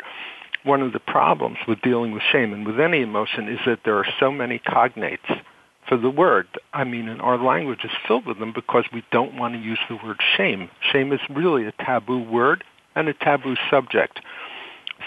one 0.63 0.81
of 0.81 0.93
the 0.93 0.99
problems 0.99 1.57
with 1.67 1.79
dealing 1.81 2.11
with 2.11 2.23
shame 2.31 2.51
and 2.51 2.65
with 2.65 2.79
any 2.79 3.01
emotion 3.01 3.47
is 3.47 3.59
that 3.65 3.79
there 3.85 3.97
are 3.97 4.07
so 4.19 4.31
many 4.31 4.59
cognates 4.59 5.41
for 5.87 5.97
the 5.97 6.09
word. 6.09 6.47
I 6.73 6.83
mean, 6.83 7.07
and 7.07 7.21
our 7.21 7.37
language 7.37 7.83
is 7.83 7.91
filled 8.07 8.25
with 8.25 8.39
them 8.39 8.53
because 8.53 8.85
we 8.93 9.03
don't 9.11 9.37
want 9.37 9.53
to 9.53 9.59
use 9.59 9.79
the 9.89 9.95
word 9.95 10.19
shame. 10.37 10.69
Shame 10.91 11.11
is 11.13 11.19
really 11.29 11.65
a 11.65 11.71
taboo 11.71 12.19
word 12.19 12.63
and 12.95 13.07
a 13.07 13.13
taboo 13.13 13.55
subject. 13.69 14.19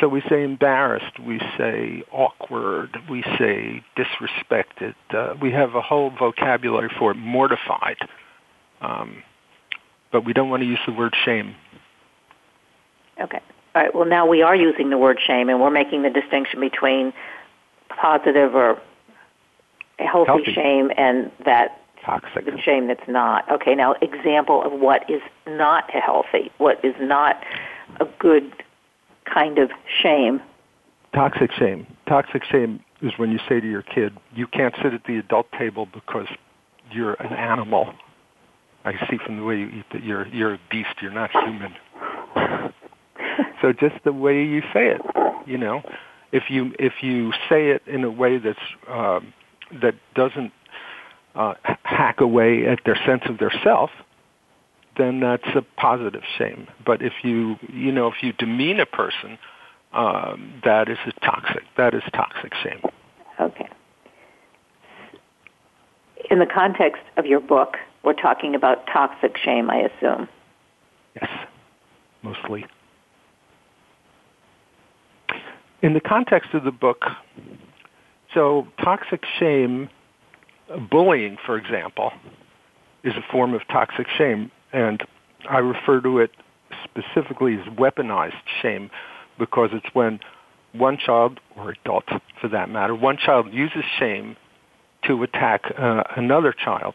So 0.01 0.09
we 0.09 0.22
say 0.29 0.45
embarrassed, 0.45 1.18
we 1.18 1.41
say 1.57 2.05
awkward, 2.12 2.99
we 3.11 3.22
say 3.39 3.83
disrespected. 3.97 4.95
Uh, 5.11 5.35
we 5.41 5.51
have 5.53 5.74
a 5.74 5.81
whole 5.81 6.11
vocabulary 6.11 6.91
for 6.99 7.12
it, 7.12 7.16
mortified. 7.16 7.97
Um, 8.81 9.22
but 10.12 10.24
we 10.24 10.33
don't 10.33 10.51
want 10.51 10.62
to 10.62 10.66
use 10.66 10.79
the 10.87 10.93
word 10.93 11.14
shame. 11.24 11.55
Okay. 13.20 13.41
All 13.74 13.83
right. 13.83 13.95
Well, 13.95 14.07
now 14.07 14.26
we 14.26 14.43
are 14.43 14.55
using 14.55 14.91
the 14.91 14.99
word 14.99 15.18
shame, 15.26 15.49
and 15.49 15.61
we're 15.61 15.70
making 15.70 16.03
the 16.03 16.11
distinction 16.11 16.61
between 16.61 17.12
positive 17.89 18.55
or 18.55 18.81
healthy, 19.99 20.26
healthy. 20.26 20.53
shame 20.55 20.90
and 20.96 21.30
that 21.44 21.80
toxic 22.05 22.46
shame 22.64 22.86
that's 22.88 23.09
not. 23.09 23.51
Okay, 23.51 23.74
now 23.74 23.94
example 24.01 24.62
of 24.62 24.72
what 24.72 25.09
is 25.11 25.22
not 25.46 25.90
healthy, 25.90 26.51
what 26.59 26.82
is 26.84 26.94
not 27.01 27.42
a 28.01 28.07
good 28.18 28.53
kind 29.32 29.59
of 29.59 29.70
shame. 30.03 30.40
Toxic 31.14 31.51
shame. 31.53 31.86
Toxic 32.07 32.44
shame 32.44 32.80
is 33.03 33.12
when 33.16 33.30
you 33.30 33.38
say 33.49 33.61
to 33.61 33.68
your 33.68 33.82
kid, 33.82 34.16
"You 34.34 34.46
can't 34.46 34.74
sit 34.82 34.94
at 34.94 35.05
the 35.05 35.16
adult 35.18 35.51
table 35.53 35.86
because 35.86 36.26
you're 36.90 37.14
an 37.14 37.32
animal." 37.32 37.94
I 38.84 38.92
see 39.11 39.18
from 39.18 39.36
the 39.36 39.44
way 39.44 39.59
you 39.59 39.66
eat 39.68 39.84
that 39.92 40.03
you're 40.03 40.26
you're 40.28 40.55
a 40.55 40.61
beast. 40.70 41.03
You're 41.03 41.12
not 41.12 41.30
human. 41.30 41.74
so 43.61 43.72
just 43.72 43.96
the 44.05 44.12
way 44.12 44.42
you 44.44 44.62
say 44.72 44.88
it, 44.88 45.01
you 45.46 45.59
know, 45.59 45.82
if 46.32 46.44
you 46.49 46.72
if 46.78 47.03
you 47.03 47.32
say 47.49 47.70
it 47.70 47.82
in 47.86 48.05
a 48.05 48.11
way 48.11 48.38
that's 48.38 48.59
um, 48.88 49.32
that 49.83 49.95
doesn't 50.14 50.53
uh, 51.35 51.55
hack 51.83 52.21
away 52.21 52.66
at 52.66 52.81
their 52.85 52.99
sense 53.07 53.23
of 53.27 53.39
their 53.39 53.53
self, 53.62 53.91
then 54.97 55.21
that's 55.21 55.47
a 55.55 55.62
positive 55.81 56.23
shame. 56.37 56.66
But 56.85 57.03
if 57.03 57.12
you, 57.23 57.57
you 57.73 57.93
know, 57.93 58.09
if 58.09 58.23
you 58.23 58.33
demean 58.33 58.81
a 58.81 58.87
person, 58.87 59.39
um, 59.93 60.61
that 60.64 60.89
is 60.89 60.99
a 61.07 61.12
toxic. 61.25 61.62
That 61.77 61.95
is 61.95 62.03
toxic 62.12 62.53
shame. 62.62 62.81
Okay. 63.41 63.69
In 66.31 66.41
the 66.41 66.47
context 66.47 67.03
of 67.16 67.27
your 67.27 67.41
book, 67.41 67.77
we're 68.05 68.12
talking 68.12 68.55
about 68.55 68.87
toxic 68.93 69.37
shame, 69.39 69.71
I 69.71 69.89
assume. 69.89 70.29
Yes, 71.14 71.31
mostly. 72.23 72.66
In 75.81 75.95
the 75.95 76.01
context 76.01 76.51
of 76.55 76.64
the 76.64 76.73
book, 76.73 77.05
so 78.35 78.66
toxic 78.83 79.24
shame, 79.39 79.89
bullying, 80.91 81.37
for 81.45 81.57
example, 81.57 82.12
is 83.03 83.14
a 83.14 83.33
form 83.33 83.55
of 83.55 83.62
toxic 83.68 84.07
shame, 84.16 84.51
and 84.72 85.03
I 85.49 85.59
refer 85.59 86.01
to 86.01 86.18
it 86.18 86.31
specifically 86.85 87.55
as 87.55 87.66
weaponized 87.74 88.43
shame 88.61 88.91
because 89.39 89.70
it's 89.72 89.95
when 89.95 90.20
one 90.72 90.99
child, 90.99 91.41
or 91.57 91.70
adult 91.70 92.05
for 92.41 92.49
that 92.49 92.68
matter, 92.68 92.95
one 92.95 93.16
child 93.16 93.53
uses 93.53 93.85
shame 93.99 94.37
to 95.05 95.22
attack 95.22 95.62
uh, 95.79 96.03
another 96.16 96.53
child. 96.53 96.95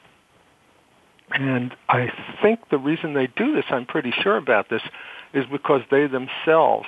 And 1.32 1.74
I 1.90 2.12
think 2.42 2.60
the 2.70 2.78
reason 2.78 3.14
they 3.14 3.28
do 3.28 3.54
this, 3.56 3.66
I'm 3.70 3.86
pretty 3.86 4.14
sure 4.22 4.38
about 4.38 4.70
this, 4.70 4.82
is 5.34 5.46
because 5.52 5.82
they 5.90 6.06
themselves 6.06 6.86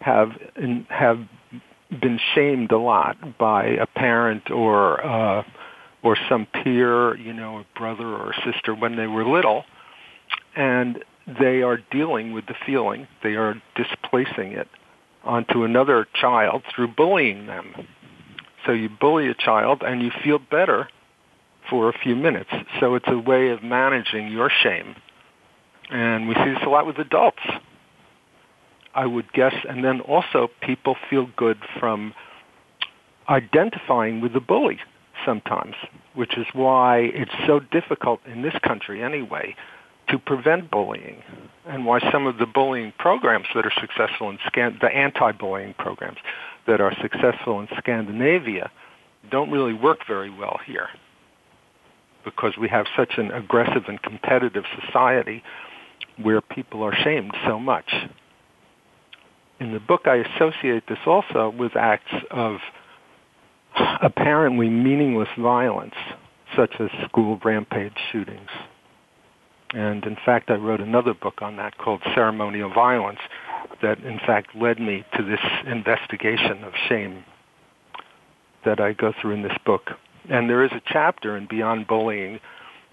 have 0.00 0.32
in, 0.56 0.86
have 0.90 1.18
been 2.00 2.18
shamed 2.34 2.72
a 2.72 2.78
lot 2.78 3.38
by 3.38 3.66
a 3.66 3.86
parent 3.86 4.50
or 4.50 5.04
uh, 5.04 5.42
or 6.02 6.16
some 6.28 6.46
peer, 6.46 7.16
you 7.16 7.32
know, 7.32 7.58
a 7.58 7.78
brother 7.78 8.06
or 8.06 8.32
a 8.32 8.52
sister 8.52 8.74
when 8.74 8.96
they 8.96 9.06
were 9.06 9.24
little, 9.26 9.64
and 10.54 11.02
they 11.26 11.62
are 11.62 11.78
dealing 11.90 12.32
with 12.32 12.46
the 12.46 12.54
feeling. 12.66 13.08
They 13.22 13.36
are 13.36 13.54
displacing 13.74 14.52
it 14.52 14.68
onto 15.24 15.64
another 15.64 16.06
child 16.14 16.62
through 16.74 16.88
bullying 16.88 17.46
them. 17.46 17.74
So 18.66 18.72
you 18.72 18.88
bully 18.88 19.28
a 19.28 19.34
child 19.34 19.82
and 19.82 20.02
you 20.02 20.10
feel 20.22 20.38
better 20.38 20.88
for 21.68 21.88
a 21.88 21.92
few 21.92 22.14
minutes. 22.14 22.50
So 22.80 22.94
it's 22.94 23.08
a 23.08 23.18
way 23.18 23.50
of 23.50 23.62
managing 23.62 24.28
your 24.28 24.50
shame. 24.62 24.94
And 25.90 26.28
we 26.28 26.34
see 26.34 26.50
this 26.50 26.62
a 26.64 26.68
lot 26.68 26.86
with 26.86 26.98
adults. 26.98 27.42
I 28.94 29.06
would 29.06 29.32
guess, 29.32 29.54
and 29.68 29.84
then 29.84 30.00
also 30.00 30.48
people 30.60 30.96
feel 31.10 31.26
good 31.36 31.58
from 31.80 32.14
identifying 33.28 34.20
with 34.20 34.32
the 34.32 34.40
bully 34.40 34.78
sometimes, 35.24 35.74
which 36.14 36.36
is 36.36 36.46
why 36.52 36.98
it's 36.98 37.34
so 37.46 37.60
difficult 37.60 38.20
in 38.26 38.42
this 38.42 38.54
country 38.62 39.02
anyway 39.02 39.56
to 40.08 40.18
prevent 40.18 40.70
bullying 40.70 41.22
and 41.66 41.86
why 41.86 41.98
some 42.12 42.26
of 42.26 42.36
the 42.38 42.46
bullying 42.46 42.92
programs 42.98 43.46
that 43.54 43.64
are 43.64 43.72
successful 43.80 44.28
in 44.28 44.38
Scan- 44.46 44.78
the 44.80 44.88
anti-bullying 44.88 45.74
programs 45.78 46.18
that 46.66 46.80
are 46.80 46.94
successful 47.00 47.60
in 47.60 47.68
Scandinavia 47.78 48.70
don't 49.30 49.50
really 49.50 49.72
work 49.72 50.00
very 50.06 50.30
well 50.30 50.60
here 50.66 50.88
because 52.24 52.56
we 52.58 52.68
have 52.68 52.86
such 52.96 53.12
an 53.16 53.30
aggressive 53.30 53.84
and 53.88 54.02
competitive 54.02 54.64
society 54.84 55.42
where 56.22 56.40
people 56.40 56.82
are 56.82 56.94
shamed 56.94 57.32
so 57.46 57.58
much 57.58 57.90
in 59.60 59.72
the 59.72 59.80
book, 59.80 60.02
I 60.06 60.16
associate 60.16 60.84
this 60.88 60.98
also 61.06 61.50
with 61.56 61.76
acts 61.76 62.12
of 62.30 62.56
apparently 64.02 64.68
meaningless 64.68 65.28
violence, 65.38 65.94
such 66.56 66.74
as 66.80 66.88
school 67.08 67.40
rampage 67.44 67.96
shootings. 68.10 68.50
And 69.72 70.04
in 70.04 70.16
fact, 70.24 70.50
I 70.50 70.54
wrote 70.54 70.80
another 70.80 71.14
book 71.14 71.42
on 71.42 71.56
that 71.56 71.78
called 71.78 72.00
Ceremonial 72.14 72.72
Violence 72.72 73.18
that 73.82 73.98
in 73.98 74.18
fact 74.18 74.54
led 74.54 74.78
me 74.78 75.04
to 75.16 75.22
this 75.24 75.40
investigation 75.66 76.62
of 76.62 76.72
shame 76.88 77.24
that 78.64 78.80
I 78.80 78.92
go 78.92 79.12
through 79.20 79.32
in 79.32 79.42
this 79.42 79.56
book. 79.66 79.90
And 80.30 80.48
there 80.48 80.64
is 80.64 80.70
a 80.72 80.80
chapter 80.86 81.36
in 81.36 81.46
Beyond 81.46 81.86
Bullying 81.86 82.40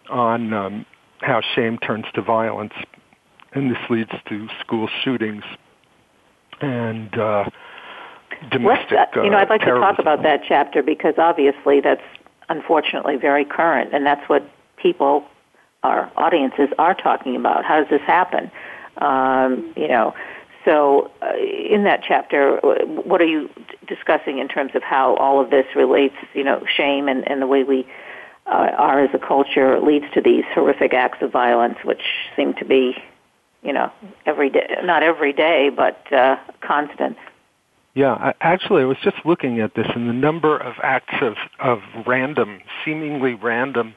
on 0.10 0.54
um, 0.54 0.86
how 1.20 1.42
shame 1.56 1.78
turns 1.78 2.06
to 2.16 2.22
violence, 2.22 2.74
and 3.54 3.70
this 3.70 3.78
leads 3.90 4.12
to 4.28 4.48
school 4.60 4.90
shootings 5.04 5.44
and 6.62 7.14
uh, 7.18 7.50
domestic. 8.52 8.98
Uh, 9.16 9.24
you 9.24 9.30
know, 9.30 9.38
I'd 9.38 9.50
like 9.50 9.62
terrorism. 9.62 9.82
to 9.82 9.88
talk 9.88 10.00
about 10.00 10.24
that 10.24 10.42
chapter 10.48 10.82
because 10.84 11.16
obviously 11.18 11.82
that's 11.82 12.04
unfortunately 12.50 13.16
very 13.16 13.46
current, 13.46 13.94
and 13.94 14.06
that's 14.06 14.28
what 14.30 14.44
people, 14.78 15.26
our 15.84 16.12
audiences, 16.18 16.70
are 16.78 16.94
talking 16.94 17.36
about. 17.36 17.66
How 17.66 17.80
does 17.80 17.90
this 17.90 18.02
happen? 18.02 18.52
Um, 18.98 19.74
you 19.76 19.88
know, 19.88 20.14
so 20.66 21.12
uh, 21.22 21.34
in 21.38 21.84
that 21.86 22.04
chapter, 22.08 22.58
what 22.58 23.22
are 23.22 23.26
you 23.28 23.50
discussing 23.88 24.40
in 24.40 24.48
terms 24.48 24.72
of 24.76 24.84
how 24.84 25.16
all 25.16 25.40
of 25.42 25.50
this 25.50 25.66
relates? 25.76 26.16
You 26.34 26.44
know, 26.44 26.64
shame 26.68 27.08
and, 27.08 27.28
and 27.28 27.42
the 27.42 27.48
way 27.48 27.64
we 27.64 27.88
uh, 28.46 28.72
are 28.78 29.04
as 29.04 29.10
a 29.14 29.20
culture 29.20 29.80
leads 29.80 30.06
to 30.14 30.22
these 30.22 30.44
horrific 30.54 30.94
acts 30.94 31.22
of 31.22 31.32
violence, 31.32 31.78
which 31.84 32.02
seem 32.36 32.54
to 32.56 32.66
be, 32.66 32.96
you 33.64 33.74
know, 33.74 33.92
every 34.26 34.50
day, 34.50 34.68
not 34.84 35.04
every 35.04 35.34
day, 35.34 35.70
but 35.76 36.12
uh, 36.12 36.38
constant. 36.62 37.18
Yeah, 37.94 38.14
I, 38.14 38.34
actually, 38.40 38.84
I 38.84 38.86
was 38.86 38.98
just 39.04 39.18
looking 39.26 39.60
at 39.60 39.76
this, 39.76 39.88
and 39.94 40.08
the 40.08 40.14
number 40.14 40.58
of 40.58 40.76
acts 40.82 41.16
of, 41.22 41.36
of 41.60 41.80
random, 42.08 42.60
seemingly 42.86 43.34
random 43.34 43.96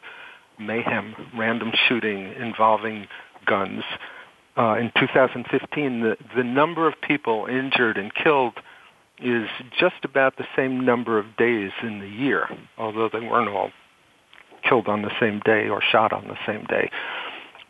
mayhem, 0.59 1.15
random 1.37 1.73
shooting 1.89 2.33
involving 2.35 3.07
guns. 3.47 3.83
Uh, 4.57 4.77
in 4.77 4.93
2015, 4.99 6.01
the, 6.01 6.17
the 6.37 6.45
number 6.45 6.87
of 6.87 6.95
people 7.01 7.47
injured 7.47 7.97
and 7.97 8.13
killed 8.15 8.55
is 9.21 9.49
just 9.79 10.05
about 10.05 10.37
the 10.37 10.47
same 10.57 10.85
number 10.85 11.19
of 11.19 11.37
days 11.37 11.71
in 11.83 12.01
the 12.01 12.09
year, 12.09 12.49
although 12.79 13.09
they 13.13 13.21
weren't 13.21 13.49
all 13.49 13.71
killed 14.69 14.89
on 14.89 15.03
the 15.03 15.11
same 15.21 15.41
day 15.45 15.69
or 15.69 15.81
shot 15.81 16.13
on 16.13 16.27
the 16.27 16.39
same 16.47 16.65
day. 16.65 16.91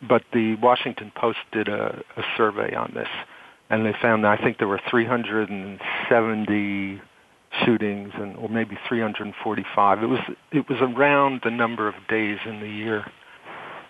But 0.07 0.23
the 0.33 0.55
Washington 0.55 1.11
Post 1.15 1.39
did 1.51 1.67
a, 1.67 2.03
a 2.17 2.23
survey 2.37 2.75
on 2.75 2.91
this, 2.93 3.09
and 3.69 3.85
they 3.85 3.93
found 4.01 4.23
that 4.23 4.39
I 4.39 4.43
think 4.43 4.57
there 4.57 4.67
were 4.67 4.81
370 4.89 7.01
shootings, 7.63 8.11
and 8.15 8.35
or 8.37 8.49
maybe 8.49 8.77
345. 8.87 10.03
It 10.03 10.07
was 10.07 10.19
it 10.51 10.69
was 10.69 10.79
around 10.81 11.41
the 11.43 11.51
number 11.51 11.87
of 11.87 11.95
days 12.07 12.39
in 12.45 12.59
the 12.59 12.69
year. 12.69 13.05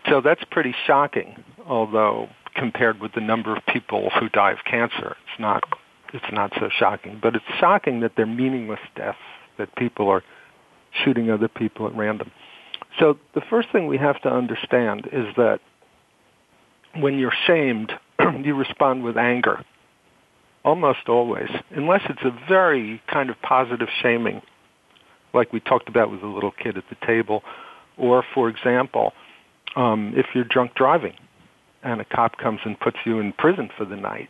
So 0.10 0.22
that's 0.22 0.44
pretty 0.52 0.76
shocking, 0.86 1.44
although 1.66 2.30
compared 2.56 3.00
with 3.00 3.14
the 3.14 3.22
number 3.22 3.56
of 3.56 3.66
people 3.66 4.12
who 4.20 4.30
die 4.30 4.52
of 4.52 4.60
cancer, 4.66 5.16
it's 5.24 5.40
not 5.40 5.64
it's 6.14 6.32
not 6.32 6.54
so 6.60 6.70
shocking. 6.70 7.20
But 7.22 7.36
it's 7.36 7.46
shocking 7.60 8.02
that 8.02 8.14
they're 8.16 8.26
meaningless 8.26 8.80
deaths, 8.96 9.18
that 9.58 9.76
people 9.76 10.10
are 10.10 10.24
shooting 11.04 11.30
other 11.30 11.48
people 11.48 11.88
at 11.88 11.96
random. 11.96 12.32
So 13.00 13.18
the 13.34 13.42
first 13.42 13.70
thing 13.72 13.88
we 13.88 13.98
have 13.98 14.22
to 14.22 14.30
understand 14.30 15.10
is 15.12 15.26
that 15.36 15.60
when 17.00 17.20
you're 17.20 17.34
shamed, 17.46 17.92
you 18.44 18.56
respond 18.56 19.04
with 19.04 19.18
anger. 19.18 19.64
Almost 20.64 21.08
always, 21.08 21.50
unless 21.70 22.02
it's 22.10 22.24
a 22.24 22.36
very 22.50 23.00
kind 23.12 23.30
of 23.30 23.40
positive 23.44 23.88
shaming, 24.02 24.42
like 25.32 25.54
we 25.54 25.60
talked 25.60 25.90
about 25.90 26.10
with 26.10 26.22
the 26.22 26.28
little 26.28 26.52
kid 26.52 26.76
at 26.76 26.86
the 26.90 27.06
table, 27.06 27.44
or 27.98 28.24
for 28.34 28.50
example, 28.50 29.14
um, 29.76 30.14
if 30.16 30.26
you're 30.34 30.44
drunk 30.44 30.74
driving 30.74 31.14
and 31.84 32.02
a 32.02 32.06
cop 32.06 32.38
comes 32.38 32.62
and 32.66 32.80
puts 32.80 32.98
you 33.06 33.20
in 33.20 33.32
prison 33.34 33.70
for 33.78 33.86
the 33.86 33.96
night, 33.96 34.30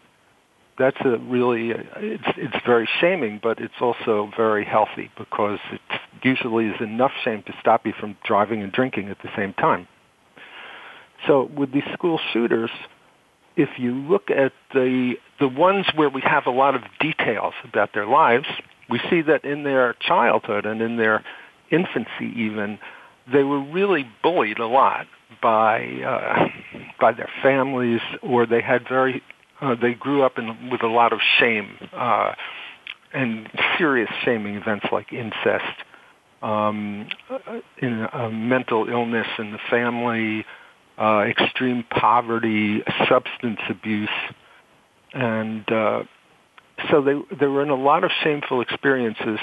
that's 0.77 0.97
a 1.05 1.17
really 1.19 1.71
it's 1.71 2.23
it's 2.35 2.65
very 2.65 2.89
shaming, 2.99 3.39
but 3.41 3.59
it's 3.59 3.79
also 3.79 4.29
very 4.35 4.65
healthy 4.65 5.09
because 5.17 5.59
it 5.71 5.79
usually 6.21 6.65
is 6.65 6.81
enough 6.81 7.11
shame 7.23 7.43
to 7.43 7.53
stop 7.61 7.85
you 7.85 7.93
from 7.97 8.17
driving 8.25 8.61
and 8.61 8.73
drinking 8.73 9.09
at 9.09 9.19
the 9.21 9.29
same 9.37 9.53
time. 9.53 9.87
So 11.27 11.49
with 11.55 11.71
these 11.71 11.83
school 11.93 12.19
shooters, 12.33 12.69
if 13.55 13.69
you 13.77 13.93
look 13.93 14.29
at 14.29 14.53
the 14.73 15.15
the 15.39 15.47
ones 15.47 15.85
where 15.95 16.09
we 16.09 16.21
have 16.21 16.45
a 16.45 16.51
lot 16.51 16.75
of 16.75 16.81
details 16.99 17.53
about 17.63 17.93
their 17.93 18.05
lives, 18.05 18.47
we 18.89 18.99
see 19.09 19.21
that 19.21 19.43
in 19.43 19.63
their 19.63 19.95
childhood 19.99 20.65
and 20.65 20.81
in 20.81 20.97
their 20.97 21.23
infancy 21.71 22.31
even, 22.35 22.79
they 23.31 23.43
were 23.43 23.59
really 23.59 24.07
bullied 24.21 24.59
a 24.59 24.67
lot 24.67 25.07
by 25.41 25.83
uh, 25.83 26.47
by 26.99 27.11
their 27.11 27.29
families, 27.41 28.01
or 28.21 28.45
they 28.45 28.61
had 28.61 28.87
very 28.87 29.23
uh, 29.61 29.75
they 29.81 29.93
grew 29.93 30.23
up 30.23 30.37
in, 30.37 30.69
with 30.69 30.83
a 30.83 30.87
lot 30.87 31.13
of 31.13 31.19
shame 31.39 31.77
uh, 31.93 32.33
and 33.13 33.49
serious 33.77 34.09
shaming 34.23 34.55
events 34.55 34.85
like 34.91 35.13
incest, 35.13 35.63
um, 36.41 37.07
in, 37.81 38.07
uh, 38.11 38.29
mental 38.29 38.87
illness 38.89 39.27
in 39.39 39.51
the 39.51 39.59
family, 39.69 40.45
uh, 40.97 41.25
extreme 41.27 41.83
poverty, 41.89 42.81
substance 43.09 43.59
abuse, 43.69 44.09
and 45.13 45.69
uh, 45.71 46.03
so 46.89 47.01
they 47.01 47.15
they 47.37 47.47
were 47.47 47.63
in 47.63 47.69
a 47.69 47.75
lot 47.75 48.03
of 48.03 48.11
shameful 48.23 48.61
experiences, 48.61 49.39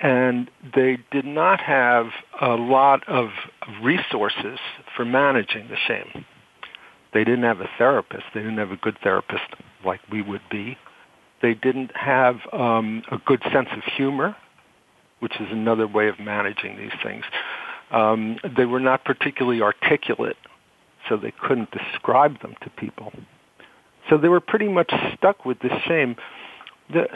and 0.00 0.50
they 0.74 0.98
did 1.10 1.24
not 1.24 1.60
have 1.60 2.06
a 2.40 2.54
lot 2.54 3.06
of 3.08 3.28
resources 3.82 4.58
for 4.96 5.04
managing 5.04 5.68
the 5.68 5.76
shame. 5.86 6.24
They 7.12 7.24
didn't 7.24 7.44
have 7.44 7.60
a 7.60 7.68
therapist. 7.78 8.24
They 8.34 8.40
didn't 8.40 8.58
have 8.58 8.72
a 8.72 8.76
good 8.76 8.98
therapist 9.02 9.44
like 9.84 10.00
we 10.10 10.20
would 10.20 10.42
be. 10.50 10.76
They 11.42 11.54
didn't 11.54 11.92
have 11.94 12.36
um, 12.52 13.02
a 13.10 13.18
good 13.18 13.42
sense 13.52 13.68
of 13.72 13.82
humor, 13.96 14.34
which 15.20 15.34
is 15.40 15.46
another 15.50 15.86
way 15.86 16.08
of 16.08 16.18
managing 16.18 16.76
these 16.76 16.92
things. 17.02 17.24
Um, 17.90 18.38
they 18.56 18.64
were 18.64 18.80
not 18.80 19.04
particularly 19.04 19.62
articulate 19.62 20.36
so 21.08 21.16
they 21.16 21.32
couldn't 21.42 21.70
describe 21.70 22.40
them 22.40 22.54
to 22.62 22.70
people. 22.70 23.12
So 24.08 24.18
they 24.18 24.28
were 24.28 24.40
pretty 24.40 24.68
much 24.68 24.92
stuck 25.16 25.44
with 25.44 25.58
this 25.60 25.72
shame. 25.86 26.16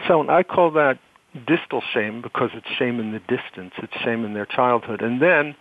So 0.06 0.28
I 0.28 0.42
call 0.42 0.70
that 0.72 0.98
distal 1.46 1.82
shame 1.92 2.22
because 2.22 2.50
it's 2.54 2.66
shame 2.78 3.00
in 3.00 3.12
the 3.12 3.20
distance. 3.20 3.72
It's 3.78 3.92
shame 4.02 4.24
in 4.24 4.34
their 4.34 4.46
childhood. 4.46 5.02
And 5.02 5.20
then 5.20 5.54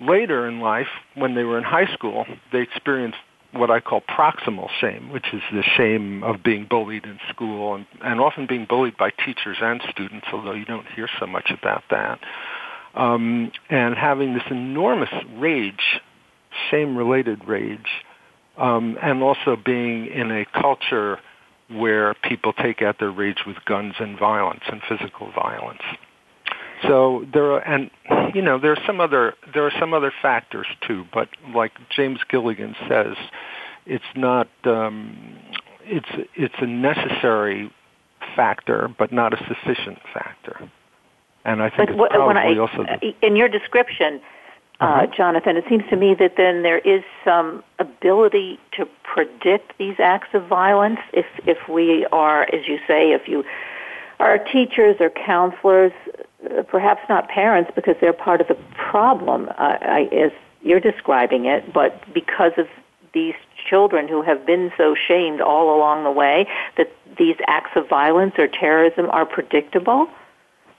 later 0.00 0.46
in 0.46 0.60
life, 0.60 0.86
when 1.14 1.34
they 1.34 1.42
were 1.42 1.58
in 1.58 1.64
high 1.64 1.92
school, 1.94 2.26
they 2.52 2.60
experienced 2.60 3.18
what 3.52 3.70
I 3.70 3.80
call 3.80 4.02
proximal 4.02 4.68
shame, 4.80 5.10
which 5.10 5.26
is 5.32 5.40
the 5.52 5.64
shame 5.76 6.22
of 6.22 6.42
being 6.42 6.66
bullied 6.68 7.04
in 7.04 7.18
school 7.30 7.74
and, 7.74 7.86
and 8.02 8.20
often 8.20 8.46
being 8.46 8.66
bullied 8.68 8.96
by 8.96 9.10
teachers 9.10 9.56
and 9.60 9.80
students, 9.90 10.26
although 10.32 10.52
you 10.52 10.66
don't 10.66 10.86
hear 10.94 11.08
so 11.18 11.26
much 11.26 11.50
about 11.50 11.82
that. 11.90 12.20
Um, 12.94 13.50
and 13.70 13.94
having 13.94 14.34
this 14.34 14.42
enormous 14.50 15.10
rage 15.36 16.00
shame-related 16.70 17.46
rage, 17.46 18.04
um, 18.56 18.98
and 19.02 19.22
also 19.22 19.56
being 19.56 20.06
in 20.06 20.30
a 20.30 20.44
culture 20.60 21.18
where 21.70 22.14
people 22.22 22.52
take 22.52 22.82
out 22.82 22.98
their 22.98 23.10
rage 23.10 23.38
with 23.46 23.56
guns 23.66 23.94
and 23.98 24.18
violence 24.18 24.62
and 24.70 24.80
physical 24.88 25.30
violence. 25.32 25.82
So 26.82 27.26
there 27.32 27.52
are, 27.52 27.60
and 27.60 27.90
you 28.34 28.42
know, 28.42 28.58
there 28.58 28.72
are 28.72 28.82
some 28.86 29.00
other 29.00 29.34
there 29.52 29.66
are 29.66 29.72
some 29.78 29.92
other 29.92 30.12
factors 30.22 30.66
too. 30.86 31.04
But 31.12 31.28
like 31.54 31.72
James 31.90 32.20
Gilligan 32.30 32.76
says, 32.88 33.16
it's 33.86 34.04
not 34.14 34.48
um, 34.64 35.36
it's 35.84 36.08
it's 36.34 36.54
a 36.58 36.66
necessary 36.66 37.72
factor, 38.36 38.88
but 38.98 39.12
not 39.12 39.32
a 39.34 39.38
sufficient 39.48 39.98
factor. 40.14 40.70
And 41.44 41.62
I 41.62 41.70
think 41.70 41.90
but 41.96 42.06
it's 42.06 42.14
probably 42.14 42.56
I, 42.56 42.58
also 42.58 42.84
the, 42.84 43.26
in 43.26 43.36
your 43.36 43.48
description, 43.48 44.20
uh, 44.80 44.84
Mm-hmm. 44.84 45.12
Jonathan, 45.16 45.56
it 45.56 45.64
seems 45.68 45.84
to 45.90 45.96
me 45.96 46.14
that 46.14 46.34
then 46.36 46.62
there 46.62 46.78
is 46.78 47.02
some 47.24 47.64
ability 47.78 48.60
to 48.76 48.86
predict 49.02 49.76
these 49.78 49.96
acts 49.98 50.28
of 50.34 50.46
violence 50.46 51.00
if 51.12 51.26
if 51.46 51.68
we 51.68 52.06
are, 52.12 52.42
as 52.54 52.68
you 52.68 52.78
say, 52.86 53.12
if 53.12 53.26
you 53.26 53.44
are 54.20 54.38
teachers 54.38 54.96
or 55.00 55.10
counselors, 55.10 55.92
uh, 56.44 56.62
perhaps 56.62 57.00
not 57.08 57.28
parents 57.28 57.70
because 57.74 57.96
they're 58.00 58.12
part 58.12 58.40
of 58.40 58.48
the 58.48 58.56
problem, 58.76 59.48
uh, 59.50 59.78
I, 59.80 60.08
as 60.12 60.32
you're 60.62 60.80
describing 60.80 61.46
it, 61.46 61.72
but 61.72 62.02
because 62.12 62.52
of 62.56 62.66
these 63.14 63.34
children 63.68 64.06
who 64.08 64.22
have 64.22 64.46
been 64.46 64.70
so 64.76 64.94
shamed 64.94 65.40
all 65.40 65.76
along 65.76 66.04
the 66.04 66.10
way 66.10 66.46
that 66.76 66.90
these 67.16 67.36
acts 67.46 67.70
of 67.74 67.88
violence 67.88 68.34
or 68.38 68.46
terrorism 68.46 69.10
are 69.10 69.26
predictable. 69.26 70.08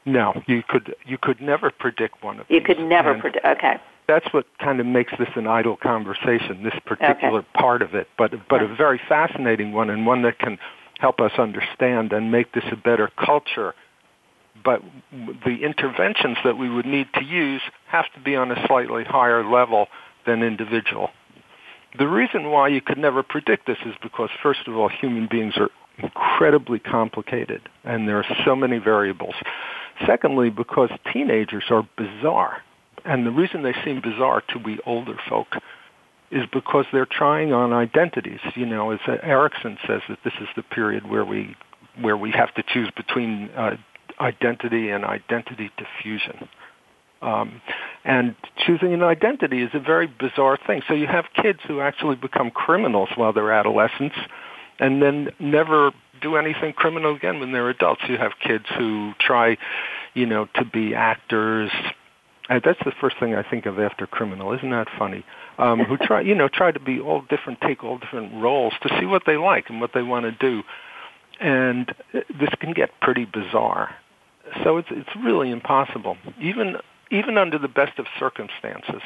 No, 0.06 0.42
you 0.48 0.64
could 0.68 0.96
you 1.06 1.18
could 1.18 1.42
never 1.42 1.70
predict 1.70 2.24
one 2.24 2.40
of 2.40 2.46
You 2.50 2.60
these. 2.60 2.70
You 2.70 2.76
could 2.76 2.86
never 2.86 3.20
predict. 3.20 3.46
Okay. 3.46 3.80
That's 4.10 4.26
what 4.34 4.46
kind 4.58 4.80
of 4.80 4.88
makes 4.88 5.14
this 5.20 5.30
an 5.36 5.46
idle 5.46 5.78
conversation. 5.78 6.64
This 6.64 6.74
particular 6.84 7.46
part 7.54 7.84
of 7.84 7.94
it, 7.94 8.08
but 8.18 8.32
but 8.50 8.64
a 8.64 8.68
very 8.68 9.00
fascinating 9.08 9.72
one 9.72 9.92
and 9.92 10.08
one 10.08 10.24
that 10.24 10.40
can 10.40 10.58
help 10.98 11.22
us 11.22 11.34
understand 11.38 12.12
and 12.12 12.32
make 12.32 12.52
this 12.54 12.64
a 12.72 12.76
better 12.76 13.12
culture. 13.24 13.76
But 14.66 14.82
the 15.46 15.64
interventions 15.64 16.38
that 16.44 16.58
we 16.58 16.70
would 16.70 16.88
need 16.88 17.08
to 17.14 17.24
use 17.24 17.62
have 17.88 18.06
to 18.16 18.20
be 18.20 18.36
on 18.36 18.52
a 18.52 18.66
slightly 18.66 19.04
higher 19.04 19.48
level 19.48 19.88
than 20.26 20.42
individual. 20.42 21.12
The 21.98 22.08
reason 22.08 22.50
why 22.50 22.70
you 22.70 22.82
could 22.82 22.98
never 22.98 23.22
predict 23.22 23.68
this 23.68 23.78
is 23.86 23.94
because, 24.02 24.32
first 24.42 24.68
of 24.68 24.76
all, 24.76 24.90
human 24.90 25.28
beings 25.30 25.54
are 25.58 25.70
incredibly 26.00 26.80
complicated 26.80 27.62
and 27.84 28.08
there 28.08 28.18
are 28.18 28.26
so 28.44 28.56
many 28.56 28.80
variables. 28.80 29.36
Secondly, 30.08 30.50
because 30.50 30.90
teenagers 31.14 31.66
are 31.70 31.88
bizarre. 31.96 32.64
And 33.06 33.26
the 33.26 33.32
reason 33.32 33.64
they 33.64 33.76
seem 33.84 34.02
bizarre 34.02 34.42
to 34.50 34.58
we 34.58 34.80
older 34.86 35.18
folk 35.28 35.48
is 36.32 36.44
because 36.54 36.86
they're 36.92 37.08
trying 37.10 37.54
on 37.54 37.74
identities. 37.74 38.40
You 38.56 38.66
know, 38.66 38.92
as 38.92 39.00
Erikson 39.24 39.78
says 39.88 40.02
that 40.10 40.20
this 40.24 40.34
is 40.42 40.48
the 40.56 40.64
period 40.64 41.10
where 41.10 41.26
we 41.26 41.56
where 42.00 42.18
we 42.18 42.32
have 42.32 42.54
to 42.56 42.64
choose 42.64 42.90
between 42.96 43.50
uh, 43.50 43.76
identity 44.20 44.90
and 44.90 45.04
identity 45.04 45.72
diffusion. 45.78 46.48
Um, 47.22 47.62
and 48.06 48.36
choosing 48.66 48.94
an 48.94 49.04
identity 49.04 49.62
is 49.62 49.72
a 49.74 49.80
very 49.80 50.08
bizarre 50.08 50.58
thing. 50.66 50.82
So 50.88 50.94
you 50.94 51.08
have 51.08 51.26
kids 51.36 51.60
who 51.68 51.82
actually 51.82 52.16
become 52.16 52.50
criminals 52.50 53.10
while 53.16 53.34
they're 53.34 53.52
adolescents 53.52 54.16
and 54.80 55.02
then 55.02 55.30
never 55.40 55.92
do 56.22 56.38
anything 56.38 56.74
criminal 56.74 57.16
again 57.16 57.40
when 57.40 57.52
they're 57.52 57.70
adults. 57.70 58.02
You 58.08 58.18
have 58.18 58.34
kids 58.42 58.66
who 58.78 59.14
try, 59.20 59.58
you 60.14 60.26
know, 60.26 60.48
to 60.56 60.66
be 60.66 60.96
actors. 60.96 61.72
That's 62.50 62.80
the 62.84 62.92
first 63.00 63.18
thing 63.20 63.36
I 63.36 63.48
think 63.48 63.68
of 63.68 63.80
after 63.80 64.08
criminal. 64.08 64.54
Isn't 64.54 64.72
that 64.72 64.88
funny? 64.98 65.24
Um, 65.58 65.80
who 65.82 65.98
try, 66.02 66.22
you 66.22 66.34
know, 66.34 66.50
try 66.52 66.72
to 66.72 66.80
be 66.80 67.00
all 67.00 67.22
different, 67.30 67.62
take 67.62 67.84
all 67.84 68.00
different 68.00 68.42
roles 68.42 68.74
to 68.82 68.90
see 69.00 69.06
what 69.06 69.24
they 69.26 69.38
like 69.38 69.70
and 69.70 69.80
what 69.80 69.92
they 69.94 70.02
want 70.02 70.26
to 70.26 70.32
do. 70.32 70.64
And 71.40 71.94
this 72.12 72.50
can 72.60 72.74
get 72.74 72.90
pretty 73.02 73.26
bizarre. 73.26 73.96
So 74.64 74.78
it's 74.78 74.88
it's 74.92 75.10
really 75.24 75.52
impossible. 75.52 76.18
Even 76.42 76.78
even 77.12 77.38
under 77.38 77.58
the 77.58 77.68
best 77.68 78.00
of 78.00 78.08
circumstances, 78.20 79.02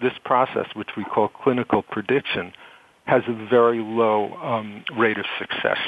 this 0.00 0.12
process, 0.24 0.66
which 0.74 0.90
we 0.96 1.04
call 1.04 1.28
clinical 1.28 1.82
prediction, 1.82 2.52
has 3.04 3.22
a 3.28 3.48
very 3.48 3.78
low 3.78 4.34
um, 4.34 4.84
rate 4.96 5.18
of 5.18 5.24
success. 5.38 5.78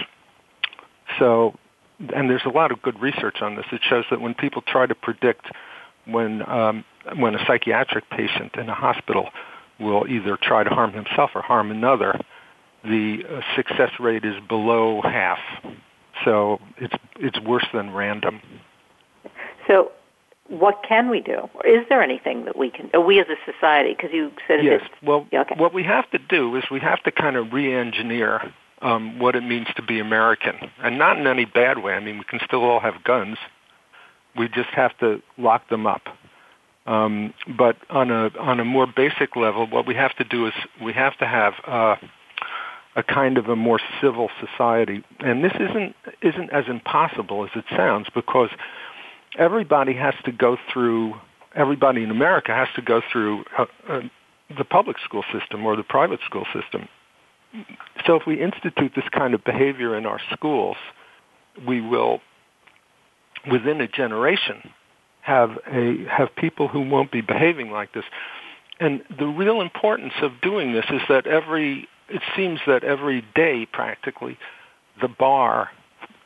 So, 1.18 1.55
and 2.14 2.30
there's 2.30 2.45
a 2.45 2.51
lot 2.51 2.72
of 2.72 2.82
good 2.82 3.01
research 3.01 3.36
on 3.40 3.57
this. 3.57 3.66
It 3.72 3.82
shows 3.88 4.05
that 4.11 4.20
when 4.20 4.34
people 4.34 4.62
try 4.62 4.86
to 4.86 4.95
predict 4.95 5.47
when 6.07 6.48
um, 6.48 6.84
when 7.18 7.34
a 7.34 7.44
psychiatric 7.46 8.09
patient 8.11 8.55
in 8.57 8.68
a 8.68 8.74
hospital 8.74 9.28
will 9.80 10.07
either 10.09 10.38
try 10.40 10.64
to 10.64 10.70
harm 10.70 10.92
himself 10.92 11.30
or 11.34 11.42
harm 11.42 11.70
another, 11.70 12.18
the 12.84 13.24
uh, 13.28 13.40
success 13.57 13.90
rate 13.98 14.24
is 14.24 14.36
below 14.48 15.00
half. 15.02 15.38
So 16.24 16.61
it's 16.78 16.94
it's 17.16 17.40
worse 17.40 17.66
than 17.72 17.92
random. 17.92 18.40
So 19.66 19.92
what 20.48 20.82
can 20.86 21.09
we 21.09 21.20
do? 21.20 21.48
Or 21.55 21.66
Is 21.66 21.86
there 21.88 22.02
anything 22.02 22.44
that 22.44 22.57
we 22.57 22.70
can, 22.70 22.90
we 23.07 23.18
as 23.18 23.26
a 23.28 23.50
society, 23.50 23.94
because 23.94 24.11
you 24.12 24.30
said 24.46 24.62
yes. 24.62 24.82
Well, 25.02 25.26
yeah, 25.32 25.40
okay. 25.42 25.55
what 25.57 25.72
we 25.72 25.82
have 25.84 26.11
to 26.11 26.18
do 26.18 26.55
is 26.57 26.64
we 26.70 26.80
have 26.80 27.02
to 27.05 27.12
kind 27.12 27.36
of 27.36 27.52
re-engineer 27.52 28.52
um, 28.82 29.18
what 29.18 29.36
it 29.36 29.42
means 29.42 29.68
to 29.76 29.82
be 29.82 29.98
American, 29.98 30.57
and 30.82 30.98
not 30.98 31.18
in 31.18 31.26
any 31.26 31.46
bad 31.46 31.82
way. 31.82 31.94
I 31.94 32.00
mean, 32.00 32.18
we 32.18 32.24
can 32.24 32.40
still 32.44 32.62
all 32.62 32.80
have 32.80 33.02
guns. 33.05 33.38
We 34.37 34.49
just 34.49 34.70
have 34.70 34.97
to 34.99 35.22
lock 35.39 35.68
them 35.68 35.87
up. 35.87 36.03
Um, 36.87 37.32
but 37.57 37.76
on 37.89 38.11
a 38.11 38.30
on 38.39 38.61
a 38.61 38.64
more 38.64 38.87
basic 38.87 39.37
level, 39.37 39.66
what 39.66 39.87
we 39.87 39.95
have 39.95 40.14
to 40.16 40.24
do 40.24 40.47
is 40.47 40.53
we 40.82 40.93
have 40.93 41.16
to 41.18 41.26
have 41.26 41.55
uh, 41.66 41.97
a 42.97 43.03
kind 43.03 43.39
of 43.39 43.49
a 43.49 43.57
more 43.57 43.80
civil 44.03 44.28
society, 44.39 45.03
and 45.20 45.43
this 45.43 45.55
isn't 45.55 45.97
isn't 46.20 46.51
as 46.51 46.64
impossible 46.68 47.45
as 47.45 47.51
it 47.55 47.64
sounds 47.74 48.09
because 48.14 48.51
everybody 49.39 49.95
has 49.95 50.14
to 50.24 50.32
go 50.32 50.59
through, 50.72 51.14
everybody 51.55 52.03
in 52.03 52.11
America 52.11 52.53
has 52.53 52.68
to 52.76 52.82
go 52.82 53.01
through 53.11 53.45
uh, 53.59 53.64
uh, 53.89 54.01
the 54.57 54.64
public 54.64 54.99
school 54.99 55.24
system 55.32 55.64
or 55.64 55.76
the 55.76 55.82
private 55.82 56.20
school 56.24 56.45
system. 56.53 56.89
So 58.07 58.16
if 58.16 58.26
we 58.26 58.43
institute 58.43 58.93
this 58.95 59.09
kind 59.11 59.32
of 59.35 59.45
behavior 59.45 59.97
in 59.97 60.07
our 60.07 60.20
schools, 60.32 60.76
we 61.66 61.80
will, 61.80 62.20
within 63.51 63.80
a 63.80 63.88
generation, 63.88 64.70
have 65.22 65.51
a 65.66 66.05
have 66.11 66.34
people 66.36 66.68
who 66.68 66.88
won't 66.88 67.11
be 67.11 67.20
behaving 67.20 67.70
like 67.70 67.92
this. 67.92 68.05
And 68.80 69.03
the 69.18 69.26
real 69.26 69.61
importance 69.61 70.14
of 70.22 70.32
doing 70.42 70.72
this 70.72 70.84
is 70.90 71.01
that 71.09 71.26
every 71.26 71.88
it 72.09 72.22
seems 72.36 72.61
that 72.66 72.84
every 72.84 73.24
day 73.34 73.66
practically 73.70 74.38
the 75.01 75.09
bar 75.09 75.70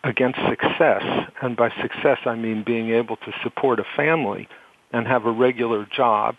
against 0.05 0.39
success, 0.49 1.03
and 1.43 1.57
by 1.57 1.71
success 1.83 2.19
I 2.25 2.35
mean 2.35 2.65
being 2.65 2.91
able 2.91 3.17
to 3.17 3.33
support 3.43 3.81
a 3.81 3.85
family 3.97 4.49
and 4.93 5.07
have 5.07 5.27
a 5.27 5.33
regular 5.33 5.87
job 5.87 6.37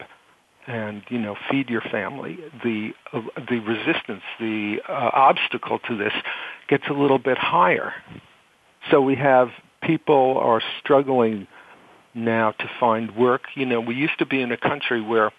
and 0.67 1.03
you 1.09 1.17
know 1.17 1.35
feed 1.49 1.69
your 1.69 1.81
family 1.81 2.37
the 2.63 2.91
uh, 3.13 3.21
the 3.49 3.59
resistance 3.59 4.21
the 4.39 4.77
uh, 4.87 5.09
obstacle 5.13 5.79
to 5.79 5.97
this 5.97 6.13
gets 6.67 6.83
a 6.89 6.93
little 6.93 7.17
bit 7.17 7.37
higher 7.37 7.93
so 8.91 9.01
we 9.01 9.15
have 9.15 9.49
people 9.81 10.37
are 10.37 10.61
struggling 10.79 11.47
now 12.13 12.51
to 12.51 12.69
find 12.79 13.15
work 13.15 13.43
you 13.55 13.65
know 13.65 13.79
we 13.79 13.95
used 13.95 14.17
to 14.19 14.25
be 14.25 14.41
in 14.41 14.51
a 14.51 14.57
country 14.57 15.01
where 15.01 15.31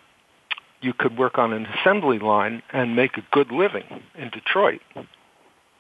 you 0.81 0.95
could 0.95 1.19
work 1.19 1.37
on 1.37 1.53
an 1.53 1.67
assembly 1.67 2.19
line 2.19 2.63
and 2.73 2.97
make 2.97 3.17
a 3.19 3.25
good 3.33 3.53
living 3.53 3.85
in 4.15 4.31
Detroit 4.31 4.81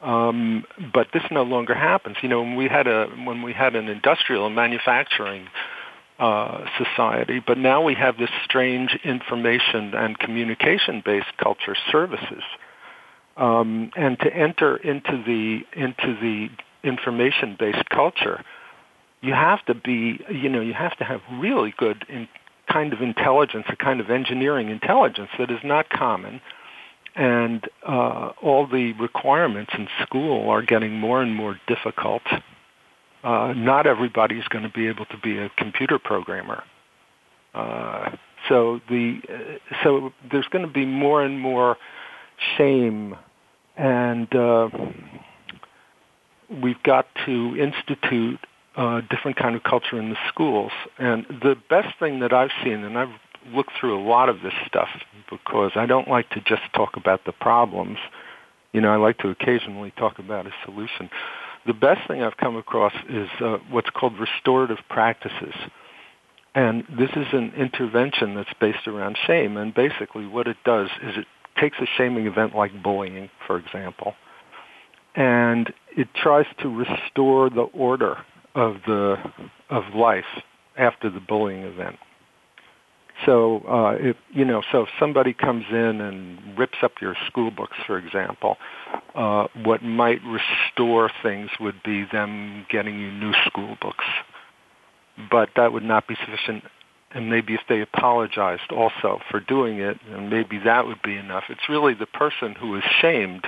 um, 0.02 0.64
but 0.92 1.08
this 1.12 1.22
no 1.30 1.42
longer 1.42 1.74
happens. 1.74 2.16
You 2.22 2.28
know, 2.28 2.40
when 2.40 2.56
we 2.56 2.68
had 2.68 2.86
a 2.86 3.06
when 3.24 3.42
we 3.42 3.52
had 3.52 3.76
an 3.76 3.88
industrial 3.88 4.46
and 4.46 4.54
manufacturing 4.54 5.48
uh, 6.18 6.66
society, 6.78 7.42
but 7.46 7.58
now 7.58 7.82
we 7.82 7.94
have 7.94 8.16
this 8.16 8.30
strange 8.44 8.98
information 9.04 9.94
and 9.94 10.18
communication 10.18 11.02
based 11.04 11.36
culture 11.38 11.76
services. 11.92 12.42
Um, 13.36 13.90
and 13.96 14.18
to 14.20 14.34
enter 14.34 14.76
into 14.76 15.22
the 15.24 15.60
into 15.78 16.18
the 16.20 16.48
information 16.82 17.56
based 17.58 17.88
culture, 17.90 18.44
you 19.20 19.32
have 19.32 19.64
to 19.66 19.74
be 19.74 20.20
you 20.30 20.48
know 20.48 20.60
you 20.60 20.74
have 20.74 20.96
to 20.98 21.04
have 21.04 21.20
really 21.32 21.74
good 21.76 22.04
in, 22.08 22.28
kind 22.70 22.92
of 22.92 23.00
intelligence, 23.02 23.66
a 23.68 23.76
kind 23.76 24.00
of 24.00 24.10
engineering 24.10 24.68
intelligence 24.68 25.30
that 25.38 25.50
is 25.50 25.58
not 25.64 25.88
common 25.90 26.40
and 27.16 27.68
uh, 27.86 28.32
all 28.42 28.66
the 28.66 28.92
requirements 28.94 29.72
in 29.76 29.88
school 30.02 30.48
are 30.48 30.62
getting 30.62 30.98
more 30.98 31.22
and 31.22 31.34
more 31.34 31.58
difficult. 31.66 32.22
Uh, 33.22 33.52
not 33.54 33.86
everybody 33.86 34.36
is 34.36 34.48
going 34.48 34.64
to 34.64 34.70
be 34.70 34.86
able 34.86 35.04
to 35.06 35.18
be 35.18 35.38
a 35.38 35.50
computer 35.56 35.98
programmer. 35.98 36.62
Uh, 37.52 38.10
so 38.48 38.80
the 38.88 39.20
so 39.82 40.12
there's 40.30 40.46
going 40.46 40.64
to 40.64 40.72
be 40.72 40.86
more 40.86 41.22
and 41.22 41.38
more 41.38 41.76
shame, 42.56 43.16
and 43.76 44.34
uh, 44.34 44.68
we've 46.62 46.82
got 46.82 47.06
to 47.26 47.56
institute 47.56 48.40
a 48.76 49.02
different 49.08 49.36
kind 49.36 49.56
of 49.56 49.62
culture 49.62 49.98
in 49.98 50.10
the 50.10 50.16
schools. 50.28 50.72
And 50.98 51.26
the 51.28 51.56
best 51.68 51.98
thing 51.98 52.20
that 52.20 52.32
I've 52.32 52.50
seen, 52.62 52.84
and 52.84 52.98
I've 52.98 53.12
looked 53.52 53.72
through 53.78 53.98
a 53.98 54.02
lot 54.02 54.28
of 54.28 54.42
this 54.42 54.52
stuff 54.66 54.88
because 55.30 55.72
I 55.74 55.86
don't 55.86 56.08
like 56.08 56.28
to 56.30 56.40
just 56.40 56.62
talk 56.74 56.96
about 56.96 57.24
the 57.24 57.32
problems. 57.32 57.98
You 58.72 58.80
know, 58.80 58.92
I 58.92 58.96
like 58.96 59.18
to 59.18 59.28
occasionally 59.28 59.92
talk 59.96 60.18
about 60.18 60.46
a 60.46 60.52
solution. 60.64 61.10
The 61.66 61.74
best 61.74 62.06
thing 62.08 62.22
I've 62.22 62.36
come 62.36 62.56
across 62.56 62.92
is 63.08 63.28
uh, 63.40 63.58
what's 63.70 63.90
called 63.90 64.14
restorative 64.18 64.78
practices. 64.88 65.54
And 66.54 66.84
this 66.88 67.10
is 67.10 67.26
an 67.32 67.52
intervention 67.56 68.34
that's 68.34 68.52
based 68.60 68.86
around 68.86 69.16
shame. 69.26 69.56
And 69.56 69.74
basically 69.74 70.26
what 70.26 70.46
it 70.46 70.56
does 70.64 70.88
is 71.02 71.16
it 71.16 71.26
takes 71.60 71.78
a 71.80 71.86
shaming 71.96 72.26
event 72.26 72.54
like 72.54 72.82
bullying, 72.82 73.30
for 73.46 73.58
example, 73.58 74.14
and 75.14 75.72
it 75.96 76.08
tries 76.14 76.46
to 76.60 76.68
restore 76.68 77.50
the 77.50 77.68
order 77.74 78.16
of 78.54 78.76
the 78.86 79.16
of 79.68 79.94
life 79.94 80.24
after 80.76 81.10
the 81.10 81.20
bullying 81.20 81.62
event. 81.62 81.96
So 83.26 83.58
uh, 83.68 83.96
if 83.98 84.16
you 84.32 84.44
know, 84.44 84.62
so 84.72 84.82
if 84.82 84.88
somebody 84.98 85.34
comes 85.34 85.64
in 85.70 86.00
and 86.00 86.58
rips 86.58 86.78
up 86.82 86.92
your 87.00 87.14
school 87.26 87.50
books, 87.50 87.76
for 87.86 87.98
example, 87.98 88.56
uh, 89.14 89.46
what 89.62 89.82
might 89.82 90.20
restore 90.24 91.10
things 91.22 91.50
would 91.60 91.82
be 91.82 92.06
them 92.10 92.66
getting 92.70 92.98
you 92.98 93.10
new 93.10 93.32
school 93.46 93.76
books. 93.80 94.04
But 95.30 95.50
that 95.56 95.72
would 95.72 95.82
not 95.82 96.08
be 96.08 96.14
sufficient. 96.14 96.64
And 97.12 97.28
maybe 97.28 97.54
if 97.54 97.60
they 97.68 97.80
apologized 97.80 98.70
also 98.70 99.20
for 99.30 99.40
doing 99.40 99.80
it, 99.80 99.98
and 100.10 100.30
maybe 100.30 100.58
that 100.64 100.86
would 100.86 101.02
be 101.02 101.16
enough. 101.16 101.44
It's 101.50 101.68
really 101.68 101.92
the 101.92 102.06
person 102.06 102.54
who 102.54 102.76
is 102.76 102.84
shamed, 103.00 103.46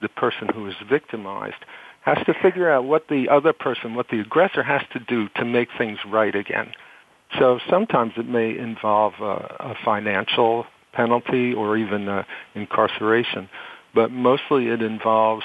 the 0.00 0.08
person 0.08 0.48
who 0.54 0.66
is 0.66 0.74
victimized, 0.88 1.64
has 2.02 2.18
to 2.26 2.34
figure 2.42 2.70
out 2.70 2.84
what 2.84 3.08
the 3.08 3.28
other 3.28 3.52
person, 3.52 3.94
what 3.94 4.08
the 4.08 4.20
aggressor 4.20 4.62
has 4.62 4.82
to 4.92 4.98
do 5.00 5.28
to 5.36 5.44
make 5.44 5.68
things 5.76 5.98
right 6.06 6.34
again. 6.34 6.72
So 7.38 7.60
sometimes 7.68 8.12
it 8.16 8.26
may 8.26 8.56
involve 8.56 9.14
a, 9.20 9.56
a 9.60 9.74
financial 9.84 10.66
penalty 10.92 11.54
or 11.54 11.76
even 11.76 12.08
uh, 12.08 12.24
incarceration, 12.54 13.48
but 13.94 14.10
mostly 14.10 14.68
it 14.68 14.82
involves 14.82 15.44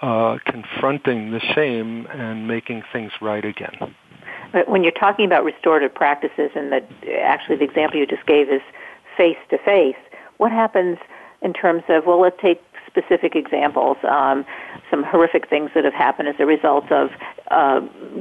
uh, 0.00 0.38
confronting 0.46 1.32
the 1.32 1.40
shame 1.40 2.06
and 2.12 2.46
making 2.46 2.82
things 2.92 3.10
right 3.20 3.44
again. 3.44 3.94
When 4.66 4.82
you're 4.82 4.92
talking 4.92 5.26
about 5.26 5.44
restorative 5.44 5.94
practices, 5.94 6.50
and 6.54 6.72
the, 6.72 6.82
actually 7.20 7.56
the 7.56 7.64
example 7.64 7.98
you 7.98 8.06
just 8.06 8.24
gave 8.26 8.48
is 8.48 8.62
face 9.16 9.36
to 9.50 9.58
face, 9.58 9.96
what 10.38 10.52
happens 10.52 10.98
in 11.42 11.52
terms 11.52 11.82
of, 11.88 12.06
well, 12.06 12.20
let's 12.20 12.40
take 12.40 12.60
specific 12.98 13.36
examples, 13.36 13.96
um, 14.08 14.44
some 14.90 15.02
horrific 15.02 15.48
things 15.48 15.70
that 15.74 15.84
have 15.84 15.94
happened 15.94 16.28
as 16.28 16.34
a 16.38 16.46
result 16.46 16.90
of 16.90 17.10
uh, 17.50 17.80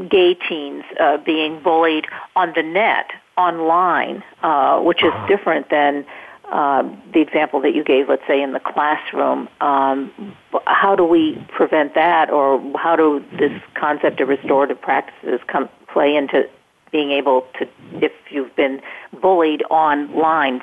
gay 0.10 0.34
teens 0.34 0.84
uh, 1.00 1.18
being 1.18 1.62
bullied 1.62 2.06
on 2.36 2.54
the 2.56 2.64
net, 2.64 3.10
online, 3.38 4.24
uh, 4.44 4.80
which 4.80 5.04
is 5.04 5.14
different 5.28 5.70
than 5.70 6.06
uh, 6.52 6.84
the 7.14 7.20
example 7.20 7.60
that 7.62 7.76
you 7.76 7.84
gave, 7.84 8.08
let's 8.08 8.26
say 8.28 8.42
in 8.42 8.54
the 8.54 8.60
classroom, 8.60 9.50
um, 9.60 10.36
how 10.66 10.96
do 10.96 11.04
we 11.04 11.38
prevent 11.50 11.94
that, 11.94 12.30
or 12.30 12.60
how 12.78 12.96
do 12.96 13.24
this 13.38 13.52
concept 13.76 14.22
of 14.22 14.30
restorative 14.30 14.82
practices 14.82 15.42
come 15.48 15.70
play 15.92 16.16
into 16.16 16.48
being 16.92 17.12
able 17.12 17.46
to, 17.60 17.68
if 18.02 18.14
you've 18.30 18.56
been 18.56 18.82
bullied 19.22 19.62
online? 19.70 20.62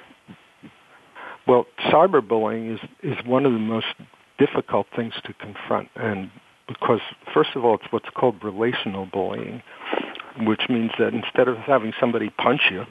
Well, 1.47 1.67
cyberbullying 1.91 2.75
is 2.75 2.81
is 3.03 3.17
one 3.27 3.47
of 3.47 3.53
the 3.53 3.59
most 3.59 3.87
difficult 4.39 4.87
things 4.97 5.15
to 5.25 5.35
confront, 5.35 5.89
and 5.95 6.31
because 6.67 7.01
first 7.33 7.51
of 7.55 7.65
all, 7.65 7.75
it's 7.75 7.93
what's 7.93 8.09
called 8.15 8.43
relational 8.43 9.07
bullying, 9.07 9.63
which 10.41 10.63
means 10.69 10.91
that 10.99 11.13
instead 11.15 11.49
of 11.49 11.57
having 11.59 11.93
somebody 12.01 12.31
punch 12.31 12.63
you, 12.71 12.85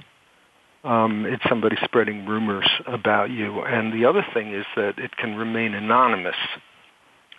um, 0.87 1.25
it's 1.25 1.43
somebody 1.49 1.77
spreading 1.83 2.25
rumors 2.25 2.69
about 2.85 3.29
you. 3.29 3.61
And 3.61 3.93
the 3.93 4.05
other 4.05 4.25
thing 4.33 4.53
is 4.53 4.65
that 4.75 4.99
it 4.99 5.15
can 5.17 5.35
remain 5.35 5.73
anonymous. 5.73 6.35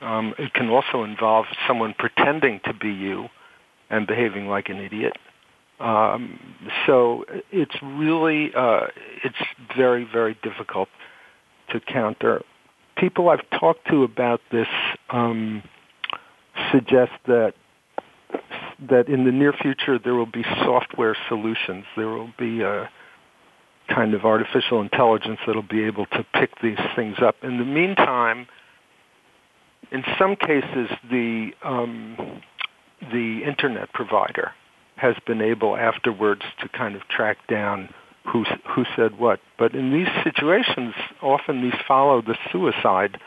Um, 0.01 0.35
it 0.39 0.53
can 0.53 0.69
also 0.69 1.05
involve 1.05 1.47
someone 1.67 1.95
pretending 1.99 2.61
to 2.65 2.75
be 2.75 2.91
you 2.91 3.29
and 3.91 4.07
behaving 4.07 4.49
like 4.49 4.69
an 4.69 4.79
idiot. 4.79 5.13
Um, 5.81 6.39
so 6.87 7.25
it's 7.51 7.75
really 7.83 8.53
uh, 8.55 8.87
it's 9.25 9.37
very 9.77 10.05
very 10.05 10.39
difficult 10.43 10.89
to 11.71 11.81
counter. 11.81 12.43
People 12.97 13.29
I've 13.29 13.49
talked 13.59 13.89
to 13.89 14.05
about 14.05 14.41
this 14.51 14.69
um, 15.11 15.63
suggest 16.73 17.13
that 17.27 17.55
that 18.89 19.09
in 19.09 19.25
the 19.25 19.33
near 19.33 19.53
future 19.53 19.99
there 19.99 20.15
will 20.15 20.27
be 20.27 20.45
software 20.65 21.17
solutions. 21.29 21.85
There 21.97 22.09
will 22.09 22.33
be 22.39 22.63
a 22.63 22.91
kind 23.89 24.15
of 24.15 24.25
artificial 24.25 24.81
intelligence 24.81 25.39
that'll 25.47 25.63
be 25.63 25.85
able 25.85 26.07
to 26.07 26.25
pick 26.35 26.51
these 26.63 26.79
things 26.97 27.17
up. 27.23 27.37
In 27.43 27.59
the 27.59 27.65
meantime, 27.65 28.47
in 29.93 30.03
some 30.19 30.37
cases, 30.37 30.89
the 31.11 31.51
um, 31.63 32.43
the 33.13 33.43
internet 33.47 33.93
provider 33.93 34.53
has 34.97 35.15
been 35.27 35.43
able 35.43 35.77
afterwards 35.77 36.43
to 36.61 36.69
kind 36.69 36.97
of 36.97 37.03
track 37.09 37.37
down 37.49 37.93
who 38.27 38.45
who 38.67 38.85
said 38.97 39.19
what. 39.19 39.41
But 39.59 39.75
in 39.75 39.93
these 39.93 40.09
situations, 40.23 40.95
often 41.23 41.63
these 41.63 41.79
follow 41.87 42.23
the 42.23 42.37
suicide 42.51 43.19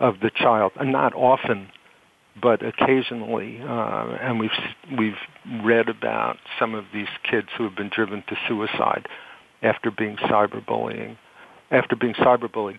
of 0.00 0.20
the 0.20 0.30
child, 0.30 0.72
and 0.76 0.92
not 0.92 1.14
often, 1.14 1.68
but 2.40 2.62
occasionally. 2.64 3.60
Uh, 3.60 4.18
and 4.20 4.40
we've 4.40 4.50
we've 4.98 5.18
read 5.64 5.88
about 5.88 6.36
some 6.58 6.74
of 6.74 6.84
these 6.92 7.08
kids 7.28 7.48
who 7.56 7.64
have 7.64 7.76
been 7.76 7.90
driven 7.94 8.22
to 8.28 8.36
suicide 8.48 9.06
after 9.62 9.90
being 9.90 10.16
cyberbullying, 10.16 11.16
after 11.70 11.96
being 11.96 12.14
cyberbullied. 12.14 12.78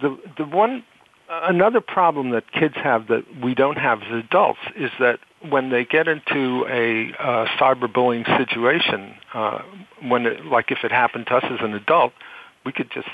The 0.00 0.18
the 0.36 0.44
one 0.44 0.84
another 1.28 1.80
problem 1.80 2.30
that 2.30 2.50
kids 2.52 2.74
have 2.76 3.08
that 3.08 3.24
we 3.42 3.54
don't 3.54 3.78
have 3.78 4.02
as 4.02 4.24
adults 4.24 4.60
is 4.76 4.90
that 4.98 5.20
when 5.48 5.70
they 5.70 5.84
get 5.84 6.08
into 6.08 6.66
a 6.68 7.12
uh, 7.18 7.46
cyberbullying 7.58 8.26
situation, 8.38 9.14
uh, 9.34 9.62
when 10.02 10.26
it, 10.26 10.44
like 10.46 10.70
if 10.70 10.78
it 10.84 10.90
happened 10.90 11.26
to 11.28 11.36
us 11.36 11.44
as 11.44 11.58
an 11.60 11.74
adult, 11.74 12.12
we 12.64 12.72
could 12.72 12.90
just 12.90 13.08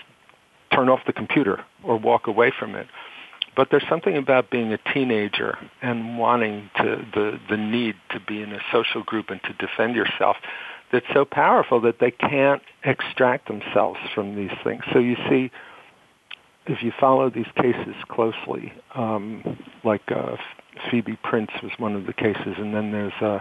turn 0.73 0.89
off 0.89 1.01
the 1.07 1.13
computer 1.13 1.65
or 1.83 1.97
walk 1.97 2.27
away 2.27 2.53
from 2.59 2.75
it. 2.75 2.87
But 3.57 3.69
there's 3.71 3.85
something 3.89 4.17
about 4.17 4.51
being 4.51 4.73
a 4.73 4.79
teenager 4.93 5.57
and 5.81 6.19
wanting 6.19 6.71
to 6.79 7.07
the 7.15 7.39
the 7.49 7.57
need 7.57 7.95
to 8.11 8.21
be 8.21 8.43
in 8.43 8.53
a 8.53 8.59
social 8.73 9.03
group 9.05 9.31
and 9.31 9.41
to 9.45 9.53
defend 9.55 9.95
yourself 9.95 10.37
that's 10.91 11.07
so 11.13 11.25
powerful 11.25 11.81
that 11.81 11.99
they 12.01 12.11
can't 12.11 12.63
extract 12.85 13.49
themselves 13.49 13.99
from 14.15 14.37
these 14.37 14.51
things. 14.63 14.83
So 14.93 14.99
you 14.99 15.17
see, 15.29 15.51
if 16.67 16.83
you 16.83 16.93
follow 16.99 17.31
these 17.31 17.49
cases 17.57 17.95
closely, 18.09 18.73
um, 18.95 19.59
like 19.85 20.03
uh, 20.09 20.37
Phoebe 20.91 21.19
Prince 21.23 21.51
was 21.63 21.73
one 21.79 21.95
of 21.95 22.07
the 22.07 22.13
cases, 22.13 22.55
and 22.59 22.75
then 22.75 22.93
there's 22.93 23.13
uh, 23.21 23.39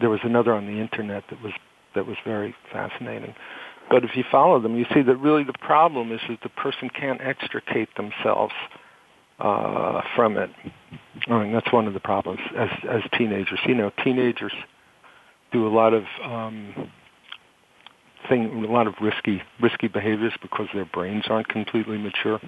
there 0.00 0.10
was 0.10 0.20
another 0.24 0.52
on 0.52 0.66
the 0.66 0.80
internet 0.80 1.24
that 1.30 1.42
was 1.42 1.52
that 1.94 2.06
was 2.06 2.16
very 2.24 2.54
fascinating. 2.72 3.34
But 3.90 4.04
if 4.04 4.16
you 4.16 4.24
follow 4.30 4.60
them, 4.60 4.76
you 4.76 4.86
see 4.94 5.02
that 5.02 5.16
really 5.16 5.44
the 5.44 5.52
problem 5.60 6.12
is 6.12 6.20
that 6.28 6.38
the 6.42 6.48
person 6.48 6.88
can't 6.88 7.20
extricate 7.20 7.88
themselves 7.96 8.54
uh, 9.38 10.00
from 10.16 10.36
it. 10.36 10.50
I 11.26 11.42
mean, 11.42 11.52
that's 11.52 11.72
one 11.72 11.86
of 11.86 11.94
the 11.94 12.00
problems 12.00 12.40
as 12.56 12.70
as 12.88 13.02
teenagers. 13.16 13.58
You 13.66 13.74
know, 13.74 13.90
teenagers 14.02 14.52
do 15.52 15.66
a 15.66 15.70
lot 15.70 15.92
of 15.92 16.04
um, 16.24 16.90
thing, 18.28 18.64
a 18.64 18.72
lot 18.72 18.86
of 18.86 18.94
risky 19.00 19.42
risky 19.60 19.88
behaviors 19.88 20.32
because 20.40 20.68
their 20.74 20.86
brains 20.86 21.24
aren't 21.28 21.48
completely 21.48 21.98
mature. 21.98 22.40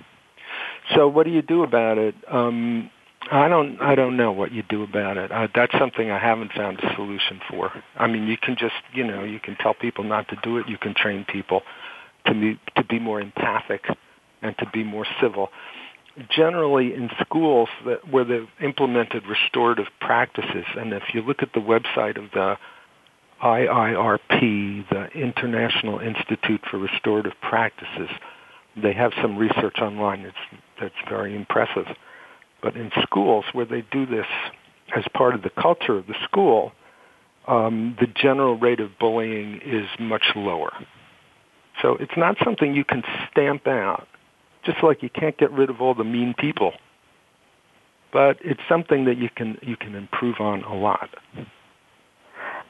So 0.95 1.09
what 1.09 1.25
do 1.25 1.33
you 1.33 1.43
do 1.43 1.63
about 1.63 1.99
it? 1.99 2.15
Um, 2.31 2.91
I 3.31 3.49
don't 3.49 3.81
I 3.81 3.95
don't 3.95 4.17
know 4.17 4.33
what 4.33 4.53
you 4.53 4.63
do 4.69 4.83
about 4.83 5.17
it. 5.17 5.33
Uh, 5.33 5.49
that's 5.55 5.73
something 5.79 6.11
I 6.11 6.19
haven't 6.19 6.53
found 6.53 6.79
a 6.81 6.95
solution 6.95 7.41
for. 7.49 7.73
I 7.97 8.07
mean, 8.07 8.27
you 8.27 8.37
can 8.37 8.57
just 8.57 8.75
you 8.93 9.05
know 9.05 9.25
you 9.25 9.41
can 9.41 9.57
tell 9.57 9.75
people 9.75 10.05
not 10.05 10.29
to 10.29 10.37
do 10.43 10.59
it. 10.59 10.69
You 10.69 10.79
can 10.79 10.95
train 10.95 11.25
people 11.25 11.63
to 12.27 12.35
be 12.35 12.61
to 12.77 12.85
be 12.85 12.99
more 12.99 13.21
empathic 13.21 13.85
and 14.43 14.57
to 14.59 14.67
be 14.73 14.85
more 14.85 15.07
civil. 15.21 15.49
Generally, 16.31 16.95
in 16.95 17.11
schools 17.21 17.69
that, 17.87 18.09
where 18.09 18.25
they've 18.25 18.49
implemented 18.63 19.25
restorative 19.27 19.87
practices, 20.01 20.65
and 20.77 20.93
if 20.93 21.03
you 21.13 21.23
look 21.23 21.43
at 21.43 21.53
the 21.55 21.61
website 21.61 22.17
of 22.23 22.31
the 22.33 22.57
IIRP, 23.43 24.89
the 24.91 25.09
International 25.15 25.99
Institute 25.99 26.61
for 26.71 26.79
Restorative 26.79 27.33
Practices, 27.43 28.09
they 28.81 28.93
have 28.93 29.13
some 29.21 29.37
research 29.37 29.79
online 29.81 30.23
that's, 30.23 30.63
that's 30.81 31.09
very 31.09 31.35
impressive. 31.35 31.87
But 32.65 32.77
in 32.77 32.91
schools 33.03 33.45
where 33.53 33.67
they 33.67 33.85
do 33.93 34.07
this 34.07 34.27
as 34.97 35.05
part 35.13 35.35
of 35.35 35.43
the 35.43 35.51
culture 35.51 35.99
of 35.99 36.07
the 36.07 36.15
school, 36.25 36.73
um, 37.47 37.95
the 38.01 38.07
general 38.07 38.57
rate 38.57 38.81
of 38.81 38.99
bullying 38.99 39.61
is 39.63 39.87
much 40.01 40.25
lower. 40.35 40.73
So 41.83 41.97
it's 42.01 42.17
not 42.17 42.39
something 42.43 42.75
you 42.75 42.85
can 42.85 43.03
stamp 43.31 43.67
out, 43.67 44.09
just 44.65 44.83
like 44.83 45.03
you 45.03 45.11
can't 45.11 45.37
get 45.37 45.53
rid 45.53 45.69
of 45.69 45.83
all 45.83 45.93
the 45.93 46.05
mean 46.05 46.33
people. 46.39 46.73
But 48.15 48.39
it's 48.41 48.63
something 48.67 49.05
that 49.05 49.19
you 49.19 49.29
can 49.29 49.59
you 49.61 49.77
can 49.77 49.95
improve 49.95 50.37
on 50.41 50.63
a 50.65 50.75
lot. 50.75 51.11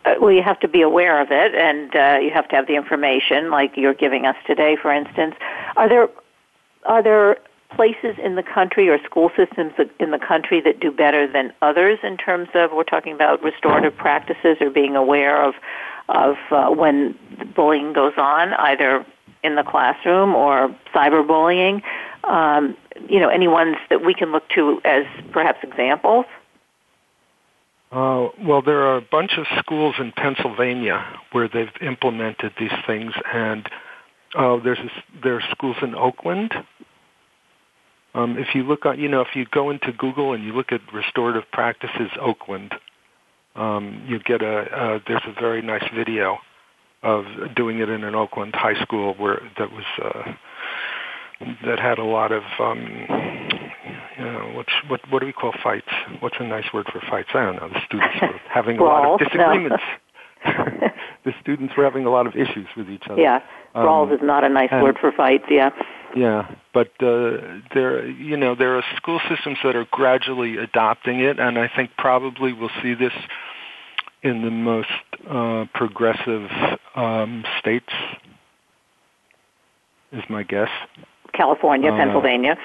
Uh, 0.05 0.15
well, 0.21 0.33
you 0.33 0.43
have 0.43 0.59
to 0.61 0.69
be 0.69 0.83
aware 0.83 1.21
of 1.21 1.29
it, 1.31 1.55
and 1.55 1.95
uh, 1.95 2.19
you 2.21 2.33
have 2.33 2.49
to 2.49 2.57
have 2.57 2.67
the 2.67 2.75
information, 2.75 3.51
like 3.51 3.77
you're 3.77 3.95
giving 3.95 4.27
us 4.27 4.37
today, 4.45 4.77
for 4.81 4.93
instance. 4.93 5.37
Are 5.77 5.89
there 5.89 6.09
are 6.85 7.03
there 7.03 7.37
places 7.77 8.17
in 8.23 8.35
the 8.35 8.43
country 8.43 8.89
or 8.89 9.03
school 9.05 9.31
systems 9.37 9.73
in 9.99 10.11
the 10.11 10.19
country 10.19 10.61
that 10.61 10.81
do 10.81 10.91
better 10.91 11.31
than 11.31 11.53
others 11.63 11.99
in 12.03 12.17
terms 12.17 12.49
of 12.55 12.73
we're 12.73 12.85
talking 12.85 13.13
about 13.13 13.43
restorative 13.43 13.97
practices 13.97 14.57
or 14.61 14.71
being 14.71 14.97
aware 14.97 15.43
of 15.43 15.55
of 16.09 16.37
uh, 16.51 16.69
when 16.69 17.19
bullying 17.57 17.93
goes 17.93 18.13
on, 18.19 18.53
either 18.55 19.07
in 19.43 19.55
the 19.57 19.63
classroom 19.63 20.35
or 20.35 20.75
cyberbullying? 20.95 21.83
Um, 22.25 22.77
you 23.09 23.21
know, 23.21 23.29
any 23.29 23.49
ones 23.49 23.77
that 23.91 24.05
we 24.05 24.15
can 24.15 24.33
look 24.33 24.49
to 24.51 24.81
as 24.85 25.05
perhaps 25.33 25.59
examples? 25.63 26.27
Uh, 27.91 28.29
well, 28.43 28.61
there 28.61 28.83
are 28.83 28.97
a 28.97 29.03
bunch 29.03 29.39
of 29.39 29.47
schools 29.59 29.95
in 29.99 30.13
Pennsylvania 30.13 31.05
where 31.33 31.49
they've 31.49 31.71
implemented 31.81 32.53
these 32.59 32.73
things, 32.87 33.13
and 33.33 33.69
uh, 34.35 34.57
there's 34.57 34.79
a, 34.79 34.91
there 35.23 35.37
are 35.37 35.43
schools 35.53 35.77
in 35.81 35.95
Oakland 35.95 36.53
um, 38.15 38.39
if 38.39 38.55
you 38.55 38.63
look 38.63 38.87
at, 38.87 38.99
you 38.99 39.09
know, 39.09 39.21
if 39.21 39.35
you 39.35 39.45
go 39.51 39.71
into 39.71 39.93
Google 39.93 40.33
and 40.33 40.45
you 40.45 40.53
look 40.53 40.71
at 40.71 40.81
restorative 40.93 41.45
practices 41.53 42.11
Oakland, 42.21 42.75
um, 43.57 44.05
you 44.09 44.19
get 44.21 44.43
a, 44.43 44.59
uh, 44.59 44.99
there's 45.07 45.23
a 45.27 45.41
very 45.41 45.63
nice 45.63 45.85
video 45.95 46.39
of 47.03 47.25
doing 47.55 47.81
it 47.81 47.89
in 47.89 48.05
an 48.05 48.15
Oakland 48.15 48.55
high 48.55 48.81
school 48.83 49.15
where 49.15 49.41
that 49.59 49.71
was, 49.71 49.85
uh, 50.03 50.33
that 51.67 51.79
had 51.79 51.99
a 51.99 52.05
lot 52.05 52.33
of, 52.33 52.43
um, 52.61 52.81
you 54.19 54.25
know, 54.25 54.53
what's, 54.55 54.73
what, 54.89 55.01
what 55.11 55.21
do 55.21 55.27
we 55.27 55.33
call 55.33 55.53
fights? 55.63 55.91
What's 56.21 56.37
a 56.39 56.45
nice 56.45 56.73
word 56.73 56.87
for 56.93 57.01
fights? 57.11 57.31
I 57.35 57.45
don't 57.45 57.57
know. 57.57 57.69
The 57.69 57.81
students 57.85 58.17
were 58.23 58.41
having 58.53 58.79
a 58.79 58.85
lot 58.85 59.15
of 59.15 59.19
disagreements. 59.19 59.83
the 61.25 61.33
students 61.41 61.75
were 61.77 61.85
having 61.85 62.05
a 62.05 62.11
lot 62.11 62.27
of 62.27 62.35
issues 62.35 62.67
with 62.77 62.91
each 62.91 63.05
other. 63.09 63.21
Yeah, 63.21 63.41
brawls 63.73 64.11
um, 64.11 64.15
is 64.15 64.21
not 64.23 64.45
a 64.45 64.49
nice 64.49 64.71
word 64.71 64.99
for 65.01 65.11
fights. 65.11 65.45
Yeah. 65.49 65.71
Yeah, 66.15 66.55
but 66.73 66.89
uh, 67.01 67.39
there, 67.75 68.07
you 68.07 68.37
know, 68.37 68.55
there 68.55 68.77
are 68.77 68.85
school 68.97 69.21
systems 69.29 69.59
that 69.65 69.75
are 69.75 69.87
gradually 69.91 70.57
adopting 70.59 71.19
it, 71.19 71.41
and 71.41 71.59
I 71.59 71.69
think 71.75 71.91
probably 71.99 72.53
we'll 72.53 72.71
see 72.83 72.95
this 72.95 73.13
in 74.23 74.43
the 74.43 74.51
most 74.51 74.89
uh, 75.29 75.65
progressive 75.75 76.49
um, 76.95 77.45
states. 77.59 77.93
Is 80.13 80.23
my 80.29 80.45
guess. 80.45 80.69
California, 81.33 81.91
uh, 81.91 81.97
Pennsylvania. 81.97 82.57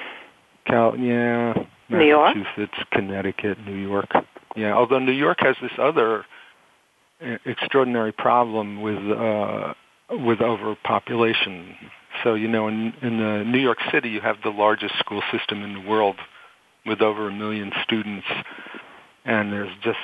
Cal, 0.68 0.95
yeah. 0.95 1.54
New 1.89 2.06
York, 2.06 2.38
Massachusetts, 2.38 2.78
Connecticut, 2.91 3.58
New 3.66 3.76
York. 3.76 4.12
Yeah, 4.56 4.74
although 4.74 5.00
New 5.00 5.12
York 5.12 5.38
has 5.39 5.56
this 5.60 5.72
other 5.80 6.24
extraordinary 7.45 8.12
problem 8.12 8.82
with 8.84 9.00
uh, 9.12 9.74
with 10.12 10.41
overpopulation 10.41 11.76
So 12.24 12.34
you 12.34 12.47
know, 12.47 12.68
in 12.68 12.93
in 13.01 13.22
uh, 13.22 13.43
New 13.43 13.60
York 13.60 13.80
City, 13.91 14.10
you 14.10 14.22
have 14.22 14.38
the 14.43 14.49
largest 14.49 14.97
school 14.99 15.22
system 15.32 15.64
in 15.64 15.74
the 15.74 15.89
world, 15.89 16.16
with 16.86 17.01
over 17.01 17.28
a 17.28 17.32
million 17.32 17.72
students, 17.84 18.28
and 19.26 19.51
there's 19.51 19.76
just 19.84 19.99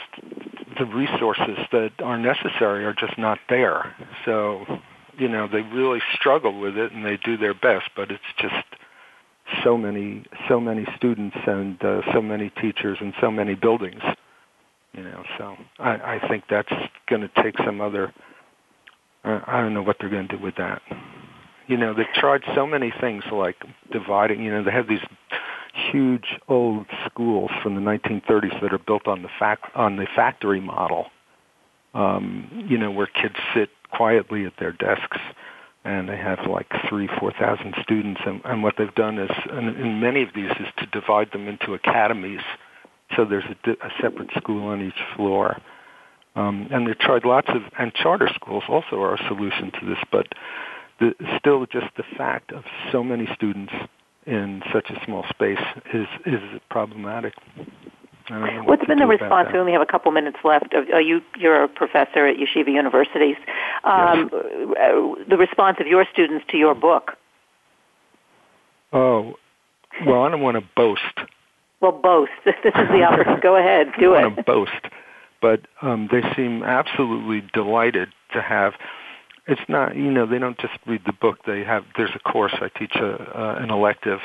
the 0.77 0.85
resources 0.85 1.57
that 1.71 1.91
are 2.03 2.17
necessary 2.17 2.85
are 2.85 2.93
just 2.93 3.17
not 3.17 3.39
there. 3.49 3.95
So 4.25 4.65
you 5.17 5.27
know, 5.29 5.47
they 5.47 5.61
really 5.61 6.01
struggle 6.13 6.59
with 6.59 6.77
it, 6.77 6.91
and 6.91 7.05
they 7.05 7.17
do 7.23 7.37
their 7.37 7.53
best, 7.53 7.89
but 7.95 8.11
it's 8.11 8.23
just 8.37 8.65
so 9.63 9.77
many 9.77 10.25
so 10.49 10.59
many 10.59 10.85
students 10.97 11.37
and 11.47 11.83
uh, 11.83 12.01
so 12.13 12.21
many 12.21 12.49
teachers 12.61 12.97
and 12.99 13.13
so 13.21 13.29
many 13.29 13.55
buildings 13.55 14.01
you 14.95 15.03
know. 15.03 15.23
So 15.37 15.55
i 15.79 16.15
i 16.15 16.27
think 16.27 16.45
that's 16.49 16.71
going 17.09 17.21
to 17.21 17.43
take 17.43 17.55
some 17.65 17.81
other 17.81 18.13
uh, 19.23 19.41
i 19.47 19.61
don't 19.61 19.73
know 19.73 19.83
what 19.83 19.97
they're 19.99 20.09
going 20.09 20.27
to 20.27 20.37
do 20.37 20.43
with 20.43 20.55
that 20.55 20.81
you 21.67 21.77
know 21.77 21.93
they've 21.93 22.05
tried 22.13 22.41
so 22.53 22.65
many 22.65 22.91
things 22.99 23.23
like 23.31 23.57
dividing 23.91 24.43
you 24.43 24.51
know 24.51 24.63
they 24.63 24.71
have 24.71 24.87
these 24.87 25.05
huge 25.91 26.39
old 26.47 26.85
schools 27.05 27.51
from 27.61 27.75
the 27.75 27.81
1930s 27.81 28.61
that 28.61 28.73
are 28.73 28.79
built 28.79 29.07
on 29.07 29.21
the 29.21 29.29
fac- 29.39 29.71
on 29.75 29.97
the 29.97 30.07
factory 30.15 30.61
model 30.61 31.07
um 31.93 32.65
you 32.69 32.77
know 32.77 32.91
where 32.91 33.07
kids 33.07 33.35
sit 33.53 33.69
quietly 33.91 34.45
at 34.45 34.53
their 34.59 34.71
desks 34.71 35.17
and 35.85 36.09
they 36.09 36.17
have 36.17 36.39
like 36.49 36.67
three, 36.89 37.07
four 37.19 37.31
thousand 37.31 37.75
students. 37.81 38.19
And, 38.25 38.41
and 38.43 38.63
what 38.63 38.73
they've 38.77 38.93
done 38.95 39.19
is, 39.19 39.29
in, 39.51 39.69
in 39.69 39.99
many 39.99 40.23
of 40.23 40.29
these, 40.35 40.49
is 40.59 40.67
to 40.79 40.87
divide 40.87 41.31
them 41.31 41.47
into 41.47 41.75
academies. 41.75 42.41
So 43.15 43.23
there's 43.23 43.45
a, 43.45 43.71
a 43.71 43.91
separate 44.01 44.31
school 44.35 44.67
on 44.67 44.81
each 44.81 44.99
floor. 45.15 45.61
Um, 46.35 46.67
and 46.71 46.87
they've 46.87 46.97
tried 46.97 47.23
lots 47.23 47.47
of, 47.49 47.61
and 47.79 47.93
charter 47.93 48.29
schools 48.33 48.63
also 48.67 48.99
are 48.99 49.13
a 49.13 49.27
solution 49.27 49.71
to 49.79 49.85
this, 49.85 49.99
but 50.11 50.27
the, 50.99 51.13
still 51.39 51.65
just 51.65 51.87
the 51.97 52.03
fact 52.17 52.51
of 52.51 52.63
so 52.91 53.03
many 53.03 53.27
students 53.35 53.73
in 54.25 54.63
such 54.73 54.89
a 54.89 55.05
small 55.05 55.25
space 55.29 55.59
is, 55.93 56.07
is 56.25 56.41
problematic. 56.69 57.33
What's 58.27 58.85
been 58.85 58.97
the 58.97 59.05
response? 59.05 59.49
We 59.53 59.59
only 59.59 59.73
have 59.73 59.83
a 59.83 59.85
couple 59.85 60.11
minutes 60.11 60.37
left. 60.43 60.73
Are 60.73 61.01
you 61.01 61.21
you're 61.37 61.63
a 61.63 61.67
professor 61.67 62.25
at 62.25 62.37
Yeshiva 62.37 62.69
Universities? 62.69 63.35
Um, 63.83 64.31
yes. 64.33 64.43
Uh, 64.81 65.23
the 65.29 65.37
response 65.37 65.77
of 65.79 65.85
your 65.85 66.05
students 66.11 66.43
to 66.49 66.57
your 66.57 66.73
book. 66.73 67.11
Oh, 68.91 69.35
well, 70.07 70.23
I 70.23 70.29
don't 70.29 70.41
want 70.41 70.57
to 70.57 70.63
boast. 70.75 71.01
Well, 71.81 71.91
boast. 71.91 72.31
This 72.45 72.55
is 72.65 72.87
the 72.89 73.03
opportunity. 73.03 73.41
Go 73.43 73.57
ahead, 73.57 73.91
do 73.99 74.15
I 74.15 74.19
it. 74.19 74.21
want 74.23 74.35
to 74.37 74.43
boast, 74.43 74.71
but 75.39 75.61
um, 75.83 76.09
they 76.11 76.23
seem 76.35 76.63
absolutely 76.63 77.47
delighted 77.53 78.09
to 78.33 78.41
have. 78.41 78.73
It's 79.47 79.61
not, 79.69 79.95
you 79.95 80.11
know, 80.11 80.25
they 80.25 80.39
don't 80.39 80.57
just 80.59 80.73
read 80.87 81.01
the 81.05 81.13
book. 81.13 81.39
They 81.45 81.63
have. 81.63 81.83
There's 81.95 82.11
a 82.15 82.19
course 82.19 82.53
I 82.61 82.69
teach 82.79 82.95
a, 82.95 83.13
uh, 83.13 83.55
an 83.59 83.69
elective 83.69 84.19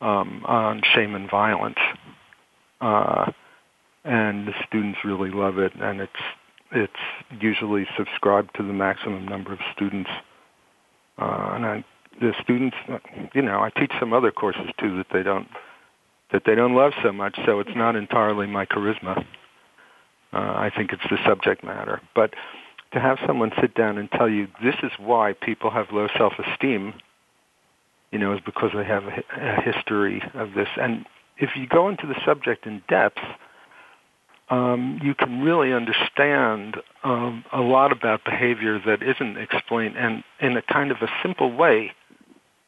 um, 0.00 0.44
on 0.46 0.82
shame 0.94 1.14
and 1.14 1.30
violence, 1.30 1.78
uh, 2.80 3.32
and 4.04 4.46
the 4.46 4.52
students 4.68 4.98
really 5.04 5.30
love 5.30 5.58
it, 5.58 5.72
and 5.74 6.00
it's 6.00 6.12
it's 6.72 7.40
usually 7.40 7.86
subscribed 7.96 8.50
to 8.56 8.62
the 8.62 8.72
maximum 8.72 9.26
number 9.26 9.52
of 9.52 9.58
students. 9.74 10.10
Uh, 11.18 11.52
and 11.54 11.64
I, 11.64 11.84
the 12.20 12.34
students, 12.42 12.76
you 13.34 13.42
know, 13.42 13.60
I 13.60 13.70
teach 13.70 13.92
some 13.98 14.12
other 14.12 14.30
courses 14.30 14.68
too 14.78 14.98
that 14.98 15.06
they 15.12 15.22
don't 15.22 15.48
that 16.32 16.42
they 16.44 16.54
don't 16.54 16.74
love 16.74 16.92
so 17.02 17.12
much. 17.12 17.38
So 17.46 17.60
it's 17.60 17.74
not 17.74 17.96
entirely 17.96 18.46
my 18.46 18.66
charisma. 18.66 19.24
Uh, 20.32 20.38
I 20.38 20.70
think 20.76 20.92
it's 20.92 21.08
the 21.08 21.18
subject 21.24 21.64
matter. 21.64 22.00
But 22.14 22.34
to 22.92 23.00
have 23.00 23.18
someone 23.26 23.50
sit 23.60 23.74
down 23.74 23.98
and 23.98 24.10
tell 24.10 24.28
you 24.28 24.48
this 24.62 24.76
is 24.82 24.92
why 24.98 25.32
people 25.32 25.70
have 25.70 25.86
low 25.92 26.08
self-esteem, 26.16 26.94
you 28.10 28.18
know, 28.18 28.32
is 28.32 28.40
because 28.44 28.70
they 28.74 28.84
have 28.84 29.04
a, 29.04 29.60
history 29.62 30.22
of 30.34 30.52
this. 30.54 30.68
And 30.80 31.04
if 31.38 31.50
you 31.56 31.66
go 31.66 31.88
into 31.88 32.06
the 32.06 32.16
subject 32.24 32.66
in 32.66 32.82
depth, 32.88 33.18
um, 34.48 35.00
you 35.02 35.14
can 35.14 35.42
really 35.42 35.72
understand 35.72 36.76
um, 37.02 37.44
a 37.52 37.60
lot 37.60 37.90
about 37.90 38.24
behavior 38.24 38.80
that 38.86 39.02
isn't 39.02 39.36
explained 39.36 39.96
and 39.96 40.22
in 40.40 40.56
a 40.56 40.62
kind 40.62 40.92
of 40.92 40.98
a 41.02 41.08
simple 41.22 41.52
way 41.52 41.92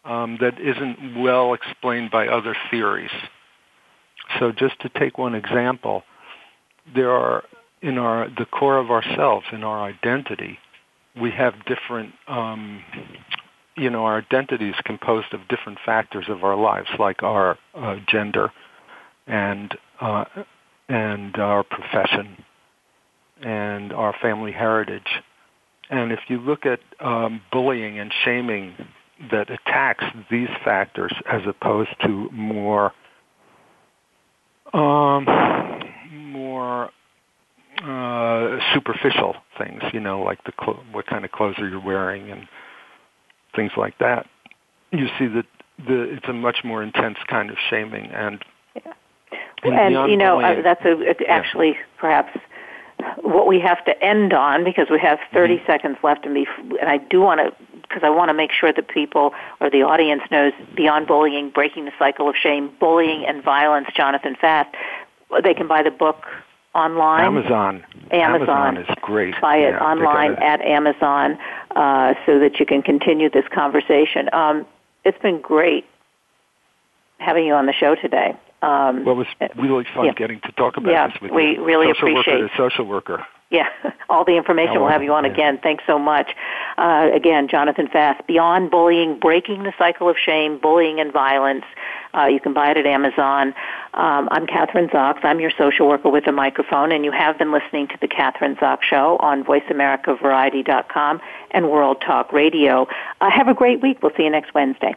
um, 0.04 0.38
that 0.40 0.58
isn't 0.60 1.22
well 1.22 1.54
explained 1.54 2.10
by 2.10 2.26
other 2.26 2.56
theories. 2.70 3.10
So 4.38 4.52
just 4.52 4.80
to 4.80 4.88
take 4.88 5.18
one 5.18 5.34
example, 5.34 6.02
there 6.94 7.10
are 7.12 7.44
in 7.82 7.98
our 7.98 8.28
the 8.28 8.46
core 8.46 8.78
of 8.78 8.90
ourselves, 8.90 9.46
in 9.52 9.64
our 9.64 9.82
identity, 9.82 10.58
we 11.20 11.30
have 11.30 11.54
different 11.66 12.14
um, 12.26 12.82
you 13.78 13.90
know, 13.90 14.04
our 14.04 14.18
identity 14.18 14.68
is 14.68 14.74
composed 14.84 15.32
of 15.32 15.46
different 15.48 15.78
factors 15.86 16.26
of 16.28 16.42
our 16.42 16.56
lives, 16.56 16.88
like 16.98 17.22
our 17.22 17.56
uh, 17.74 17.96
gender 18.08 18.50
and 19.26 19.76
uh, 20.00 20.24
and 20.88 21.36
our 21.36 21.62
profession 21.62 22.36
and 23.40 23.92
our 23.92 24.14
family 24.20 24.52
heritage. 24.52 25.22
And 25.90 26.12
if 26.12 26.20
you 26.28 26.38
look 26.38 26.66
at 26.66 26.80
um, 27.00 27.40
bullying 27.52 27.98
and 27.98 28.12
shaming 28.24 28.74
that 29.30 29.48
attacks 29.50 30.04
these 30.30 30.48
factors 30.64 31.12
as 31.30 31.42
opposed 31.46 31.90
to 32.02 32.28
more 32.32 32.92
um, 34.72 35.26
more 36.10 36.90
uh, 37.82 38.58
superficial 38.74 39.36
things, 39.56 39.82
you 39.92 40.00
know, 40.00 40.22
like 40.22 40.42
the 40.44 40.52
clo- 40.52 40.82
what 40.92 41.06
kind 41.06 41.24
of 41.24 41.32
clothes 41.32 41.58
are 41.58 41.68
you 41.68 41.80
wearing 41.80 42.30
and 42.30 42.48
things 43.54 43.72
like 43.76 43.98
that. 43.98 44.26
You 44.90 45.08
see 45.18 45.26
that 45.26 45.46
the 45.86 46.14
it's 46.14 46.28
a 46.28 46.32
much 46.32 46.58
more 46.64 46.82
intense 46.82 47.18
kind 47.28 47.50
of 47.50 47.56
shaming 47.70 48.06
and 48.06 48.44
yeah. 48.74 48.92
and, 49.62 49.96
and 49.96 50.10
you 50.10 50.16
know 50.16 50.40
uh, 50.40 50.60
that's 50.62 50.84
a, 50.84 51.14
actually 51.28 51.68
yeah. 51.68 51.82
perhaps 51.98 52.36
what 53.22 53.46
we 53.46 53.60
have 53.60 53.84
to 53.84 54.02
end 54.02 54.32
on 54.32 54.64
because 54.64 54.88
we 54.90 54.98
have 54.98 55.18
30 55.32 55.54
mm-hmm. 55.54 55.66
seconds 55.66 55.96
left 56.02 56.24
and, 56.24 56.34
be, 56.34 56.46
and 56.80 56.88
I 56.88 56.96
do 56.96 57.20
want 57.20 57.40
to 57.40 57.54
because 57.82 58.02
I 58.02 58.10
want 58.10 58.28
to 58.28 58.34
make 58.34 58.50
sure 58.52 58.72
that 58.72 58.88
people 58.88 59.32
or 59.60 59.70
the 59.70 59.82
audience 59.82 60.22
knows 60.30 60.52
beyond 60.76 61.06
bullying, 61.06 61.50
breaking 61.50 61.86
the 61.86 61.92
cycle 61.98 62.28
of 62.28 62.34
shame, 62.36 62.70
bullying 62.78 63.24
and 63.24 63.42
violence, 63.42 63.88
Jonathan 63.96 64.36
Fast. 64.38 64.74
They 65.42 65.54
can 65.54 65.68
buy 65.68 65.82
the 65.82 65.90
book 65.90 66.24
online. 66.78 67.24
Amazon. 67.24 67.84
Amazon. 68.10 68.48
Amazon 68.48 68.76
is 68.78 68.86
great. 69.02 69.34
Buy 69.40 69.56
it 69.56 69.72
yeah, 69.72 69.82
online 69.82 70.34
at 70.34 70.60
Amazon 70.62 71.38
uh, 71.74 72.14
so 72.24 72.38
that 72.38 72.58
you 72.58 72.66
can 72.66 72.82
continue 72.82 73.28
this 73.28 73.44
conversation. 73.52 74.32
Um, 74.32 74.66
it's 75.04 75.18
been 75.20 75.40
great 75.40 75.84
having 77.18 77.44
you 77.46 77.54
on 77.54 77.66
the 77.66 77.72
show 77.72 77.94
today. 77.96 78.36
Um, 78.62 79.04
well, 79.04 79.20
it 79.20 79.26
was 79.40 79.50
really 79.56 79.84
fun 79.94 80.06
yeah. 80.06 80.12
getting 80.14 80.40
to 80.40 80.52
talk 80.52 80.76
about 80.76 80.90
yeah, 80.90 81.08
this 81.08 81.16
with 81.20 81.30
we 81.30 81.56
you. 81.56 81.64
really 81.64 81.92
social 81.94 82.08
appreciate 82.08 82.40
worker 82.40 82.54
social 82.56 82.84
worker. 82.84 83.26
Yeah, 83.50 83.68
all 84.10 84.24
the 84.24 84.36
information. 84.36 84.76
Oh, 84.76 84.82
we'll 84.82 84.90
have 84.90 85.02
you 85.02 85.12
on 85.12 85.24
yeah. 85.24 85.32
again. 85.32 85.58
Thanks 85.62 85.84
so 85.86 85.98
much. 85.98 86.30
Uh, 86.76 87.08
again, 87.14 87.48
Jonathan 87.48 87.88
Fast, 87.88 88.26
Beyond 88.26 88.70
Bullying, 88.70 89.18
Breaking 89.18 89.62
the 89.62 89.72
Cycle 89.78 90.08
of 90.08 90.16
Shame, 90.18 90.58
Bullying 90.58 91.00
and 91.00 91.12
Violence. 91.12 91.64
Uh, 92.14 92.26
you 92.26 92.40
can 92.40 92.52
buy 92.52 92.70
it 92.70 92.76
at 92.76 92.86
Amazon. 92.86 93.54
Um, 93.94 94.28
I'm 94.30 94.46
Kathryn 94.46 94.90
Zox. 94.90 95.24
I'm 95.24 95.40
your 95.40 95.50
social 95.56 95.88
worker 95.88 96.10
with 96.10 96.26
a 96.26 96.32
microphone, 96.32 96.92
and 96.92 97.04
you 97.04 97.12
have 97.12 97.38
been 97.38 97.52
listening 97.52 97.88
to 97.88 97.98
the 98.00 98.08
Kathryn 98.08 98.58
Zox 98.58 98.82
Show 98.82 99.16
on 99.20 99.44
VoiceAmericaVariety.com 99.44 101.20
and 101.50 101.70
World 101.70 102.02
Talk 102.04 102.32
Radio. 102.32 102.86
Uh, 103.20 103.30
have 103.30 103.48
a 103.48 103.54
great 103.54 103.80
week. 103.82 104.02
We'll 104.02 104.12
see 104.16 104.24
you 104.24 104.30
next 104.30 104.54
Wednesday. 104.54 104.94